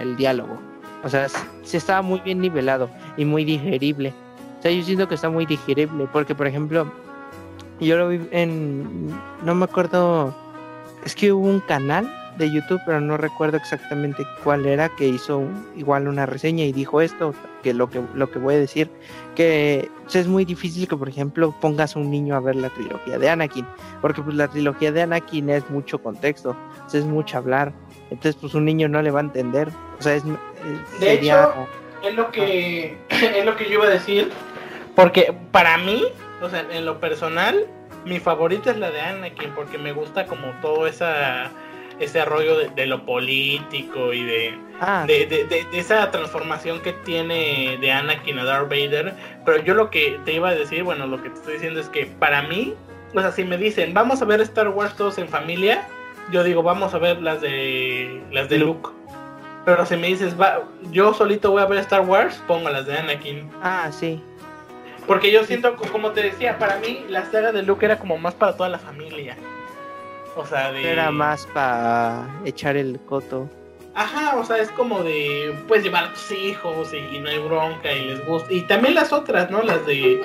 el 0.00 0.16
diálogo. 0.16 0.58
O 1.04 1.08
sea, 1.08 1.28
sí 1.62 1.76
estaba 1.76 2.02
muy 2.02 2.20
bien 2.20 2.40
nivelado 2.40 2.90
y 3.16 3.24
muy 3.24 3.44
digerible. 3.44 4.14
O 4.58 4.62
sea, 4.62 4.70
yo 4.70 4.82
siento 4.82 5.06
que 5.06 5.14
está 5.14 5.28
muy 5.28 5.44
digerible 5.44 6.08
porque, 6.12 6.34
por 6.34 6.46
ejemplo, 6.46 6.90
yo 7.78 7.96
lo 7.98 8.08
vi 8.08 8.20
en... 8.30 9.08
No 9.44 9.54
me 9.54 9.64
acuerdo... 9.64 10.34
Es 11.04 11.14
que 11.14 11.32
hubo 11.32 11.46
un 11.46 11.60
canal 11.60 12.10
de 12.36 12.50
YouTube, 12.50 12.80
pero 12.84 13.00
no 13.00 13.16
recuerdo 13.16 13.56
exactamente 13.56 14.24
cuál 14.44 14.66
era, 14.66 14.88
que 14.88 15.06
hizo 15.06 15.44
igual 15.76 16.08
una 16.08 16.26
reseña 16.26 16.64
y 16.64 16.72
dijo 16.72 17.00
esto, 17.00 17.34
que 17.62 17.74
lo 17.74 17.88
que, 17.88 18.00
lo 18.14 18.30
que 18.30 18.38
voy 18.38 18.54
a 18.54 18.58
decir, 18.58 18.90
que 19.34 19.90
es 20.12 20.26
muy 20.28 20.44
difícil 20.44 20.86
que, 20.88 20.96
por 20.96 21.08
ejemplo, 21.08 21.54
pongas 21.60 21.96
a 21.96 21.98
un 21.98 22.10
niño 22.10 22.36
a 22.36 22.40
ver 22.40 22.56
la 22.56 22.70
trilogía 22.70 23.18
de 23.18 23.28
Anakin, 23.28 23.66
porque 24.00 24.22
pues 24.22 24.36
la 24.36 24.48
trilogía 24.48 24.92
de 24.92 25.02
Anakin 25.02 25.50
es 25.50 25.68
mucho 25.70 26.02
contexto, 26.02 26.56
es 26.92 27.04
mucho 27.04 27.38
hablar, 27.38 27.72
entonces 28.10 28.36
pues 28.40 28.54
un 28.54 28.64
niño 28.64 28.88
no 28.88 29.02
le 29.02 29.10
va 29.10 29.20
a 29.20 29.24
entender, 29.24 29.68
o 29.98 30.02
sea, 30.02 30.14
es... 30.14 30.24
de 31.00 31.12
hecho, 31.12 31.66
es 32.02 32.14
lo 32.14 32.30
que, 32.30 32.96
es 33.08 33.44
lo 33.44 33.56
que 33.56 33.64
yo 33.64 33.74
iba 33.74 33.86
a 33.86 33.90
decir, 33.90 34.30
porque 34.94 35.34
para 35.50 35.78
mí, 35.78 36.04
o 36.40 36.48
sea, 36.48 36.66
en 36.70 36.86
lo 36.86 37.00
personal, 37.00 37.66
mi 38.04 38.20
favorita 38.20 38.70
es 38.70 38.78
la 38.78 38.90
de 38.90 39.00
Anakin, 39.00 39.50
porque 39.50 39.78
me 39.78 39.92
gusta 39.92 40.26
como 40.26 40.52
todo 40.62 40.86
esa 40.86 41.50
ese 41.98 42.24
rollo 42.24 42.58
de, 42.58 42.86
lo 42.86 43.04
político 43.06 44.12
y 44.12 44.54
ah. 44.80 45.04
de, 45.06 45.26
de, 45.26 45.66
esa 45.72 46.10
transformación 46.10 46.80
que 46.80 46.92
tiene 46.92 47.78
de 47.80 47.92
Anakin 47.92 48.38
a 48.38 48.44
Darth 48.44 48.68
Vader. 48.68 49.14
Pero 49.44 49.62
yo 49.62 49.74
lo 49.74 49.90
que 49.90 50.20
te 50.24 50.34
iba 50.34 50.50
a 50.50 50.54
decir, 50.54 50.82
bueno, 50.82 51.06
lo 51.06 51.22
que 51.22 51.30
te 51.30 51.36
estoy 51.36 51.54
diciendo 51.54 51.80
es 51.80 51.88
que 51.88 52.06
para 52.06 52.42
mí, 52.42 52.74
o 53.14 53.20
sea, 53.20 53.32
si 53.32 53.44
me 53.44 53.56
dicen, 53.56 53.94
vamos 53.94 54.20
a 54.20 54.24
ver 54.24 54.40
Star 54.42 54.68
Wars 54.68 54.94
todos 54.96 55.18
en 55.18 55.28
familia, 55.28 55.86
yo 56.30 56.44
digo, 56.44 56.62
vamos 56.62 56.92
a 56.94 56.98
ver 56.98 57.22
las 57.22 57.40
de 57.40 58.22
las 58.30 58.48
de 58.48 58.58
Luke. 58.58 58.90
Pero 59.64 59.84
si 59.84 59.96
me 59.96 60.08
dices, 60.08 60.40
va, 60.40 60.62
yo 60.90 61.12
solito 61.14 61.50
voy 61.50 61.62
a 61.62 61.66
ver 61.66 61.78
Star 61.78 62.02
Wars, 62.02 62.42
pongo 62.46 62.68
las 62.68 62.86
de 62.86 62.98
Anakin. 62.98 63.50
Ah, 63.62 63.90
sí. 63.90 64.22
Porque 65.06 65.30
yo 65.30 65.44
siento, 65.44 65.76
como 65.76 66.10
te 66.10 66.22
decía, 66.22 66.58
para 66.58 66.78
mí 66.78 67.04
la 67.08 67.24
saga 67.30 67.52
de 67.52 67.62
Luke 67.62 67.84
era 67.84 67.98
como 67.98 68.18
más 68.18 68.34
para 68.34 68.56
toda 68.56 68.68
la 68.68 68.78
familia. 68.78 69.36
O 70.36 70.44
sea, 70.46 70.70
de... 70.70 70.92
Era 70.92 71.10
más 71.10 71.46
para 71.46 72.28
echar 72.44 72.76
el 72.76 73.00
coto. 73.00 73.48
Ajá, 73.94 74.36
o 74.36 74.44
sea, 74.44 74.58
es 74.58 74.70
como 74.72 75.02
de, 75.02 75.54
pues 75.66 75.82
llevar 75.82 76.04
a 76.04 76.12
tus 76.12 76.30
hijos 76.30 76.92
y, 76.92 77.18
no 77.18 77.30
hay 77.30 77.38
bronca 77.38 77.92
y 77.92 78.04
les 78.04 78.26
gusta. 78.26 78.52
Y 78.52 78.60
también 78.62 78.94
las 78.94 79.12
otras, 79.12 79.50
¿no? 79.50 79.62
Las 79.62 79.86
de, 79.86 80.20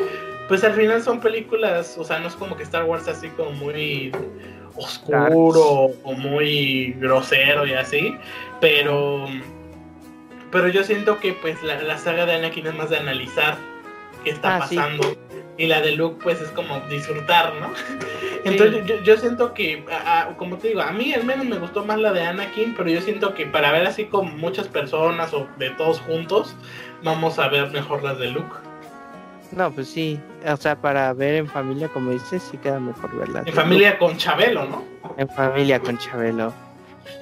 pues 0.49 0.63
al 0.65 0.73
final 0.73 1.01
son 1.01 1.21
películas, 1.21 1.97
o 1.97 2.03
sea, 2.03 2.19
no 2.19 2.27
es 2.27 2.35
como 2.35 2.57
que 2.57 2.63
Star 2.63 2.83
Wars 2.83 3.07
así 3.07 3.29
como 3.29 3.51
muy 3.51 4.11
oscuro 4.75 5.91
o 6.03 6.13
muy 6.13 6.93
grosero 6.99 7.65
y 7.65 7.73
así, 7.73 8.17
pero 8.59 9.25
pero 10.51 10.67
yo 10.67 10.83
siento 10.83 11.19
que 11.19 11.33
pues 11.33 11.63
la, 11.63 11.97
saga 11.97 12.25
de 12.25 12.33
Anakin 12.33 12.67
es 12.67 12.75
más 12.75 12.89
de 12.89 12.97
analizar 12.97 13.57
qué 14.23 14.31
está 14.31 14.55
ah, 14.55 14.59
pasando 14.59 15.15
y 15.57 15.67
la 15.67 15.81
de 15.81 15.91
Luke 15.93 16.19
pues 16.23 16.41
es 16.41 16.49
como 16.49 16.79
disfrutar, 16.81 17.53
¿no? 17.55 17.71
Entonces 18.43 19.03
yo, 19.03 19.17
siento 19.17 19.53
que, 19.53 19.85
como 20.37 20.57
te 20.57 20.69
digo, 20.69 20.81
a 20.81 20.91
mí 20.91 21.13
al 21.13 21.23
menos 21.23 21.45
me 21.45 21.59
gustó 21.59 21.85
más 21.85 21.99
la 21.99 22.11
de 22.11 22.23
Anakin, 22.23 22.73
pero 22.75 22.89
yo 22.89 23.01
siento 23.01 23.35
que 23.35 23.45
para 23.45 23.71
ver 23.71 23.85
así 23.85 24.05
con 24.05 24.37
muchas 24.37 24.67
personas 24.67 25.33
o 25.33 25.47
de 25.57 25.69
todos 25.71 25.99
juntos, 25.99 26.55
vamos 27.03 27.37
a 27.37 27.47
ver 27.49 27.69
mejor 27.71 28.03
las 28.03 28.17
de 28.17 28.31
Luke. 28.31 28.55
No, 29.51 29.69
pues 29.71 29.89
sí, 29.89 30.19
o 30.47 30.57
sea, 30.57 30.75
para 30.75 31.13
ver 31.13 31.35
en 31.35 31.47
familia, 31.47 31.89
como 31.89 32.11
dices, 32.11 32.41
sí 32.49 32.57
queda 32.57 32.79
mejor 32.79 33.15
verlas. 33.15 33.45
En 33.45 33.53
familia 33.53 33.99
con 33.99 34.17
Chabelo, 34.17 34.65
¿no? 34.65 34.83
En 35.17 35.29
familia 35.29 35.79
con 35.79 35.97
Chabelo. 35.97 36.53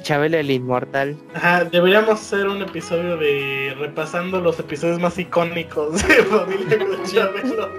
Chabelo 0.03 0.37
el 0.37 0.51
inmortal. 0.51 1.17
Ajá, 1.33 1.65
deberíamos 1.65 2.21
hacer 2.21 2.47
un 2.47 2.61
episodio 2.61 3.17
de 3.17 3.75
repasando 3.79 4.39
los 4.39 4.59
episodios 4.59 4.99
más 4.99 5.17
icónicos 5.17 6.07
de 6.07 6.15
familia 6.23 6.79
con 6.79 7.03
Chabelo. 7.05 7.69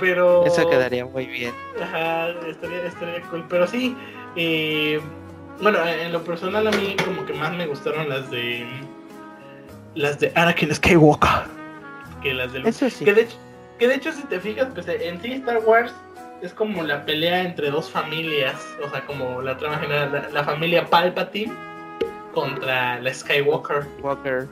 Pero. 0.00 0.44
Eso 0.46 0.68
quedaría 0.68 1.04
muy 1.04 1.26
bien. 1.26 1.52
Ajá, 1.80 2.30
estaría, 2.48 2.84
estaría 2.84 3.22
cool. 3.22 3.44
Pero 3.48 3.66
sí, 3.66 3.96
eh, 4.36 5.00
bueno, 5.60 5.78
en 5.86 6.12
lo 6.12 6.22
personal 6.24 6.66
a 6.66 6.70
mí 6.72 6.96
como 7.04 7.24
que 7.24 7.32
más 7.34 7.52
me 7.52 7.66
gustaron 7.66 8.08
las 8.08 8.30
de. 8.30 8.66
Las 9.94 10.18
de 10.18 10.32
Anakin 10.34 10.74
Skywalker. 10.74 11.44
Que 12.22 12.34
las 12.34 12.52
de. 12.52 12.68
Eso 12.68 12.90
sí. 12.90 13.04
Que 13.04 13.14
de, 13.14 13.22
hecho, 13.22 13.36
que 13.78 13.88
de 13.88 13.94
hecho, 13.94 14.12
si 14.12 14.22
te 14.24 14.40
fijas, 14.40 14.68
pues 14.74 14.88
en 14.88 15.20
sí 15.22 15.32
Star 15.34 15.58
Wars 15.64 15.92
es 16.42 16.52
como 16.52 16.82
la 16.82 17.04
pelea 17.04 17.42
entre 17.42 17.70
dos 17.70 17.88
familias. 17.90 18.56
O 18.84 18.90
sea, 18.90 19.04
como 19.06 19.40
la 19.42 19.56
trama 19.56 19.78
general. 19.78 20.28
La, 20.32 20.44
familia 20.44 20.86
Palpatine 20.86 21.52
contra 22.34 23.00
la 23.00 23.14
Skywalker. 23.14 23.86
Walker. 24.02 24.48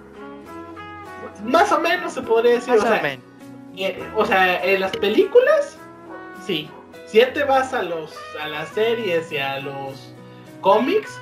Más 1.44 1.72
o 1.72 1.80
menos 1.80 2.12
se 2.14 2.22
podría 2.22 2.54
decir. 2.54 2.74
Más 2.74 2.84
o, 2.84 3.02
menos 3.02 3.30
o 4.14 4.24
sea, 4.24 4.62
en 4.64 4.80
las 4.80 4.96
películas, 4.96 5.78
sí. 6.44 6.68
Si 7.06 7.18
ya 7.18 7.32
te 7.32 7.44
vas 7.44 7.72
a 7.72 7.82
los 7.82 8.14
a 8.40 8.48
las 8.48 8.68
series 8.70 9.32
y 9.32 9.38
a 9.38 9.58
los 9.60 10.14
cómics 10.60 11.18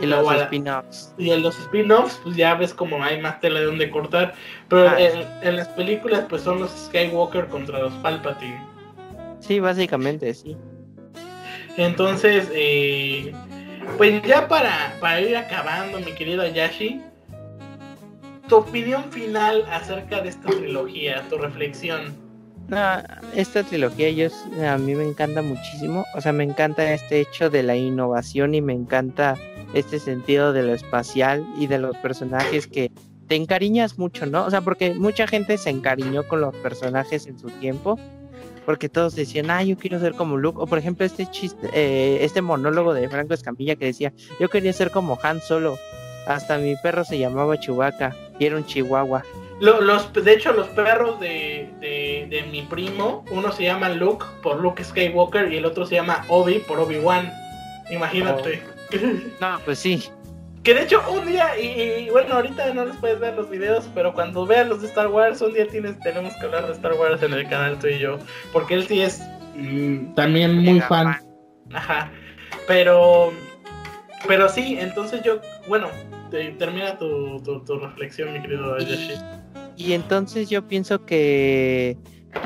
y 0.00 0.06
los 0.06 0.32
spin-offs. 0.32 1.12
Y 1.18 1.30
en 1.30 1.42
los 1.42 1.58
spin-offs, 1.58 2.20
pues 2.22 2.36
ya 2.36 2.54
ves 2.54 2.72
como 2.72 3.02
hay 3.02 3.20
más 3.20 3.40
tela 3.40 3.60
de 3.60 3.66
donde 3.66 3.90
cortar. 3.90 4.34
Pero 4.68 4.88
ah, 4.88 4.96
en, 4.98 5.56
las 5.56 5.68
películas, 5.68 6.24
pues 6.28 6.42
son 6.42 6.60
los 6.60 6.70
Skywalker 6.70 7.48
contra 7.48 7.80
los 7.80 7.92
Palpatine. 7.94 8.77
Sí, 9.40 9.60
básicamente, 9.60 10.34
sí. 10.34 10.56
Entonces, 11.76 12.48
eh, 12.52 13.32
pues 13.96 14.22
ya 14.22 14.48
para, 14.48 14.94
para 15.00 15.20
ir 15.20 15.36
acabando, 15.36 16.00
mi 16.00 16.12
querido 16.12 16.42
Ayashi, 16.42 17.00
tu 18.48 18.56
opinión 18.56 19.04
final 19.10 19.64
acerca 19.70 20.20
de 20.20 20.30
esta 20.30 20.48
trilogía, 20.48 21.24
tu 21.28 21.38
reflexión. 21.38 22.16
esta 23.34 23.62
trilogía 23.62 24.10
yo, 24.10 24.28
a 24.66 24.76
mí 24.78 24.94
me 24.94 25.04
encanta 25.04 25.42
muchísimo, 25.42 26.04
o 26.14 26.20
sea, 26.20 26.32
me 26.32 26.44
encanta 26.44 26.92
este 26.92 27.20
hecho 27.20 27.50
de 27.50 27.62
la 27.62 27.76
innovación 27.76 28.54
y 28.54 28.60
me 28.60 28.72
encanta 28.72 29.36
este 29.74 30.00
sentido 30.00 30.52
de 30.52 30.62
lo 30.62 30.74
espacial 30.74 31.46
y 31.58 31.66
de 31.66 31.78
los 31.78 31.96
personajes 31.98 32.66
que 32.66 32.90
te 33.28 33.36
encariñas 33.36 33.98
mucho, 33.98 34.26
¿no? 34.26 34.46
O 34.46 34.50
sea, 34.50 34.62
porque 34.62 34.94
mucha 34.94 35.26
gente 35.26 35.58
se 35.58 35.70
encariñó 35.70 36.26
con 36.26 36.40
los 36.40 36.56
personajes 36.56 37.26
en 37.26 37.38
su 37.38 37.50
tiempo, 37.50 37.98
porque 38.68 38.90
todos 38.90 39.14
decían, 39.14 39.50
ah, 39.50 39.62
yo 39.62 39.78
quiero 39.78 39.98
ser 39.98 40.12
como 40.12 40.36
Luke, 40.36 40.58
o 40.60 40.66
por 40.66 40.76
ejemplo 40.76 41.06
este 41.06 41.24
chiste, 41.30 41.70
eh, 41.72 42.18
este 42.20 42.42
monólogo 42.42 42.92
de 42.92 43.08
Franco 43.08 43.32
Escamilla 43.32 43.76
que 43.76 43.86
decía, 43.86 44.12
yo 44.38 44.50
quería 44.50 44.74
ser 44.74 44.90
como 44.90 45.18
Han 45.22 45.40
Solo, 45.40 45.78
hasta 46.26 46.58
mi 46.58 46.76
perro 46.76 47.02
se 47.02 47.18
llamaba 47.18 47.58
Chubaca 47.58 48.14
y 48.38 48.44
era 48.44 48.56
un 48.56 48.66
chihuahua. 48.66 49.24
Los, 49.58 50.12
de 50.12 50.34
hecho, 50.34 50.52
los 50.52 50.68
perros 50.68 51.18
de, 51.18 51.70
de, 51.80 52.44
mi 52.52 52.60
primo, 52.60 53.24
uno 53.30 53.52
se 53.52 53.62
llama 53.62 53.88
Luke 53.88 54.26
por 54.42 54.60
Luke 54.60 54.84
Skywalker 54.84 55.50
y 55.50 55.56
el 55.56 55.64
otro 55.64 55.86
se 55.86 55.94
llama 55.94 56.26
Obi 56.28 56.58
por 56.58 56.78
Obi-Wan. 56.78 57.32
Imagínate. 57.90 58.62
Oh. 58.66 58.78
No, 59.40 59.60
pues 59.64 59.78
sí. 59.78 60.10
Que 60.62 60.74
de 60.74 60.82
hecho 60.82 61.02
un 61.10 61.26
día, 61.26 61.58
y, 61.58 62.10
bueno, 62.10 62.34
ahorita 62.34 62.74
no 62.74 62.84
les 62.84 62.96
puedes 62.96 63.18
ver 63.20 63.34
los 63.34 63.48
videos, 63.48 63.88
pero 63.94 64.12
cuando 64.12 64.44
vean 64.44 64.68
los 64.68 64.82
de 64.82 64.88
Star 64.88 65.08
Wars, 65.08 65.40
un 65.40 65.54
día 65.54 65.66
tienes, 65.66 65.98
tenemos 66.00 66.34
que 66.34 66.46
hablar 66.46 66.66
de 66.66 66.72
Star 66.72 66.94
Wars 66.94 67.22
en 67.22 67.32
el 67.32 67.48
canal 67.48 67.78
tú 67.78 67.86
y 67.86 67.98
yo. 67.98 68.18
Porque 68.52 68.74
él 68.74 68.86
sí 68.86 69.00
es 69.00 69.22
mm, 69.54 70.14
también 70.14 70.58
muy 70.58 70.80
fan. 70.80 71.16
Ajá. 71.72 72.10
Pero, 72.66 73.32
pero 74.26 74.48
sí, 74.48 74.76
entonces 74.78 75.22
yo, 75.22 75.40
bueno, 75.68 75.88
termina 76.30 76.98
tu, 76.98 77.40
tu, 77.42 77.78
reflexión, 77.78 78.32
mi 78.32 78.42
querido 78.42 78.78
Yoshi. 78.78 79.14
Y 79.76 79.92
entonces 79.92 80.50
yo 80.50 80.66
pienso 80.66 81.04
que, 81.06 81.96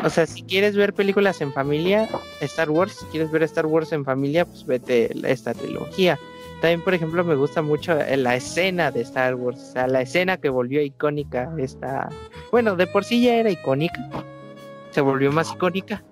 o 0.04 0.10
sea, 0.10 0.26
si 0.26 0.42
quieres 0.42 0.76
ver 0.76 0.92
películas 0.92 1.40
en 1.40 1.52
familia, 1.52 2.08
Star 2.40 2.70
Wars, 2.70 2.92
si 2.92 3.06
quieres 3.06 3.30
ver 3.30 3.42
Star 3.44 3.66
Wars 3.66 3.92
en 3.92 4.04
familia, 4.04 4.44
pues 4.44 4.66
vete 4.66 5.10
esta 5.28 5.54
trilogía. 5.54 6.18
También, 6.62 6.80
por 6.80 6.94
ejemplo, 6.94 7.24
me 7.24 7.34
gusta 7.34 7.60
mucho 7.60 7.92
la 8.16 8.36
escena 8.36 8.92
de 8.92 9.00
Star 9.00 9.34
Wars, 9.34 9.58
o 9.58 9.72
sea, 9.72 9.88
la 9.88 10.02
escena 10.02 10.36
que 10.36 10.48
volvió 10.48 10.80
icónica, 10.80 11.52
esta, 11.58 12.08
bueno, 12.52 12.76
de 12.76 12.86
por 12.86 13.02
sí 13.02 13.20
ya 13.20 13.34
era 13.34 13.50
icónica, 13.50 13.98
se 14.92 15.00
volvió 15.00 15.32
más 15.32 15.50
icónica, 15.52 16.04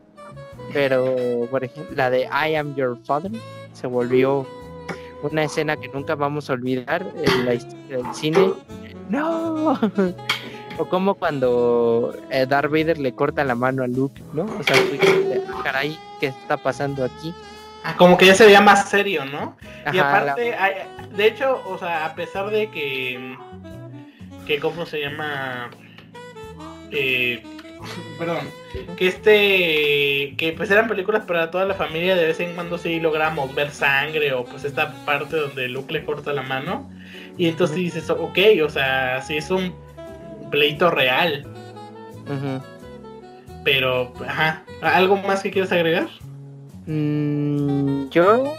pero, 0.72 1.46
por 1.52 1.62
ejemplo, 1.62 1.94
la 1.94 2.10
de 2.10 2.22
I 2.24 2.56
Am 2.56 2.74
Your 2.74 2.98
Father 3.04 3.30
se 3.74 3.86
volvió 3.86 4.44
una 5.22 5.44
escena 5.44 5.76
que 5.76 5.86
nunca 5.86 6.16
vamos 6.16 6.50
a 6.50 6.54
olvidar 6.54 7.06
en 7.16 7.46
la 7.46 7.54
historia 7.54 7.98
del 7.98 8.12
cine. 8.12 8.52
¡No! 9.08 9.78
o 10.78 10.84
como 10.88 11.14
cuando 11.14 12.12
eh, 12.28 12.44
Darth 12.44 12.72
Vader 12.72 12.98
le 12.98 13.12
corta 13.12 13.44
la 13.44 13.54
mano 13.54 13.84
a 13.84 13.86
Luke, 13.86 14.20
¿no? 14.32 14.46
O 14.46 14.62
sea, 14.64 14.74
ah, 14.76 15.60
caray, 15.62 15.96
¿qué 16.18 16.26
está 16.26 16.56
pasando 16.56 17.04
aquí? 17.04 17.32
Ah, 17.82 17.94
como 17.96 18.18
que 18.18 18.26
ya 18.26 18.34
se 18.34 18.44
veía 18.44 18.60
más 18.60 18.88
serio, 18.88 19.24
¿no? 19.24 19.56
y 19.92 19.98
aparte, 19.98 20.54
de 21.14 21.26
hecho, 21.26 21.62
o 21.66 21.78
sea, 21.78 22.04
a 22.04 22.14
pesar 22.14 22.50
de 22.50 22.68
que, 22.70 23.36
que 24.46 24.58
¿cómo 24.58 24.84
se 24.84 25.00
llama? 25.00 25.70
Eh, 26.90 27.42
perdón, 28.18 28.48
que 28.96 29.06
este, 29.06 30.36
que 30.36 30.52
pues 30.56 30.70
eran 30.70 30.88
películas 30.88 31.24
para 31.24 31.50
toda 31.50 31.64
la 31.64 31.74
familia, 31.74 32.16
de 32.16 32.26
vez 32.26 32.40
en 32.40 32.54
cuando 32.54 32.76
sí 32.76 33.00
logramos 33.00 33.54
ver 33.54 33.70
sangre 33.70 34.32
o 34.32 34.44
pues 34.44 34.64
esta 34.64 34.92
parte 35.04 35.36
donde 35.36 35.68
Luke 35.68 35.92
le 35.92 36.04
corta 36.04 36.32
la 36.32 36.42
mano. 36.42 36.90
Y 37.38 37.48
entonces 37.48 37.76
dices, 37.76 38.10
ok, 38.10 38.38
o 38.64 38.68
sea, 38.68 39.22
sí 39.22 39.38
es 39.38 39.50
un 39.50 39.74
pleito 40.50 40.90
real. 40.90 41.46
Pero, 43.64 44.12
ajá, 44.26 44.62
¿algo 44.82 45.16
más 45.16 45.42
que 45.42 45.50
quieras 45.50 45.72
agregar? 45.72 46.08
Mm, 46.86 48.08
yo 48.10 48.54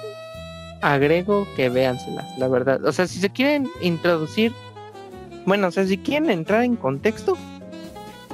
agrego 0.82 1.47
que 1.55 1.69
véanselas, 1.69 2.38
la 2.38 2.47
verdad. 2.47 2.84
O 2.86 2.91
sea, 2.91 3.07
si 3.07 3.19
se 3.19 3.30
quieren 3.30 3.69
introducir, 3.82 4.51
bueno, 5.45 5.67
o 5.67 5.72
sea, 5.72 5.86
si 5.86 5.97
quieren 5.97 6.30
entrar 6.30 6.63
en 6.63 6.76
contexto, 6.76 7.38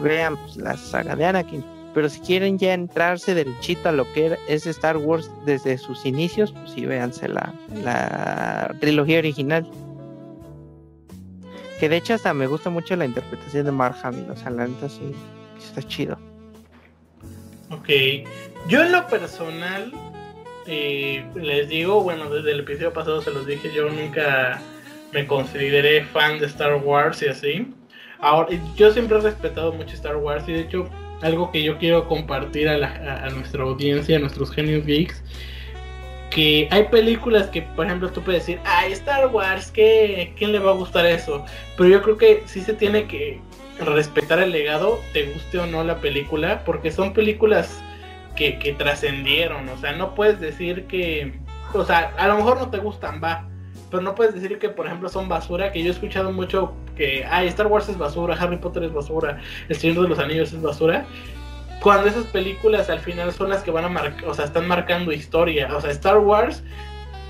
vean 0.02 0.38
pues, 0.38 0.58
la 0.58 0.78
saga 0.78 1.16
de 1.16 1.26
Anakin. 1.26 1.64
Pero 1.94 2.10
si 2.10 2.20
quieren 2.20 2.60
ya 2.60 2.74
entrarse 2.74 3.34
derechito 3.34 3.90
a 3.90 3.92
lo 3.92 4.12
que 4.14 4.38
es 4.48 4.68
Star 4.68 4.98
Wars 4.98 5.32
desde 5.46 5.78
sus 5.78 6.06
inicios, 6.06 6.52
pues 6.52 6.72
sí, 6.72 6.86
véanse 6.86 7.28
la, 7.28 7.54
la 7.84 8.76
trilogía 8.80 9.18
original. 9.18 9.68
Que 11.80 11.90
de 11.90 11.98
hecho 11.98 12.14
hasta 12.14 12.34
me 12.34 12.48
gusta 12.48 12.70
mucho 12.70 12.96
la 12.96 13.06
interpretación 13.06 13.66
de 13.66 13.72
Mark 13.72 13.96
Hamill, 14.04 14.30
o 14.30 14.36
sea, 14.36 14.52
la 14.52 14.68
neta 14.68 14.90
sí, 14.90 15.12
está 15.60 15.82
chido. 15.84 16.18
Ok, 17.70 17.90
yo 18.68 18.84
en 18.84 18.92
lo 18.92 19.08
personal 19.08 19.92
eh, 20.66 21.26
les 21.36 21.70
digo, 21.70 22.04
bueno, 22.04 22.30
desde 22.30 22.52
el 22.52 22.60
episodio 22.60 22.92
pasado 22.92 23.22
se 23.22 23.32
los 23.32 23.48
dije, 23.48 23.72
yo 23.74 23.90
nunca 23.90 24.62
me 25.14 25.26
consideré 25.26 26.04
fan 26.04 26.40
de 26.40 26.48
Star 26.48 26.76
Wars 26.76 27.22
y 27.22 27.28
así. 27.28 27.74
Ahora, 28.20 28.50
yo 28.76 28.92
siempre 28.92 29.18
he 29.18 29.22
respetado 29.22 29.72
mucho 29.72 29.94
Star 29.94 30.18
Wars 30.18 30.44
y 30.48 30.54
de 30.54 30.62
hecho 30.62 30.90
algo 31.22 31.52
que 31.52 31.64
yo 31.64 31.78
quiero 31.78 32.08
compartir 32.08 32.68
a, 32.68 33.30
nuestra 33.30 33.64
audiencia, 33.64 34.18
a 34.18 34.20
nuestros 34.20 34.52
genios 34.52 34.86
geeks, 34.86 35.24
que 36.30 36.68
hay 36.70 36.84
películas 36.84 37.48
que, 37.48 37.62
por 37.62 37.86
ejemplo, 37.86 38.12
tú 38.12 38.22
puedes 38.22 38.46
decir, 38.46 38.60
ay, 38.66 38.92
Star 38.92 39.28
Wars, 39.28 39.72
¿qué, 39.72 40.34
¿quién 40.38 40.52
le 40.52 40.60
va 40.60 40.72
a 40.72 40.76
gustar 40.76 41.06
eso? 41.06 41.46
Pero 41.78 41.90
yo 41.90 42.02
creo 42.02 42.18
que 42.18 42.44
sí 42.46 42.62
se 42.62 42.74
tiene 42.74 43.08
que 43.08 43.40
respetar 43.80 44.40
el 44.40 44.52
legado, 44.52 45.00
te 45.14 45.32
guste 45.32 45.60
o 45.60 45.66
no 45.66 45.84
la 45.84 46.00
película, 46.00 46.64
porque 46.66 46.92
son 46.92 47.14
películas 47.14 47.82
que, 48.38 48.76
trascendieron, 48.78 49.68
o 49.70 49.78
sea, 49.78 49.94
no 49.94 50.16
puedes 50.16 50.40
decir 50.40 50.86
que, 50.86 51.34
o 51.74 51.84
sea, 51.84 52.14
a 52.18 52.28
lo 52.28 52.38
mejor 52.38 52.60
no 52.60 52.70
te 52.70 52.78
gustan, 52.78 53.20
va, 53.22 53.50
pero 53.90 54.02
no 54.04 54.16
puedes 54.16 54.36
decir 54.36 54.60
que, 54.60 54.70
por 54.70 54.86
ejemplo, 54.86 55.10
son 55.10 55.28
basura, 55.28 55.72
que 55.72 55.82
yo 55.82 55.90
he 55.90 55.92
escuchado 55.92 56.32
mucho 56.32 56.74
que, 56.96 57.26
ay, 57.30 57.48
Star 57.48 57.68
Wars 57.68 57.90
es 57.90 57.98
basura, 57.98 58.36
Harry 58.40 58.58
Potter 58.58 58.84
es 58.84 58.94
basura, 58.94 59.42
El 59.68 59.76
Señor 59.76 60.04
de 60.04 60.10
los 60.10 60.20
Anillos 60.20 60.54
es 60.54 60.62
basura, 60.62 61.06
cuando 61.82 62.08
esas 62.08 62.26
películas 62.26 62.90
al 62.90 63.00
final 63.00 63.32
son 63.34 63.50
las 63.50 63.64
que 63.64 63.72
van 63.72 63.86
a 63.86 63.90
marcar, 63.90 64.26
o 64.30 64.34
sea, 64.34 64.46
están 64.46 64.68
marcando 64.68 65.12
historia, 65.12 65.76
o 65.76 65.82
sea, 65.82 65.92
Star 65.92 66.20
Wars 66.20 66.64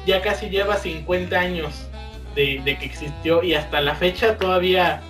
ya 0.05 0.21
casi 0.21 0.49
lleva 0.49 0.75
50 0.75 1.39
años 1.39 1.89
de 2.35 2.61
que 2.63 2.85
existió 2.85 3.41
y 3.41 3.55
hasta 3.55 3.81
la 3.81 3.95
fecha 3.95 4.37
todavía 4.37 5.01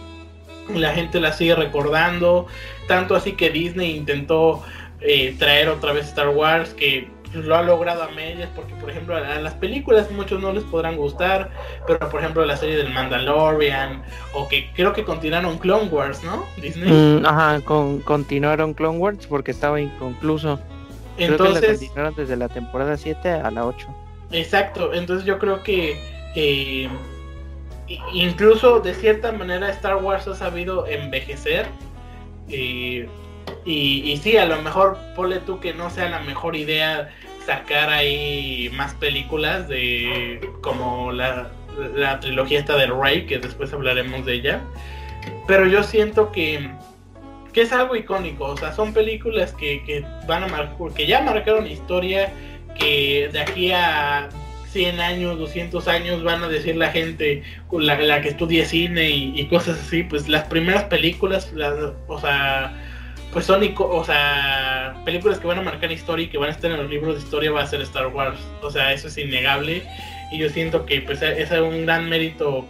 la 0.74 0.94
gente 0.94 1.20
la 1.20 1.34
sigue 1.34 1.56
recordando, 1.56 2.48
tanto 2.88 3.16
así 3.16 3.34
que 3.34 3.50
Disney 3.50 3.96
intentó 3.96 4.64
eh, 5.02 5.36
traer 5.38 5.70
otra 5.70 5.94
vez 5.94 6.08
Star 6.08 6.30
Wars, 6.30 6.74
que 6.74 7.08
lo 7.34 7.56
ha 7.56 7.62
logrado 7.62 8.04
a 8.04 8.10
medias, 8.10 8.50
porque 8.56 8.74
por 8.76 8.90
ejemplo 8.90 9.16
a, 9.16 9.40
las 9.40 9.54
películas 9.56 10.10
muchos 10.12 10.42
no 10.42 10.54
les 10.54 10.64
podrán 10.64 10.98
gustar, 10.98 11.52
pero 11.86 12.00
por 12.10 12.22
ejemplo 12.22 12.46
la 12.46 12.58
serie 12.58 12.78
del 12.78 12.94
Mandalorian, 12.94 14.02
o 14.34 14.48
que 14.48 14.72
creo 14.74 14.94
que 14.94 15.04
continuaron 15.04 15.58
Clone 15.58 15.90
Wars, 15.90 16.24
¿no? 16.24 16.46
Disney. 16.62 16.90
Mm, 16.90 17.26
ajá, 17.26 17.62
con, 17.62 18.00
continuaron 18.02 18.74
Clone 18.74 18.98
Wars 18.98 19.28
porque 19.28 19.52
estaba 19.52 19.80
inconcluso. 19.80 20.60
Entonces, 21.18 21.80
continuaron 21.80 22.16
desde 22.16 22.36
la 22.36 22.48
temporada 22.48 22.96
7 22.96 23.30
a 23.30 23.52
la 23.52 23.66
8. 23.66 23.88
Exacto, 24.32 24.94
entonces 24.94 25.26
yo 25.26 25.40
creo 25.40 25.64
que 25.64 26.00
eh, 26.36 26.90
incluso 28.14 28.80
de 28.80 28.94
cierta 28.94 29.32
manera 29.32 29.70
Star 29.72 29.96
Wars 29.98 30.28
ha 30.28 30.36
sabido 30.36 30.86
envejecer. 30.88 31.68
Eh, 32.50 33.08
y, 33.66 34.12
y, 34.12 34.18
sí, 34.18 34.38
a 34.38 34.46
lo 34.46 34.62
mejor 34.62 34.98
ponle 35.16 35.40
tú 35.40 35.60
que 35.60 35.74
no 35.74 35.90
sea 35.90 36.10
la 36.10 36.20
mejor 36.20 36.56
idea 36.56 37.10
sacar 37.46 37.90
ahí 37.90 38.70
más 38.74 38.94
películas 38.96 39.68
de 39.70 40.50
como 40.62 41.12
la, 41.12 41.50
la 41.96 42.20
trilogía 42.20 42.60
esta 42.60 42.76
de 42.76 42.88
Rey, 42.88 43.26
que 43.26 43.40
después 43.40 43.72
hablaremos 43.74 44.26
de 44.26 44.34
ella. 44.34 44.62
Pero 45.48 45.66
yo 45.68 45.84
siento 45.84 46.32
que, 46.32 46.70
que 47.54 47.62
es 47.62 47.72
algo 47.72 47.96
icónico, 47.96 48.46
o 48.46 48.58
sea, 48.58 48.74
son 48.74 48.94
películas 48.94 49.54
que, 49.54 49.84
que 49.84 50.06
van 50.28 50.44
a 50.44 50.48
marcar, 50.48 50.94
que 50.94 51.08
ya 51.08 51.22
marcaron 51.22 51.68
historia, 51.68 52.32
que 52.78 53.30
de 53.32 53.40
aquí 53.40 53.72
a 53.72 54.30
100 54.72 55.00
años, 55.00 55.40
200 55.40 55.88
años 55.88 56.24
van 56.24 56.44
a 56.44 56.48
decir 56.48 56.76
la 56.76 56.92
gente, 56.92 57.44
la, 57.72 57.98
la 57.98 58.22
que 58.22 58.30
estudie 58.30 58.66
cine 58.66 59.10
y, 59.10 59.48
cosas 59.48 59.80
así, 59.80 60.04
pues 60.04 60.28
las 60.28 60.46
primeras 60.46 60.84
películas, 60.86 61.52
o 62.08 62.20
sea, 62.20 62.76
pues 63.32 63.46
son, 63.46 63.62
o 63.78 64.04
sea, 64.04 64.96
películas 65.06 65.40
que 65.40 65.48
van 65.48 65.60
a 65.60 65.62
marcar 65.62 65.92
historia 65.92 66.26
y 66.26 66.30
que 66.30 66.38
van 66.38 66.50
a 66.50 66.52
estar 66.52 66.72
en 66.72 66.78
los 66.78 66.90
libros 66.90 67.16
de 67.16 67.22
historia 67.22 67.52
va 67.52 67.62
a 67.62 67.68
ser 67.68 67.82
Star 67.82 68.08
Wars, 68.08 68.40
o 68.62 68.72
sea, 68.72 68.94
eso 68.94 69.08
es 69.08 69.18
innegable. 69.18 69.84
Y 70.32 70.40
yo 70.40 70.50
siento 70.50 70.86
que 70.86 71.02
pues 71.02 71.22
es 71.22 71.52
un 71.52 71.86
gran 71.86 72.10
mérito 72.10 72.66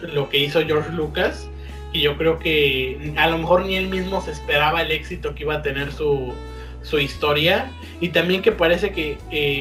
lo 0.00 0.28
que 0.28 0.38
hizo 0.38 0.64
George 0.64 0.90
Lucas. 0.92 1.48
Y 1.94 2.00
yo 2.00 2.16
creo 2.16 2.38
que 2.38 3.12
a 3.16 3.28
lo 3.28 3.38
mejor 3.38 3.66
ni 3.66 3.76
él 3.76 3.88
mismo 3.88 4.20
se 4.22 4.30
esperaba 4.30 4.80
el 4.80 4.90
éxito 4.90 5.34
que 5.34 5.42
iba 5.42 5.54
a 5.54 5.62
tener 5.62 5.92
su, 5.92 6.32
su 6.82 6.98
historia. 6.98 7.70
Y 8.00 8.10
también 8.10 8.42
que 8.42 8.52
parece 8.52 8.92
que 8.92 9.18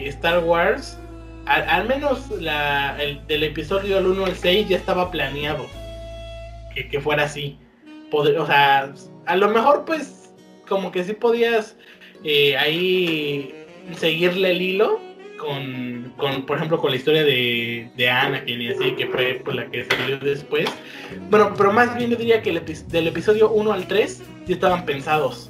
Star 0.08 0.40
Wars 0.40 0.98
al, 1.46 1.88
menos 1.88 2.30
la, 2.40 2.96
el, 3.02 3.26
del 3.28 3.44
episodio 3.44 3.96
del 3.96 4.08
1 4.08 4.26
al 4.26 4.36
6 4.36 4.70
ya 4.70 4.78
estaba 4.78 5.12
planeado 5.12 5.68
que, 6.74 7.02
fuera 7.02 7.24
así. 7.24 7.58
o 8.12 8.46
sea, 8.46 8.94
a 9.26 9.36
lo 9.36 9.50
mejor 9.50 9.86
pues 9.86 10.34
como 10.68 10.92
que 10.92 11.04
sí 11.04 11.14
podías 11.14 11.76
eh, 12.24 12.56
ahí 12.58 13.54
seguirle 13.98 14.52
el 14.52 14.62
hilo 14.62 15.00
con, 15.38 16.14
con, 16.18 16.46
por 16.46 16.58
ejemplo, 16.58 16.78
con 16.78 16.92
la 16.92 16.98
historia 16.98 17.24
de, 17.24 17.90
de 17.98 18.10
Anakin 18.10 18.62
y 18.62 18.70
así, 18.70 18.92
que 18.92 19.08
fue 19.08 19.42
pues, 19.44 19.56
la 19.56 19.66
que 19.66 19.86
salió 19.86 20.20
después. 20.20 20.70
Bueno, 21.30 21.54
pero 21.58 21.74
más 21.74 21.96
bien 21.98 22.12
yo 22.12 22.18
diría 22.18 22.42
que 22.42 22.52
del 22.52 23.08
episodio 23.08 23.50
1 23.52 23.74
al 23.74 23.88
3 23.88 24.22
ya 24.46 24.54
estaban 24.54 24.86
pensados. 24.86 25.50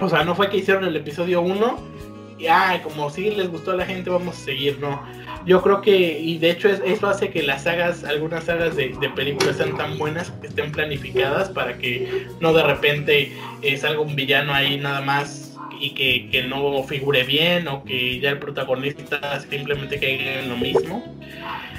O 0.00 0.08
sea, 0.08 0.24
no 0.24 0.34
fue 0.34 0.50
que 0.50 0.56
hicieron 0.56 0.84
el 0.84 0.96
episodio 0.96 1.40
1 1.40 1.93
y 2.38 2.46
ah, 2.46 2.80
como 2.82 3.10
si 3.10 3.30
les 3.30 3.48
gustó 3.48 3.72
a 3.72 3.76
la 3.76 3.86
gente, 3.86 4.10
vamos 4.10 4.36
a 4.36 4.44
seguir, 4.44 4.78
no. 4.80 5.02
Yo 5.46 5.62
creo 5.62 5.82
que, 5.82 6.18
y 6.18 6.38
de 6.38 6.50
hecho 6.50 6.68
eso 6.68 7.06
hace 7.06 7.30
que 7.30 7.42
las 7.42 7.64
sagas, 7.64 8.02
algunas 8.02 8.44
sagas 8.44 8.76
de, 8.76 8.94
películas 9.14 9.56
sean 9.56 9.76
tan 9.76 9.98
buenas, 9.98 10.30
que 10.40 10.46
estén 10.46 10.72
planificadas 10.72 11.50
para 11.50 11.76
que 11.76 12.26
no 12.40 12.52
de 12.52 12.62
repente 12.62 13.32
eh, 13.62 13.76
salga 13.76 14.00
un 14.00 14.16
villano 14.16 14.54
ahí 14.54 14.78
nada 14.78 15.02
más 15.02 15.56
y 15.78 15.90
que, 15.90 16.30
que, 16.30 16.44
no 16.44 16.82
figure 16.84 17.24
bien 17.24 17.68
o 17.68 17.84
que 17.84 18.20
ya 18.20 18.30
el 18.30 18.38
protagonista 18.38 19.40
simplemente 19.40 19.98
caiga 20.00 20.40
en 20.40 20.48
lo 20.48 20.56
mismo. 20.56 21.04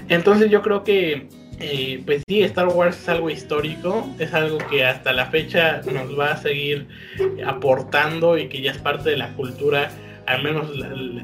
Entonces 0.10 0.51
yo 0.51 0.62
creo 0.62 0.84
que, 0.84 1.28
eh, 1.60 2.03
pues 2.06 2.22
sí, 2.28 2.43
Star 2.43 2.68
Wars 2.68 2.97
es 2.97 3.10
algo 3.10 3.32
histórico, 3.32 4.08
es 4.20 4.32
algo 4.34 4.60
que 4.70 4.86
hasta 4.86 5.12
la 5.12 5.26
fecha 5.28 5.82
nos 5.91 6.18
va 6.18 6.34
a 6.34 6.38
seguir 6.38 6.88
aportando 7.45 8.38
y 8.38 8.47
que 8.47 8.62
ya 8.62 8.72
es 8.72 8.78
parte 8.78 9.10
de 9.10 9.18
la 9.18 9.30
cultura 9.30 9.89
al 10.28 10.43
menos 10.43 10.67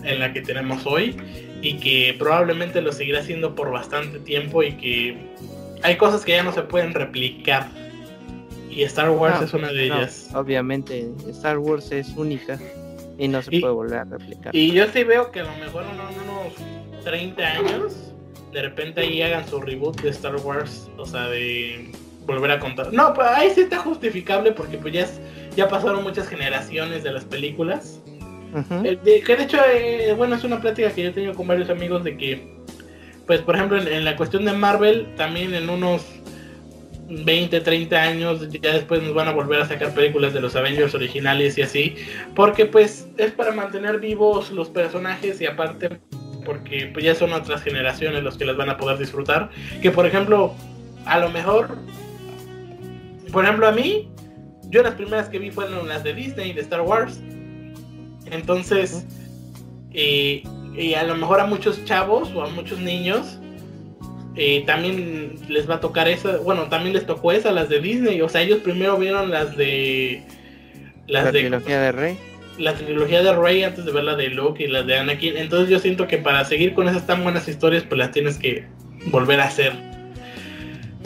en 0.04 0.20
la 0.20 0.34
que 0.34 0.42
tenemos 0.42 0.86
hoy, 0.86 1.18
y 1.62 1.78
que 1.78 2.16
probablemente 2.18 2.82
lo 2.82 2.92
seguirá 2.92 3.20
haciendo 3.20 3.56
por 3.56 3.72
bastante 3.72 4.20
tiempo 4.20 4.64
y 4.64 4.74
que 4.74 5.18
hay 5.84 5.98
cosas 5.98 6.26
que 6.26 6.34
ya 6.34 6.44
no 6.44 6.52
se 6.52 6.62
pueden 6.64 6.94
replicar. 6.94 7.68
Y 8.70 8.84
Star 8.84 9.10
Wars 9.10 9.42
es 9.42 9.54
una 9.54 9.72
de 9.72 9.86
ellas. 9.86 10.30
Obviamente, 10.34 11.10
Star 11.30 11.58
Wars 11.58 11.92
es 11.92 12.10
única 12.16 12.58
y 13.18 13.28
no 13.28 13.42
se 13.42 13.60
puede 13.60 13.74
volver 13.74 14.00
a 14.00 14.04
replicar. 14.06 14.56
Y 14.56 14.72
yo 14.72 14.88
sí 14.88 15.04
veo 15.04 15.32
que 15.32 15.42
a 15.42 15.44
lo 15.44 15.56
mejor 15.58 15.84
en 15.84 16.00
unos 16.00 17.04
30 17.04 17.44
años, 17.44 18.14
de 18.54 18.62
repente 18.62 19.02
ahí 19.02 19.22
hagan 19.22 19.48
su 19.48 19.60
reboot 19.60 20.02
de 20.02 20.10
Star 20.10 20.36
Wars, 20.38 20.90
o 20.98 21.06
sea, 21.06 21.28
de 21.28 21.92
volver 22.26 22.52
a 22.52 22.60
contar. 22.60 22.94
No, 22.94 23.14
pues 23.14 23.28
ahí 23.28 23.52
sí 23.54 23.62
está 23.62 23.80
justificable 23.80 24.52
porque 24.52 24.78
pues 24.78 24.94
ya, 24.94 25.08
ya 25.56 25.68
pasaron 25.68 26.04
muchas 26.04 26.28
generaciones 26.28 27.04
de 27.04 27.12
las 27.12 27.26
películas 27.26 28.00
que 28.52 29.36
de 29.36 29.44
hecho, 29.44 29.58
eh, 29.66 30.14
bueno, 30.16 30.36
es 30.36 30.44
una 30.44 30.60
plática 30.60 30.92
que 30.92 31.04
yo 31.04 31.10
he 31.10 31.14
tenido 31.14 31.34
con 31.34 31.48
varios 31.48 31.70
amigos 31.70 32.04
de 32.04 32.18
que, 32.18 32.48
pues, 33.26 33.42
por 33.42 33.56
ejemplo, 33.56 33.78
en, 33.78 34.04
la 34.06 34.16
cuestión 34.16 34.46
de 34.46 34.54
Marvel, 34.54 35.08
también 35.16 35.54
en 35.54 35.70
unos 35.70 36.06
20, 37.10 37.62
30 37.62 38.02
años, 38.02 38.50
ya 38.50 38.74
después 38.74 39.02
nos 39.02 39.14
van 39.14 39.28
a 39.28 39.32
volver 39.32 39.62
a 39.62 39.68
sacar 39.68 39.94
películas 39.94 40.34
de 40.34 40.42
los 40.42 40.56
Avengers 40.56 40.94
originales 40.96 41.58
y 41.58 41.62
así, 41.62 41.96
porque 42.36 42.66
pues 42.66 43.08
es 43.18 43.32
para 43.32 43.52
mantener 43.52 44.00
vivos 44.00 44.52
los 44.52 44.70
personajes 44.70 45.42
y 45.42 45.46
aparte 45.46 46.00
porque 46.46 46.90
pues 46.92 47.06
ya 47.06 47.16
son 47.16 47.34
otras 47.34 47.62
generaciones 47.62 48.24
los 48.24 48.38
que 48.38 48.46
las 48.46 48.58
van 48.58 48.70
a 48.70 48.78
poder 48.78 48.98
disfrutar, 48.98 49.50
que 49.82 49.92
por 49.92 50.06
ejemplo, 50.06 50.56
a 51.06 51.20
lo 51.20 51.30
mejor, 51.30 51.78
por 53.32 53.44
ejemplo 53.44 53.68
a 53.68 53.72
mí, 53.72 54.10
yo 54.72 54.82
las 54.82 54.96
primeras 54.96 55.30
que 55.30 55.38
vi 55.38 55.52
fueron 55.52 55.88
las 55.88 56.04
de 56.04 56.14
Disney, 56.14 56.54
de 56.54 56.62
Star 56.62 56.82
Wars. 56.82 57.20
Entonces, 58.32 59.06
eh, 59.94 60.44
y 60.76 60.94
a 60.94 61.04
lo 61.04 61.16
mejor 61.16 61.40
a 61.42 61.46
muchos 61.46 61.84
chavos 61.86 62.32
o 62.34 62.44
a 62.44 62.50
muchos 62.50 62.80
niños 62.80 63.38
eh, 64.36 64.64
también 64.66 65.36
les 65.50 65.70
va 65.70 65.76
a 65.76 65.80
tocar 65.82 66.08
esa, 66.08 66.38
bueno, 66.38 66.64
también 66.70 66.94
les 66.94 67.06
tocó 67.06 67.34
esa, 67.34 67.52
las 67.52 67.68
de 67.68 67.82
Disney, 67.82 68.22
o 68.22 68.30
sea, 68.30 68.42
ellos 68.42 68.60
primero 68.60 68.98
vieron 68.98 69.30
las 69.30 69.58
de... 69.58 70.24
Las 71.08 71.26
la 71.26 71.32
trilogía 71.32 71.82
de 71.82 71.92
Rey. 71.92 72.18
La 72.58 72.74
trilogía 72.74 73.22
de 73.22 73.36
Rey 73.36 73.64
antes 73.64 73.84
de 73.84 73.92
ver 73.92 74.06
la 74.06 74.16
de 74.16 74.30
Luke 74.30 74.64
y 74.64 74.68
las 74.68 74.88
de 74.88 74.98
Anakin, 74.98 75.36
entonces 75.36 75.70
yo 75.70 75.80
siento 75.80 76.08
que 76.08 76.18
para 76.18 76.46
seguir 76.46 76.74
con 76.74 76.88
esas 76.88 77.06
tan 77.06 77.24
buenas 77.24 77.48
historias, 77.50 77.84
pues 77.84 78.00
las 78.00 78.12
tienes 78.12 78.38
que 78.38 78.66
volver 79.08 79.42
a 79.42 79.46
hacer. 79.46 79.74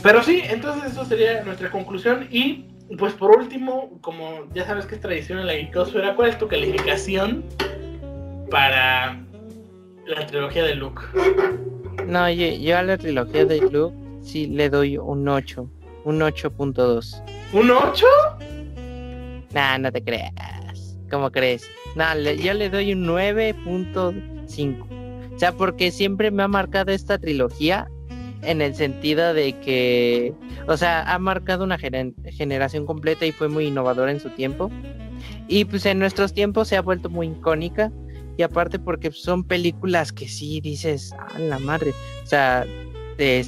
Pero 0.03 0.21
sí, 0.21 0.43
entonces 0.47 0.91
eso 0.91 1.03
sería 1.05 1.43
nuestra 1.43 1.71
conclusión 1.71 2.27
y 2.29 2.65
pues 2.97 3.13
por 3.13 3.35
último, 3.35 3.97
como 4.01 4.45
ya 4.53 4.65
sabes 4.65 4.85
que 4.85 4.95
es 4.95 5.01
tradición 5.01 5.39
en 5.39 5.47
la 5.47 5.53
Geekosfera, 5.53 6.15
¿cuál 6.15 6.29
es 6.29 6.37
tu 6.37 6.47
calificación 6.47 7.43
para 8.49 9.19
la 10.07 10.27
trilogía 10.27 10.63
de 10.63 10.75
Luke? 10.75 11.01
No, 12.05 12.29
yo, 12.29 12.77
a 12.77 12.83
la 12.83 12.97
trilogía 12.97 13.45
de 13.45 13.61
Luke 13.69 13.95
sí 14.21 14.47
le 14.47 14.69
doy 14.69 14.97
un 14.97 15.27
8, 15.27 15.69
un 16.03 16.19
8.2. 16.19 17.23
¿Un 17.53 17.71
8? 17.71 18.05
Nah, 19.53 19.77
no 19.77 19.91
te 19.91 20.03
creas. 20.03 20.97
¿Cómo 21.09 21.31
crees? 21.31 21.69
No, 21.95 22.17
yo 22.17 22.53
le 22.53 22.69
doy 22.69 22.93
un 22.93 23.07
9.5. 23.07 25.35
O 25.35 25.39
sea, 25.39 25.51
porque 25.51 25.91
siempre 25.91 26.31
me 26.31 26.43
ha 26.43 26.47
marcado 26.47 26.91
esta 26.91 27.17
trilogía 27.17 27.87
en 28.45 28.61
el 28.61 28.75
sentido 28.75 29.33
de 29.33 29.53
que, 29.59 30.33
o 30.67 30.77
sea, 30.77 31.01
ha 31.13 31.19
marcado 31.19 31.63
una 31.63 31.77
generación 31.77 32.85
completa 32.85 33.25
y 33.25 33.31
fue 33.31 33.47
muy 33.47 33.67
innovadora 33.67 34.11
en 34.11 34.19
su 34.19 34.29
tiempo. 34.29 34.69
Y 35.47 35.65
pues 35.65 35.85
en 35.85 35.99
nuestros 35.99 36.33
tiempos 36.33 36.67
se 36.67 36.77
ha 36.77 36.81
vuelto 36.81 37.09
muy 37.09 37.27
icónica. 37.27 37.91
Y 38.37 38.43
aparte 38.43 38.79
porque 38.79 39.11
son 39.11 39.45
películas 39.45 40.11
que 40.11 40.27
sí 40.27 40.59
dices, 40.59 41.13
a 41.13 41.39
la 41.39 41.57
madre, 41.59 41.91
o 42.23 42.27
sea, 42.27 42.65
te, 43.17 43.45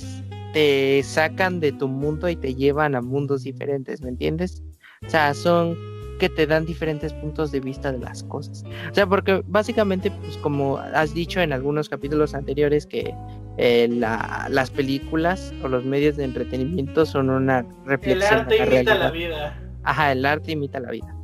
te 0.54 1.02
sacan 1.04 1.60
de 1.60 1.74
tu 1.74 1.90
mundo 1.90 2.30
y 2.30 2.38
te 2.38 2.56
llevan 2.56 2.96
a 2.96 3.02
mundos 3.02 3.44
diferentes, 3.44 4.02
¿me 4.02 4.10
entiendes? 4.10 4.64
O 5.06 5.10
sea, 5.10 5.34
son 5.34 5.78
que 6.18 6.30
te 6.30 6.48
dan 6.48 6.66
diferentes 6.66 7.14
puntos 7.14 7.52
de 7.52 7.60
vista 7.60 7.92
de 7.92 8.00
las 8.00 8.24
cosas. 8.24 8.64
O 8.92 8.94
sea, 8.94 9.08
porque 9.08 9.44
básicamente, 9.48 10.12
pues 10.12 10.38
como 10.38 10.78
has 10.78 11.14
dicho 11.14 11.40
en 11.42 11.54
algunos 11.54 11.90
capítulos 11.90 12.34
anteriores, 12.34 12.86
que 12.86 13.14
eh, 13.58 13.88
las 13.90 14.70
películas 14.72 15.54
o 15.64 15.68
los 15.68 15.84
medios 15.84 16.18
de 16.18 16.26
entretenimiento 16.26 17.06
son 17.06 17.30
una 17.30 17.66
reflexión. 17.86 18.48
El 18.52 18.62
arte 18.62 18.78
imita 18.78 18.96
la 18.96 19.12
vida. 19.12 19.60
Ajá, 19.84 20.12
el 20.12 20.26
arte 20.26 20.52
imita 20.52 20.80
la 20.80 20.92
vida. 20.92 21.16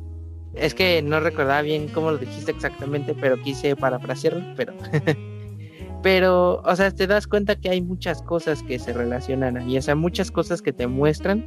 Es 0.54 0.74
que 0.74 1.02
no 1.02 1.20
recordaba 1.20 1.62
bien 1.62 1.88
cómo 1.88 2.12
lo 2.12 2.18
dijiste 2.18 2.52
exactamente, 2.52 3.14
pero 3.20 3.40
quise 3.42 3.74
parafrasearlo, 3.76 4.44
pero... 4.56 4.72
pero, 6.02 6.62
o 6.64 6.76
sea, 6.76 6.90
te 6.90 7.06
das 7.06 7.26
cuenta 7.26 7.56
que 7.56 7.70
hay 7.70 7.80
muchas 7.82 8.22
cosas 8.22 8.62
que 8.62 8.78
se 8.78 8.92
relacionan 8.92 9.56
ahí, 9.56 9.78
o 9.78 9.82
sea, 9.82 9.94
muchas 9.94 10.30
cosas 10.30 10.62
que 10.62 10.72
te 10.72 10.86
muestran 10.86 11.46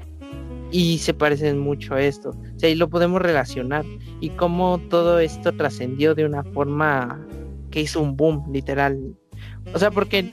y 0.71 0.97
se 0.99 1.13
parecen 1.13 1.59
mucho 1.59 1.95
a 1.95 2.01
esto. 2.01 2.29
O 2.29 2.59
sea, 2.59 2.69
y 2.69 2.75
lo 2.75 2.89
podemos 2.89 3.21
relacionar. 3.21 3.85
Y 4.19 4.29
cómo 4.31 4.79
todo 4.89 5.19
esto 5.19 5.53
trascendió 5.53 6.15
de 6.15 6.25
una 6.25 6.43
forma 6.43 7.25
que 7.71 7.81
hizo 7.81 8.01
un 8.01 8.17
boom, 8.17 8.51
literal. 8.51 9.15
O 9.73 9.79
sea, 9.79 9.91
porque 9.91 10.29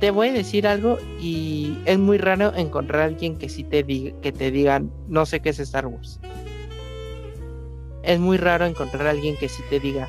te 0.00 0.10
voy 0.10 0.28
a 0.28 0.32
decir 0.32 0.66
algo 0.66 0.98
y 1.20 1.76
es 1.84 1.98
muy 1.98 2.18
raro 2.18 2.54
encontrar 2.56 3.02
a 3.02 3.04
alguien 3.04 3.36
que 3.36 3.48
sí 3.48 3.64
te 3.64 3.82
diga, 3.82 4.18
que 4.22 4.32
te 4.32 4.50
diga, 4.50 4.82
no 5.08 5.26
sé 5.26 5.40
qué 5.40 5.50
es 5.50 5.58
Star 5.60 5.86
Wars. 5.86 6.18
Es 8.02 8.18
muy 8.18 8.38
raro 8.38 8.64
encontrar 8.64 9.06
a 9.06 9.10
alguien 9.10 9.36
que 9.36 9.48
sí 9.48 9.62
te 9.68 9.78
diga, 9.78 10.08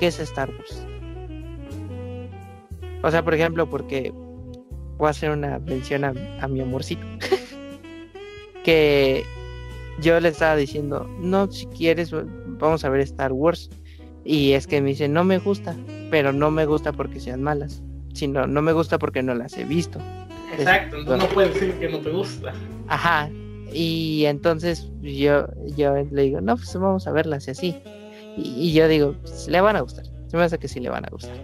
¿qué 0.00 0.06
es 0.06 0.18
Star 0.20 0.50
Wars? 0.50 0.86
O 3.02 3.10
sea, 3.10 3.22
por 3.22 3.34
ejemplo, 3.34 3.68
porque 3.68 4.12
voy 4.96 5.06
a 5.06 5.10
hacer 5.10 5.30
una 5.30 5.58
mención 5.58 6.04
a, 6.04 6.14
a 6.40 6.48
mi 6.48 6.60
amorcito. 6.60 7.06
que 8.66 9.24
yo 10.00 10.18
le 10.18 10.28
estaba 10.28 10.56
diciendo, 10.56 11.08
no, 11.20 11.48
si 11.52 11.66
quieres, 11.66 12.10
vamos 12.58 12.84
a 12.84 12.88
ver 12.88 13.00
Star 13.02 13.32
Wars. 13.32 13.70
Y 14.24 14.52
es 14.52 14.66
que 14.66 14.80
me 14.80 14.88
dice, 14.88 15.08
no 15.08 15.22
me 15.22 15.38
gusta, 15.38 15.76
pero 16.10 16.32
no 16.32 16.50
me 16.50 16.66
gusta 16.66 16.92
porque 16.92 17.20
sean 17.20 17.44
malas, 17.44 17.80
sino 18.12 18.48
no 18.48 18.60
me 18.62 18.72
gusta 18.72 18.98
porque 18.98 19.22
no 19.22 19.36
las 19.36 19.56
he 19.56 19.62
visto. 19.62 20.00
Exacto, 20.58 20.96
entonces 20.96 21.28
no 21.28 21.34
puedes 21.34 21.54
decir 21.54 21.74
que 21.74 21.88
no 21.88 22.00
te 22.00 22.10
gusta. 22.10 22.52
Ajá, 22.88 23.30
y 23.72 24.24
entonces 24.26 24.90
yo, 25.00 25.46
yo 25.76 25.94
le 26.10 26.22
digo, 26.22 26.40
no, 26.40 26.56
pues 26.56 26.74
vamos 26.74 27.06
a 27.06 27.12
verlas 27.12 27.46
y 27.46 27.50
así. 27.52 27.76
Y, 28.36 28.72
yo 28.72 28.88
digo, 28.88 29.14
pues, 29.22 29.46
le 29.46 29.60
van 29.60 29.76
a 29.76 29.80
gustar, 29.80 30.06
se 30.26 30.36
me 30.36 30.42
hace 30.42 30.58
que 30.58 30.66
sí 30.66 30.80
le 30.80 30.88
van 30.88 31.04
a 31.04 31.08
gustar. 31.08 31.36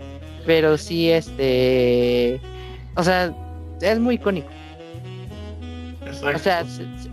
Pero 0.44 0.76
sí, 0.76 1.08
este, 1.08 2.40
o 2.96 3.04
sea, 3.04 3.32
es 3.80 4.00
muy 4.00 4.16
icónico. 4.16 4.48
O 6.20 6.38
sea, 6.38 6.64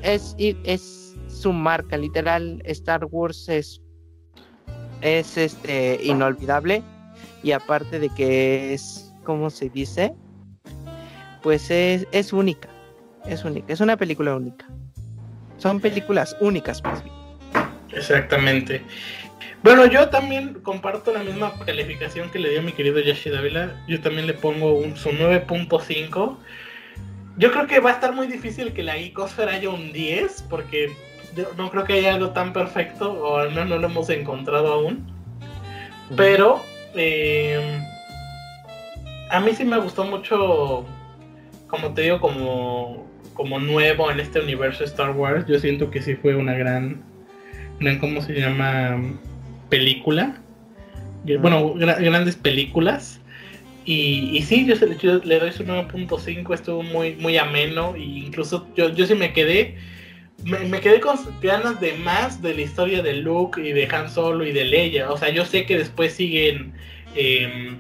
es, 0.04 0.36
es, 0.38 1.16
su 1.28 1.54
marca, 1.54 1.98
literal, 1.98 2.62
Star 2.66 3.06
Wars 3.06 3.48
es, 3.48 3.82
es 5.02 5.38
este 5.38 6.00
inolvidable. 6.04 6.84
Y 7.44 7.52
aparte 7.52 8.00
de 8.00 8.10
que 8.10 8.74
es, 8.74 9.14
¿cómo 9.24 9.50
se 9.50 9.70
dice? 9.70 10.14
Pues 11.42 11.72
es, 11.72 12.08
es 12.12 12.34
única. 12.34 12.70
Es 13.26 13.46
única. 13.46 13.72
Es 13.72 13.80
una 13.80 13.96
película 13.96 14.36
única. 14.36 14.68
Son 15.58 15.80
películas 15.80 16.36
únicas, 16.40 16.84
más 16.84 17.04
bien. 17.04 17.16
Exactamente. 17.94 18.82
Bueno, 19.62 19.86
yo 19.86 20.10
también 20.10 20.54
comparto 20.62 21.14
la 21.14 21.22
misma 21.22 21.54
calificación 21.66 22.30
que 22.30 22.40
le 22.40 22.50
dio 22.50 22.62
mi 22.62 22.72
querido 22.72 23.00
Yashi 23.00 23.30
Davila. 23.30 23.84
Yo 23.88 24.00
también 24.00 24.26
le 24.26 24.34
pongo 24.34 24.74
un, 24.74 24.96
su 24.96 25.10
9.5 25.10 26.38
yo 27.40 27.52
creo 27.54 27.68
que 27.68 27.80
va 27.80 27.92
a 27.92 27.94
estar 27.94 28.14
muy 28.14 28.28
difícil 28.28 28.74
que 28.74 28.84
la 28.84 28.98
Ecosfera 28.98 29.54
haya 29.54 29.70
un 29.70 29.94
10, 29.94 30.46
porque 30.50 30.92
no 31.58 31.72
creo 31.72 31.86
que 31.86 31.94
haya 31.94 32.16
algo 32.16 32.32
tan 32.32 32.52
perfecto, 32.52 33.14
o 33.14 33.38
al 33.38 33.52
menos 33.52 33.70
no 33.70 33.78
lo 33.78 33.88
hemos 33.88 34.10
encontrado 34.10 34.74
aún. 34.74 35.10
Pero 36.18 36.62
eh, 36.96 37.82
a 39.32 39.40
mí 39.40 39.54
sí 39.54 39.64
me 39.64 39.78
gustó 39.80 40.04
mucho, 40.04 40.86
como 41.68 41.94
te 41.94 42.02
digo, 42.02 42.20
como, 42.20 43.08
como 43.34 43.58
nuevo 43.58 44.12
en 44.12 44.20
este 44.20 44.42
universo 44.42 44.84
Star 44.84 45.12
Wars. 45.12 45.46
Yo 45.48 45.60
siento 45.60 45.90
que 45.90 46.02
sí 46.02 46.16
fue 46.16 46.36
una 46.36 46.56
gran, 46.56 47.02
gran 47.80 48.00
¿cómo 48.00 48.22
se 48.22 48.34
llama? 48.34 49.02
Película. 49.70 50.42
Bueno, 51.40 51.74
grandes 51.76 52.36
películas. 52.36 53.19
Y, 53.92 54.44
sí, 54.44 54.68
yo, 54.68 55.20
le 55.24 55.40
doy 55.40 55.52
su 55.52 55.64
9.5, 55.64 56.54
estuvo 56.54 56.84
muy, 56.84 57.16
muy 57.16 57.40
ameno. 57.40 57.96
E 57.96 58.02
incluso 58.02 58.68
yo, 58.76 58.90
yo 58.90 59.08
sí 59.08 59.16
me 59.16 59.34
quedé. 59.34 59.78
Me, 60.44 60.80
quedé 60.80 61.00
con 61.00 61.18
ganas 61.42 61.82
de 61.82 61.94
más 61.94 62.40
de 62.40 62.54
la 62.54 62.62
historia 62.62 63.02
de 63.02 63.14
Luke 63.14 63.60
y 63.60 63.72
de 63.74 63.88
Han 63.92 64.12
Solo 64.12 64.46
y 64.46 64.52
de 64.52 64.66
Leia. 64.66 65.12
O 65.12 65.18
sea, 65.18 65.30
yo 65.30 65.44
sé 65.44 65.66
que 65.66 65.76
después 65.76 66.14
siguen 66.14 66.72
em, 67.16 67.80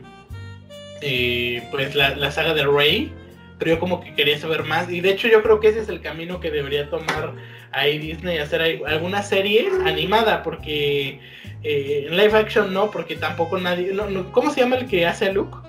eh, 1.01 1.61
pues 1.69 1.93
la, 1.93 2.31
saga 2.31 2.55
de 2.55 2.65
Rey, 2.65 3.11
pero 3.59 3.75
yo 3.75 3.79
como 3.79 4.01
que 4.01 4.15
quería 4.15 4.39
saber 4.39 4.63
más. 4.63 4.91
Y 4.91 5.01
de 5.01 5.11
hecho 5.11 5.27
yo 5.27 5.43
creo 5.43 5.59
que 5.59 5.67
ese 5.67 5.81
es 5.81 5.89
el 5.89 6.01
camino 6.01 6.39
que 6.39 6.49
debería 6.49 6.89
tomar 6.89 7.35
ahí 7.71 7.99
Disney, 7.99 8.39
hacer 8.39 8.81
alguna 8.87 9.21
serie 9.21 9.69
animada, 9.85 10.41
porque 10.41 11.19
eh, 11.61 12.07
en 12.07 12.17
live 12.17 12.35
action 12.35 12.73
no, 12.73 12.89
porque 12.89 13.15
tampoco 13.15 13.59
nadie... 13.59 13.95
¿Cómo 14.31 14.51
se 14.51 14.61
llama 14.61 14.77
el 14.77 14.87
que 14.87 15.05
hace 15.05 15.27
a 15.27 15.33
Luke? 15.33 15.68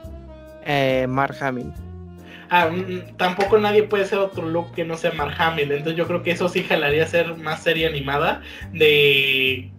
Eh, 0.65 1.07
Mark 1.09 1.37
Hamill. 1.41 1.73
Ah, 2.51 2.69
mm, 2.69 3.17
tampoco 3.17 3.59
nadie 3.59 3.85
puede 3.85 4.05
ser 4.05 4.19
otro 4.19 4.49
look 4.49 4.73
que 4.73 4.85
no 4.85 4.97
sea 4.97 5.13
Mark 5.13 5.35
Hamill. 5.39 5.71
Entonces 5.71 5.97
yo 5.97 6.07
creo 6.07 6.23
que 6.23 6.33
eso 6.33 6.49
sí 6.49 6.65
jalaría 6.65 7.07
ser 7.07 7.37
más 7.37 7.63
serie 7.63 7.87
animada 7.87 8.43
de, 8.73 9.71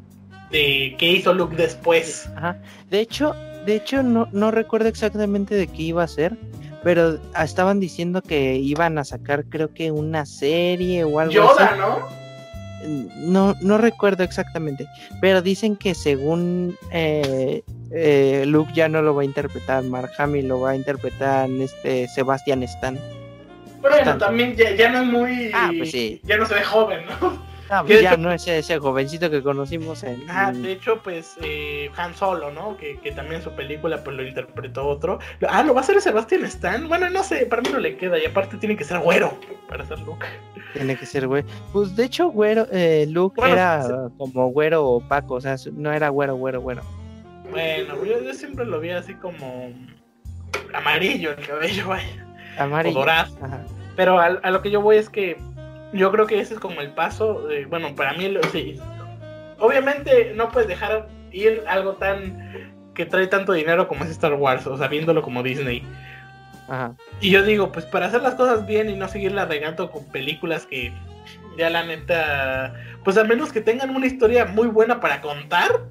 de 0.52 0.96
qué 0.98 1.12
hizo 1.12 1.34
Luke 1.34 1.56
después. 1.56 2.30
De 2.90 3.00
hecho, 3.00 3.36
de 3.66 3.76
hecho 3.76 4.04
no, 4.04 4.30
no 4.32 4.52
recuerdo 4.52 4.88
exactamente 4.88 5.56
de 5.56 5.68
qué 5.68 5.84
iba 5.84 6.04
a 6.04 6.08
ser. 6.08 6.38
Pero 6.84 7.20
estaban 7.40 7.80
diciendo 7.80 8.24
que 8.24 8.56
iban 8.56 8.98
a 8.98 9.04
sacar 9.04 9.46
creo 9.46 9.72
que 9.72 9.92
una 9.92 10.26
serie 10.26 11.04
o 11.04 11.20
algo 11.20 11.34
Yoda, 11.34 11.76
¿no? 11.76 12.21
No, 13.16 13.56
no 13.62 13.78
recuerdo 13.78 14.24
exactamente, 14.24 14.88
pero 15.20 15.42
dicen 15.42 15.76
que 15.76 15.94
según 15.94 16.78
eh, 16.92 17.64
eh, 17.92 18.44
Luke 18.48 18.72
ya 18.74 18.88
no 18.88 19.02
lo 19.02 19.14
va 19.16 19.22
a 19.22 19.26
interpretar 19.26 19.84
Mark 19.84 20.12
Hamill, 20.18 20.48
lo 20.48 20.62
va 20.62 20.72
a 20.72 20.76
interpretar 20.76 21.50
este 21.50 22.08
Sebastian 22.08 22.64
Stan. 22.64 22.98
Bueno, 23.82 24.18
también 24.18 24.56
ya, 24.56 24.90
no 24.90 25.02
es 25.02 25.08
muy. 25.08 25.52
Ah, 25.54 25.72
pues 25.76 25.92
sí. 25.92 26.22
Ya 26.24 26.38
no 26.38 26.46
se 26.46 26.54
ve 26.54 26.64
joven, 26.64 27.02
¿no? 27.20 27.51
Pues 27.86 28.02
ya 28.02 28.18
no 28.18 28.34
es 28.34 28.46
ese 28.48 28.80
jovencito 28.80 29.30
que 29.30 29.42
conocimos 29.42 30.04
en... 30.04 30.30
Ah, 30.30 30.52
de 30.52 30.74
hecho, 30.74 31.02
pues 31.02 31.38
eh, 31.42 31.90
Han 31.96 32.14
Solo, 32.14 32.52
¿no? 32.52 32.76
Que, 32.76 33.00
que, 33.00 33.14
también 33.14 33.42
su 33.42 33.52
película 33.52 34.04
pues 34.04 34.18
lo 34.18 34.28
interpretó 34.28 34.86
otro. 34.86 35.20
Ah, 35.48 35.64
¿lo 35.64 35.74
va 35.74 35.80
a 35.80 35.84
hacer 35.84 36.02
Sebastián 36.02 36.44
Stan? 36.46 36.90
Bueno, 36.90 37.10
no 37.10 37.24
sé, 37.24 37.46
para 37.46 37.62
mí 37.62 37.70
no 37.72 37.80
le 37.80 37.96
queda. 37.96 38.20
Y 38.20 38.26
aparte 38.26 38.58
tiene 38.58 38.76
que 38.76 38.84
ser 38.84 39.00
güero 39.00 39.38
para 39.70 39.86
ser 39.86 40.00
Luke. 40.00 40.26
Tiene 40.74 40.98
que 40.98 41.06
ser 41.06 41.28
güero. 41.28 41.48
Pues 41.72 41.96
de 41.96 42.04
hecho, 42.04 42.28
güero, 42.28 42.68
eh, 42.72 43.06
Luke 43.10 43.42
era 43.42 44.10
como 44.18 44.48
güero 44.48 44.86
opaco, 44.86 45.36
o 45.36 45.42
sea, 45.42 45.56
no 45.72 45.94
era 45.94 46.10
güero, 46.10 46.36
güero, 46.36 46.60
güero. 46.60 46.82
Bueno, 47.50 48.04
yo, 48.04 48.22
yo 48.22 48.34
siempre 48.34 48.66
lo 48.66 48.82
vi 48.82 48.90
así 48.90 49.14
como 49.16 49.72
amarillo 50.74 51.32
el 51.32 51.48
cabello, 51.48 51.88
vaya. 51.88 52.28
Amarillo. 52.58 52.98
O 52.98 53.00
dorado. 53.00 53.34
Pero 53.96 54.20
a, 54.20 54.26
a 54.26 54.52
lo 54.52 54.62
que 54.62 54.72
yo 54.72 54.82
voy 54.82 54.98
es 54.98 55.10
que 55.10 55.38
yo 55.94 56.12
creo 56.12 56.28
que 56.28 56.40
ese 56.40 56.54
es 56.54 56.60
como 56.60 56.82
el 56.82 56.92
paso, 56.92 57.48
bueno, 57.70 57.96
para 57.96 58.14
mí, 58.14 58.34
sí. 58.52 58.80
Obviamente 59.60 60.34
no 60.36 60.50
puedes 60.50 60.68
dejar 60.68 61.08
ir 61.32 61.64
algo 61.68 61.94
tan 61.94 62.72
que 62.94 63.06
trae 63.06 63.28
tanto 63.28 63.54
dinero 63.54 63.88
como 63.88 64.04
es 64.04 64.12
Star 64.12 64.34
Wars, 64.34 64.68
o 64.68 64.78
sea, 64.78 64.88
viéndolo 64.88 65.22
como 65.22 65.44
Disney. 65.44 65.84
Ajá. 66.68 66.96
Y 67.20 67.32
yo 67.32 67.44
digo, 67.44 67.72
pues 67.72 67.86
para 67.86 68.08
hacer 68.08 68.22
las 68.22 68.36
cosas 68.36 68.66
bien 68.66 68.90
y 68.90 68.96
no 68.96 69.08
seguirla 69.08 69.46
regando 69.46 69.92
con 69.92 70.06
películas 70.06 70.66
que 70.66 70.94
ya 71.58 71.70
la 71.70 71.84
neta, 71.84 72.74
pues 73.04 73.18
al 73.18 73.28
menos 73.28 73.52
que 73.52 73.62
tengan 73.62 73.96
una 73.96 74.08
historia 74.08 74.46
muy 74.46 74.68
buena 74.68 75.00
para 75.00 75.22
contar, 75.22 75.82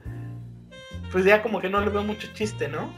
pues 1.13 1.25
ya 1.25 1.43
como 1.43 1.61
que 1.61 1.69
no 1.69 1.81
le 1.81 1.91
veo 1.91 2.03
mucho 2.03 2.29
chiste, 2.35 2.69
¿no? 2.69 2.93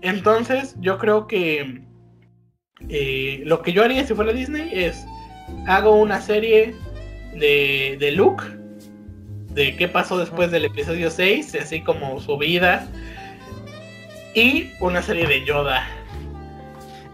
Entonces 0.00 0.76
yo 0.80 0.98
creo 0.98 1.26
que 1.26 1.82
eh, 2.88 3.42
lo 3.44 3.62
que 3.62 3.72
yo 3.72 3.84
haría 3.84 4.06
si 4.06 4.14
fuera 4.14 4.32
Disney 4.32 4.70
es 4.72 5.04
hago 5.66 5.96
una 5.96 6.20
serie 6.20 6.74
de, 7.34 7.96
de 7.98 8.12
Luke, 8.12 8.44
de 9.52 9.76
qué 9.76 9.88
pasó 9.88 10.18
después 10.18 10.50
del 10.50 10.66
episodio 10.66 11.10
6, 11.10 11.56
así 11.60 11.82
como 11.82 12.20
su 12.20 12.36
vida, 12.38 12.86
y 14.34 14.70
una 14.80 15.02
serie 15.02 15.26
de 15.26 15.44
Yoda. 15.44 15.86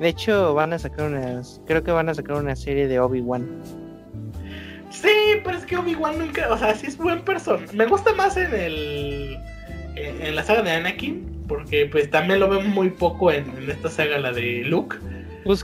De 0.00 0.08
hecho, 0.08 0.52
van 0.54 0.72
a 0.72 0.78
sacar 0.80 1.06
unas. 1.06 1.60
Creo 1.66 1.84
que 1.84 1.92
van 1.92 2.08
a 2.08 2.14
sacar 2.14 2.36
una 2.36 2.56
serie 2.56 2.88
de 2.88 2.98
Obi-Wan. 2.98 3.48
Sí, 4.90 5.40
pero 5.44 5.56
es 5.56 5.64
que 5.64 5.76
Obi-Wan 5.76 6.18
nunca. 6.18 6.52
O 6.52 6.58
sea, 6.58 6.74
sí 6.74 6.88
es 6.88 6.96
buen 6.96 7.20
persona. 7.22 7.64
Me 7.72 7.86
gusta 7.86 8.12
más 8.14 8.36
en 8.36 8.52
el. 8.52 9.38
En, 9.94 10.34
la 10.34 10.42
saga 10.42 10.62
de 10.62 10.72
Anakin. 10.72 11.44
Porque 11.46 11.86
pues 11.86 12.10
también 12.10 12.40
lo 12.40 12.48
veo 12.48 12.62
muy 12.62 12.90
poco 12.90 13.30
en, 13.30 13.48
en 13.56 13.70
esta 13.70 13.88
saga, 13.88 14.18
la 14.18 14.32
de 14.32 14.64
Luke. 14.64 14.96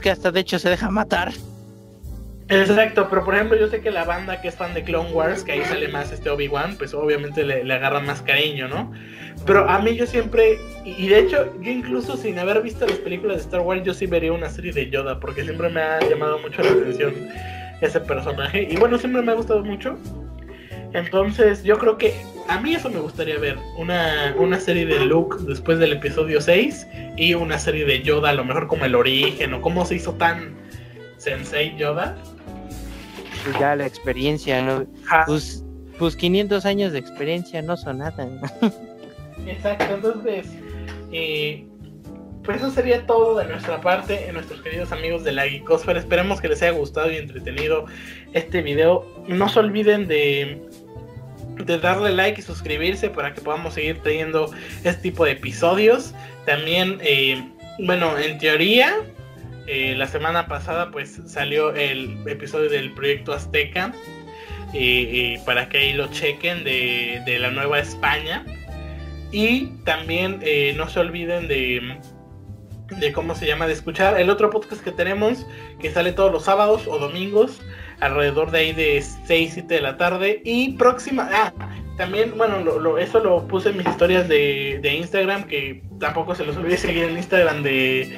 Que 0.01 0.09
hasta 0.09 0.31
de 0.31 0.39
hecho 0.39 0.57
se 0.57 0.69
deja 0.69 0.89
matar. 0.89 1.33
Exacto, 2.49 3.07
pero 3.09 3.23
por 3.23 3.35
ejemplo 3.35 3.57
yo 3.57 3.67
sé 3.67 3.79
que 3.79 3.91
la 3.91 4.05
banda 4.05 4.41
que 4.41 4.47
es 4.47 4.55
fan 4.55 4.73
de 4.73 4.83
Clone 4.83 5.11
Wars, 5.11 5.43
que 5.43 5.51
ahí 5.51 5.63
sale 5.65 5.87
más 5.87 6.11
este 6.11 6.31
Obi-Wan, 6.31 6.75
pues 6.77 6.95
obviamente 6.95 7.43
le, 7.43 7.63
le 7.63 7.73
agarra 7.75 7.99
más 7.99 8.23
cariño, 8.23 8.67
¿no? 8.67 8.91
Pero 9.45 9.69
a 9.69 9.79
mí 9.79 9.95
yo 9.95 10.07
siempre, 10.07 10.57
y 10.83 11.07
de 11.07 11.19
hecho 11.19 11.53
yo 11.61 11.71
incluso 11.71 12.17
sin 12.17 12.39
haber 12.39 12.61
visto 12.63 12.87
las 12.87 12.97
películas 12.97 13.37
de 13.37 13.43
Star 13.43 13.61
Wars, 13.61 13.83
yo 13.83 13.93
sí 13.93 14.07
vería 14.07 14.33
una 14.33 14.49
serie 14.49 14.73
de 14.73 14.89
Yoda, 14.89 15.19
porque 15.19 15.43
siempre 15.43 15.69
me 15.69 15.79
ha 15.79 15.99
llamado 15.99 16.39
mucho 16.39 16.63
la 16.63 16.71
atención 16.71 17.13
ese 17.81 17.99
personaje, 18.01 18.67
y 18.69 18.75
bueno, 18.77 18.97
siempre 18.97 19.21
me 19.21 19.31
ha 19.31 19.35
gustado 19.35 19.63
mucho. 19.63 19.97
Entonces 20.93 21.63
yo 21.63 21.77
creo 21.77 21.99
que 21.99 22.15
a 22.47 22.59
mí 22.59 22.73
eso 22.73 22.89
me 22.89 22.99
gustaría 22.99 23.37
ver, 23.37 23.57
una, 23.77 24.33
una 24.39 24.59
serie 24.59 24.87
de 24.87 25.05
Luke 25.05 25.37
después 25.47 25.77
del 25.77 25.93
episodio 25.93 26.41
6 26.41 26.87
y 27.15 27.35
una 27.35 27.59
serie 27.59 27.85
de 27.85 28.01
Yoda, 28.01 28.31
a 28.31 28.33
lo 28.33 28.43
mejor 28.43 28.67
como 28.67 28.85
el 28.85 28.95
origen 28.95 29.53
o 29.53 29.61
cómo 29.61 29.85
se 29.85 29.95
hizo 29.95 30.15
tan 30.15 30.57
Sensei 31.17 31.75
Yoda 31.77 32.17
ya 33.59 33.75
la 33.75 33.85
experiencia, 33.85 34.61
¿no? 34.61 34.85
Pues, 35.25 35.63
pues 35.97 36.15
500 36.15 36.65
años 36.65 36.93
de 36.93 36.99
experiencia 36.99 37.61
no 37.61 37.77
son 37.77 37.99
nada. 37.99 38.27
Exacto, 39.47 39.93
entonces, 39.93 40.47
eh, 41.11 41.65
pues 42.43 42.57
eso 42.57 42.71
sería 42.71 43.05
todo 43.05 43.37
de 43.37 43.45
nuestra 43.45 43.81
parte, 43.81 44.27
en 44.27 44.33
nuestros 44.33 44.61
queridos 44.61 44.91
amigos 44.91 45.23
de 45.23 45.33
la 45.33 45.47
Geekosfera. 45.47 45.99
Esperemos 45.99 46.41
que 46.41 46.47
les 46.47 46.61
haya 46.61 46.71
gustado 46.71 47.11
y 47.11 47.17
entretenido 47.17 47.85
este 48.33 48.61
video. 48.61 49.05
No 49.27 49.49
se 49.49 49.59
olviden 49.59 50.07
de, 50.07 50.61
de 51.65 51.77
darle 51.79 52.11
like 52.11 52.39
y 52.39 52.43
suscribirse 52.43 53.09
para 53.09 53.33
que 53.33 53.41
podamos 53.41 53.73
seguir 53.73 53.99
teniendo 54.01 54.51
este 54.83 55.01
tipo 55.01 55.25
de 55.25 55.31
episodios. 55.31 56.13
También, 56.45 56.97
eh, 57.01 57.43
bueno, 57.85 58.17
en 58.17 58.37
teoría, 58.39 58.95
eh, 59.69 59.95
la 59.95 60.07
semana 60.07 60.47
pasada 60.47 60.89
pues 60.91 61.21
salió 61.25 61.73
el 61.75 62.17
episodio 62.27 62.69
del 62.69 62.91
proyecto 62.93 63.33
Azteca 63.33 63.93
y 64.73 65.37
para 65.39 65.69
que 65.69 65.77
ahí 65.77 65.93
lo 65.93 66.07
chequen 66.07 66.63
de, 66.63 67.37
la 67.39 67.51
Nueva 67.51 67.79
España. 67.79 68.45
Y 69.31 69.67
también 69.85 70.39
eh, 70.41 70.73
no 70.75 70.89
se 70.89 70.99
olviden 70.99 71.47
de 71.47 71.99
de 72.97 73.13
cómo 73.13 73.35
se 73.35 73.45
llama 73.45 73.67
de 73.67 73.73
escuchar 73.73 74.19
el 74.19 74.31
otro 74.31 74.49
podcast 74.49 74.83
que 74.83 74.91
tenemos 74.91 75.45
que 75.79 75.91
sale 75.91 76.11
todos 76.11 76.31
los 76.31 76.45
sábados 76.45 76.87
o 76.87 76.97
domingos 76.97 77.61
alrededor 77.99 78.49
de 78.49 78.57
ahí 78.57 78.73
de 78.73 79.03
6 79.25 79.51
7 79.53 79.73
de 79.75 79.81
la 79.81 79.97
tarde. 79.97 80.41
Y 80.43 80.73
próxima 80.73 81.29
ah 81.31 81.53
también 81.97 82.37
bueno 82.37 82.97
eso 82.97 83.19
lo 83.19 83.45
puse 83.47 83.69
en 83.69 83.77
mis 83.77 83.87
historias 83.87 84.27
de, 84.27 84.79
de 84.81 84.93
Instagram 84.95 85.43
que 85.43 85.83
tampoco 85.99 86.33
se 86.33 86.45
los 86.45 86.55
olvide 86.55 86.77
seguir 86.77 87.03
en 87.03 87.17
Instagram 87.17 87.61
de 87.61 88.17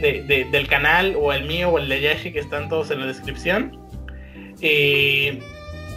del 0.00 0.68
canal 0.68 1.14
o 1.18 1.32
el 1.32 1.44
mío 1.44 1.70
o 1.70 1.78
el 1.78 1.88
de 1.88 2.00
Yashi 2.00 2.32
que 2.32 2.40
están 2.40 2.68
todos 2.68 2.90
en 2.90 3.00
la 3.00 3.06
descripción. 3.06 3.78
Eh, 4.60 5.40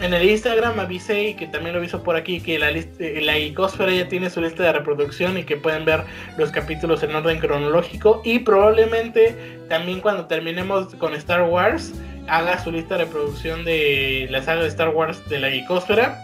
en 0.02 0.12
el 0.12 0.28
Instagram 0.28 0.80
avisé 0.80 1.28
y 1.28 1.34
que 1.34 1.46
también 1.46 1.74
lo 1.74 1.78
aviso 1.78 2.02
por 2.02 2.16
aquí 2.16 2.40
que 2.40 2.58
la, 2.58 2.72
la 2.72 3.38
icosfera 3.38 3.92
ya 3.92 4.08
tiene 4.08 4.30
su 4.30 4.40
lista 4.40 4.64
de 4.64 4.72
reproducción 4.72 5.38
y 5.38 5.44
que 5.44 5.56
pueden 5.56 5.84
ver 5.84 6.02
los 6.36 6.50
capítulos 6.50 7.02
en 7.04 7.14
orden 7.14 7.38
cronológico 7.38 8.20
y 8.24 8.40
probablemente 8.40 9.60
también 9.68 10.00
cuando 10.00 10.26
terminemos 10.26 10.94
con 10.96 11.14
Star 11.14 11.42
Wars 11.42 11.94
haga 12.26 12.62
su 12.62 12.72
lista 12.72 12.96
de 12.96 13.04
reproducción 13.04 13.64
de 13.64 14.26
la 14.30 14.42
saga 14.42 14.62
de 14.62 14.68
Star 14.68 14.88
Wars 14.88 15.22
de 15.28 15.38
la 15.38 15.54
icosfera 15.54 16.18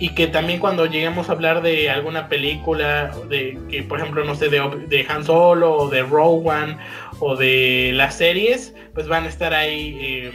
y 0.00 0.08
que 0.10 0.26
también 0.26 0.58
cuando 0.58 0.86
lleguemos 0.86 1.28
a 1.28 1.32
hablar 1.32 1.62
de 1.62 1.90
alguna 1.90 2.28
película 2.28 3.12
de 3.28 3.56
que 3.70 3.84
por 3.84 4.00
ejemplo 4.00 4.24
no 4.24 4.34
sé 4.34 4.48
de, 4.48 4.60
de 4.88 5.06
Han 5.08 5.24
Solo 5.24 5.72
o 5.74 5.88
de 5.88 6.02
One 6.02 6.76
o 7.24 7.36
de 7.36 7.92
las 7.94 8.16
series, 8.16 8.74
pues 8.94 9.06
van 9.06 9.24
a 9.24 9.28
estar 9.28 9.54
ahí 9.54 9.96
eh, 10.00 10.32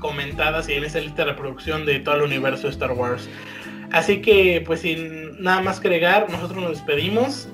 comentadas 0.00 0.68
y 0.68 0.74
en 0.74 0.84
esa 0.84 1.00
lista 1.00 1.24
de 1.24 1.30
reproducción 1.32 1.86
de 1.86 1.98
todo 2.00 2.16
el 2.16 2.22
universo 2.22 2.66
de 2.66 2.74
Star 2.74 2.92
Wars. 2.92 3.26
Así 3.90 4.20
que, 4.20 4.62
pues 4.66 4.80
sin 4.80 5.42
nada 5.42 5.62
más 5.62 5.80
que 5.80 5.88
agregar, 5.88 6.30
nosotros 6.30 6.62
nos 6.62 6.70
despedimos. 6.72 7.48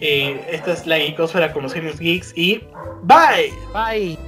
Eh, 0.00 0.38
esta 0.50 0.74
es 0.74 0.86
la 0.86 0.98
Geekosfera 0.98 1.54
con 1.54 1.62
los 1.62 1.72
Genios 1.72 1.98
Geeks 1.98 2.36
y 2.36 2.60
bye. 3.04 3.50
Bye. 3.72 4.25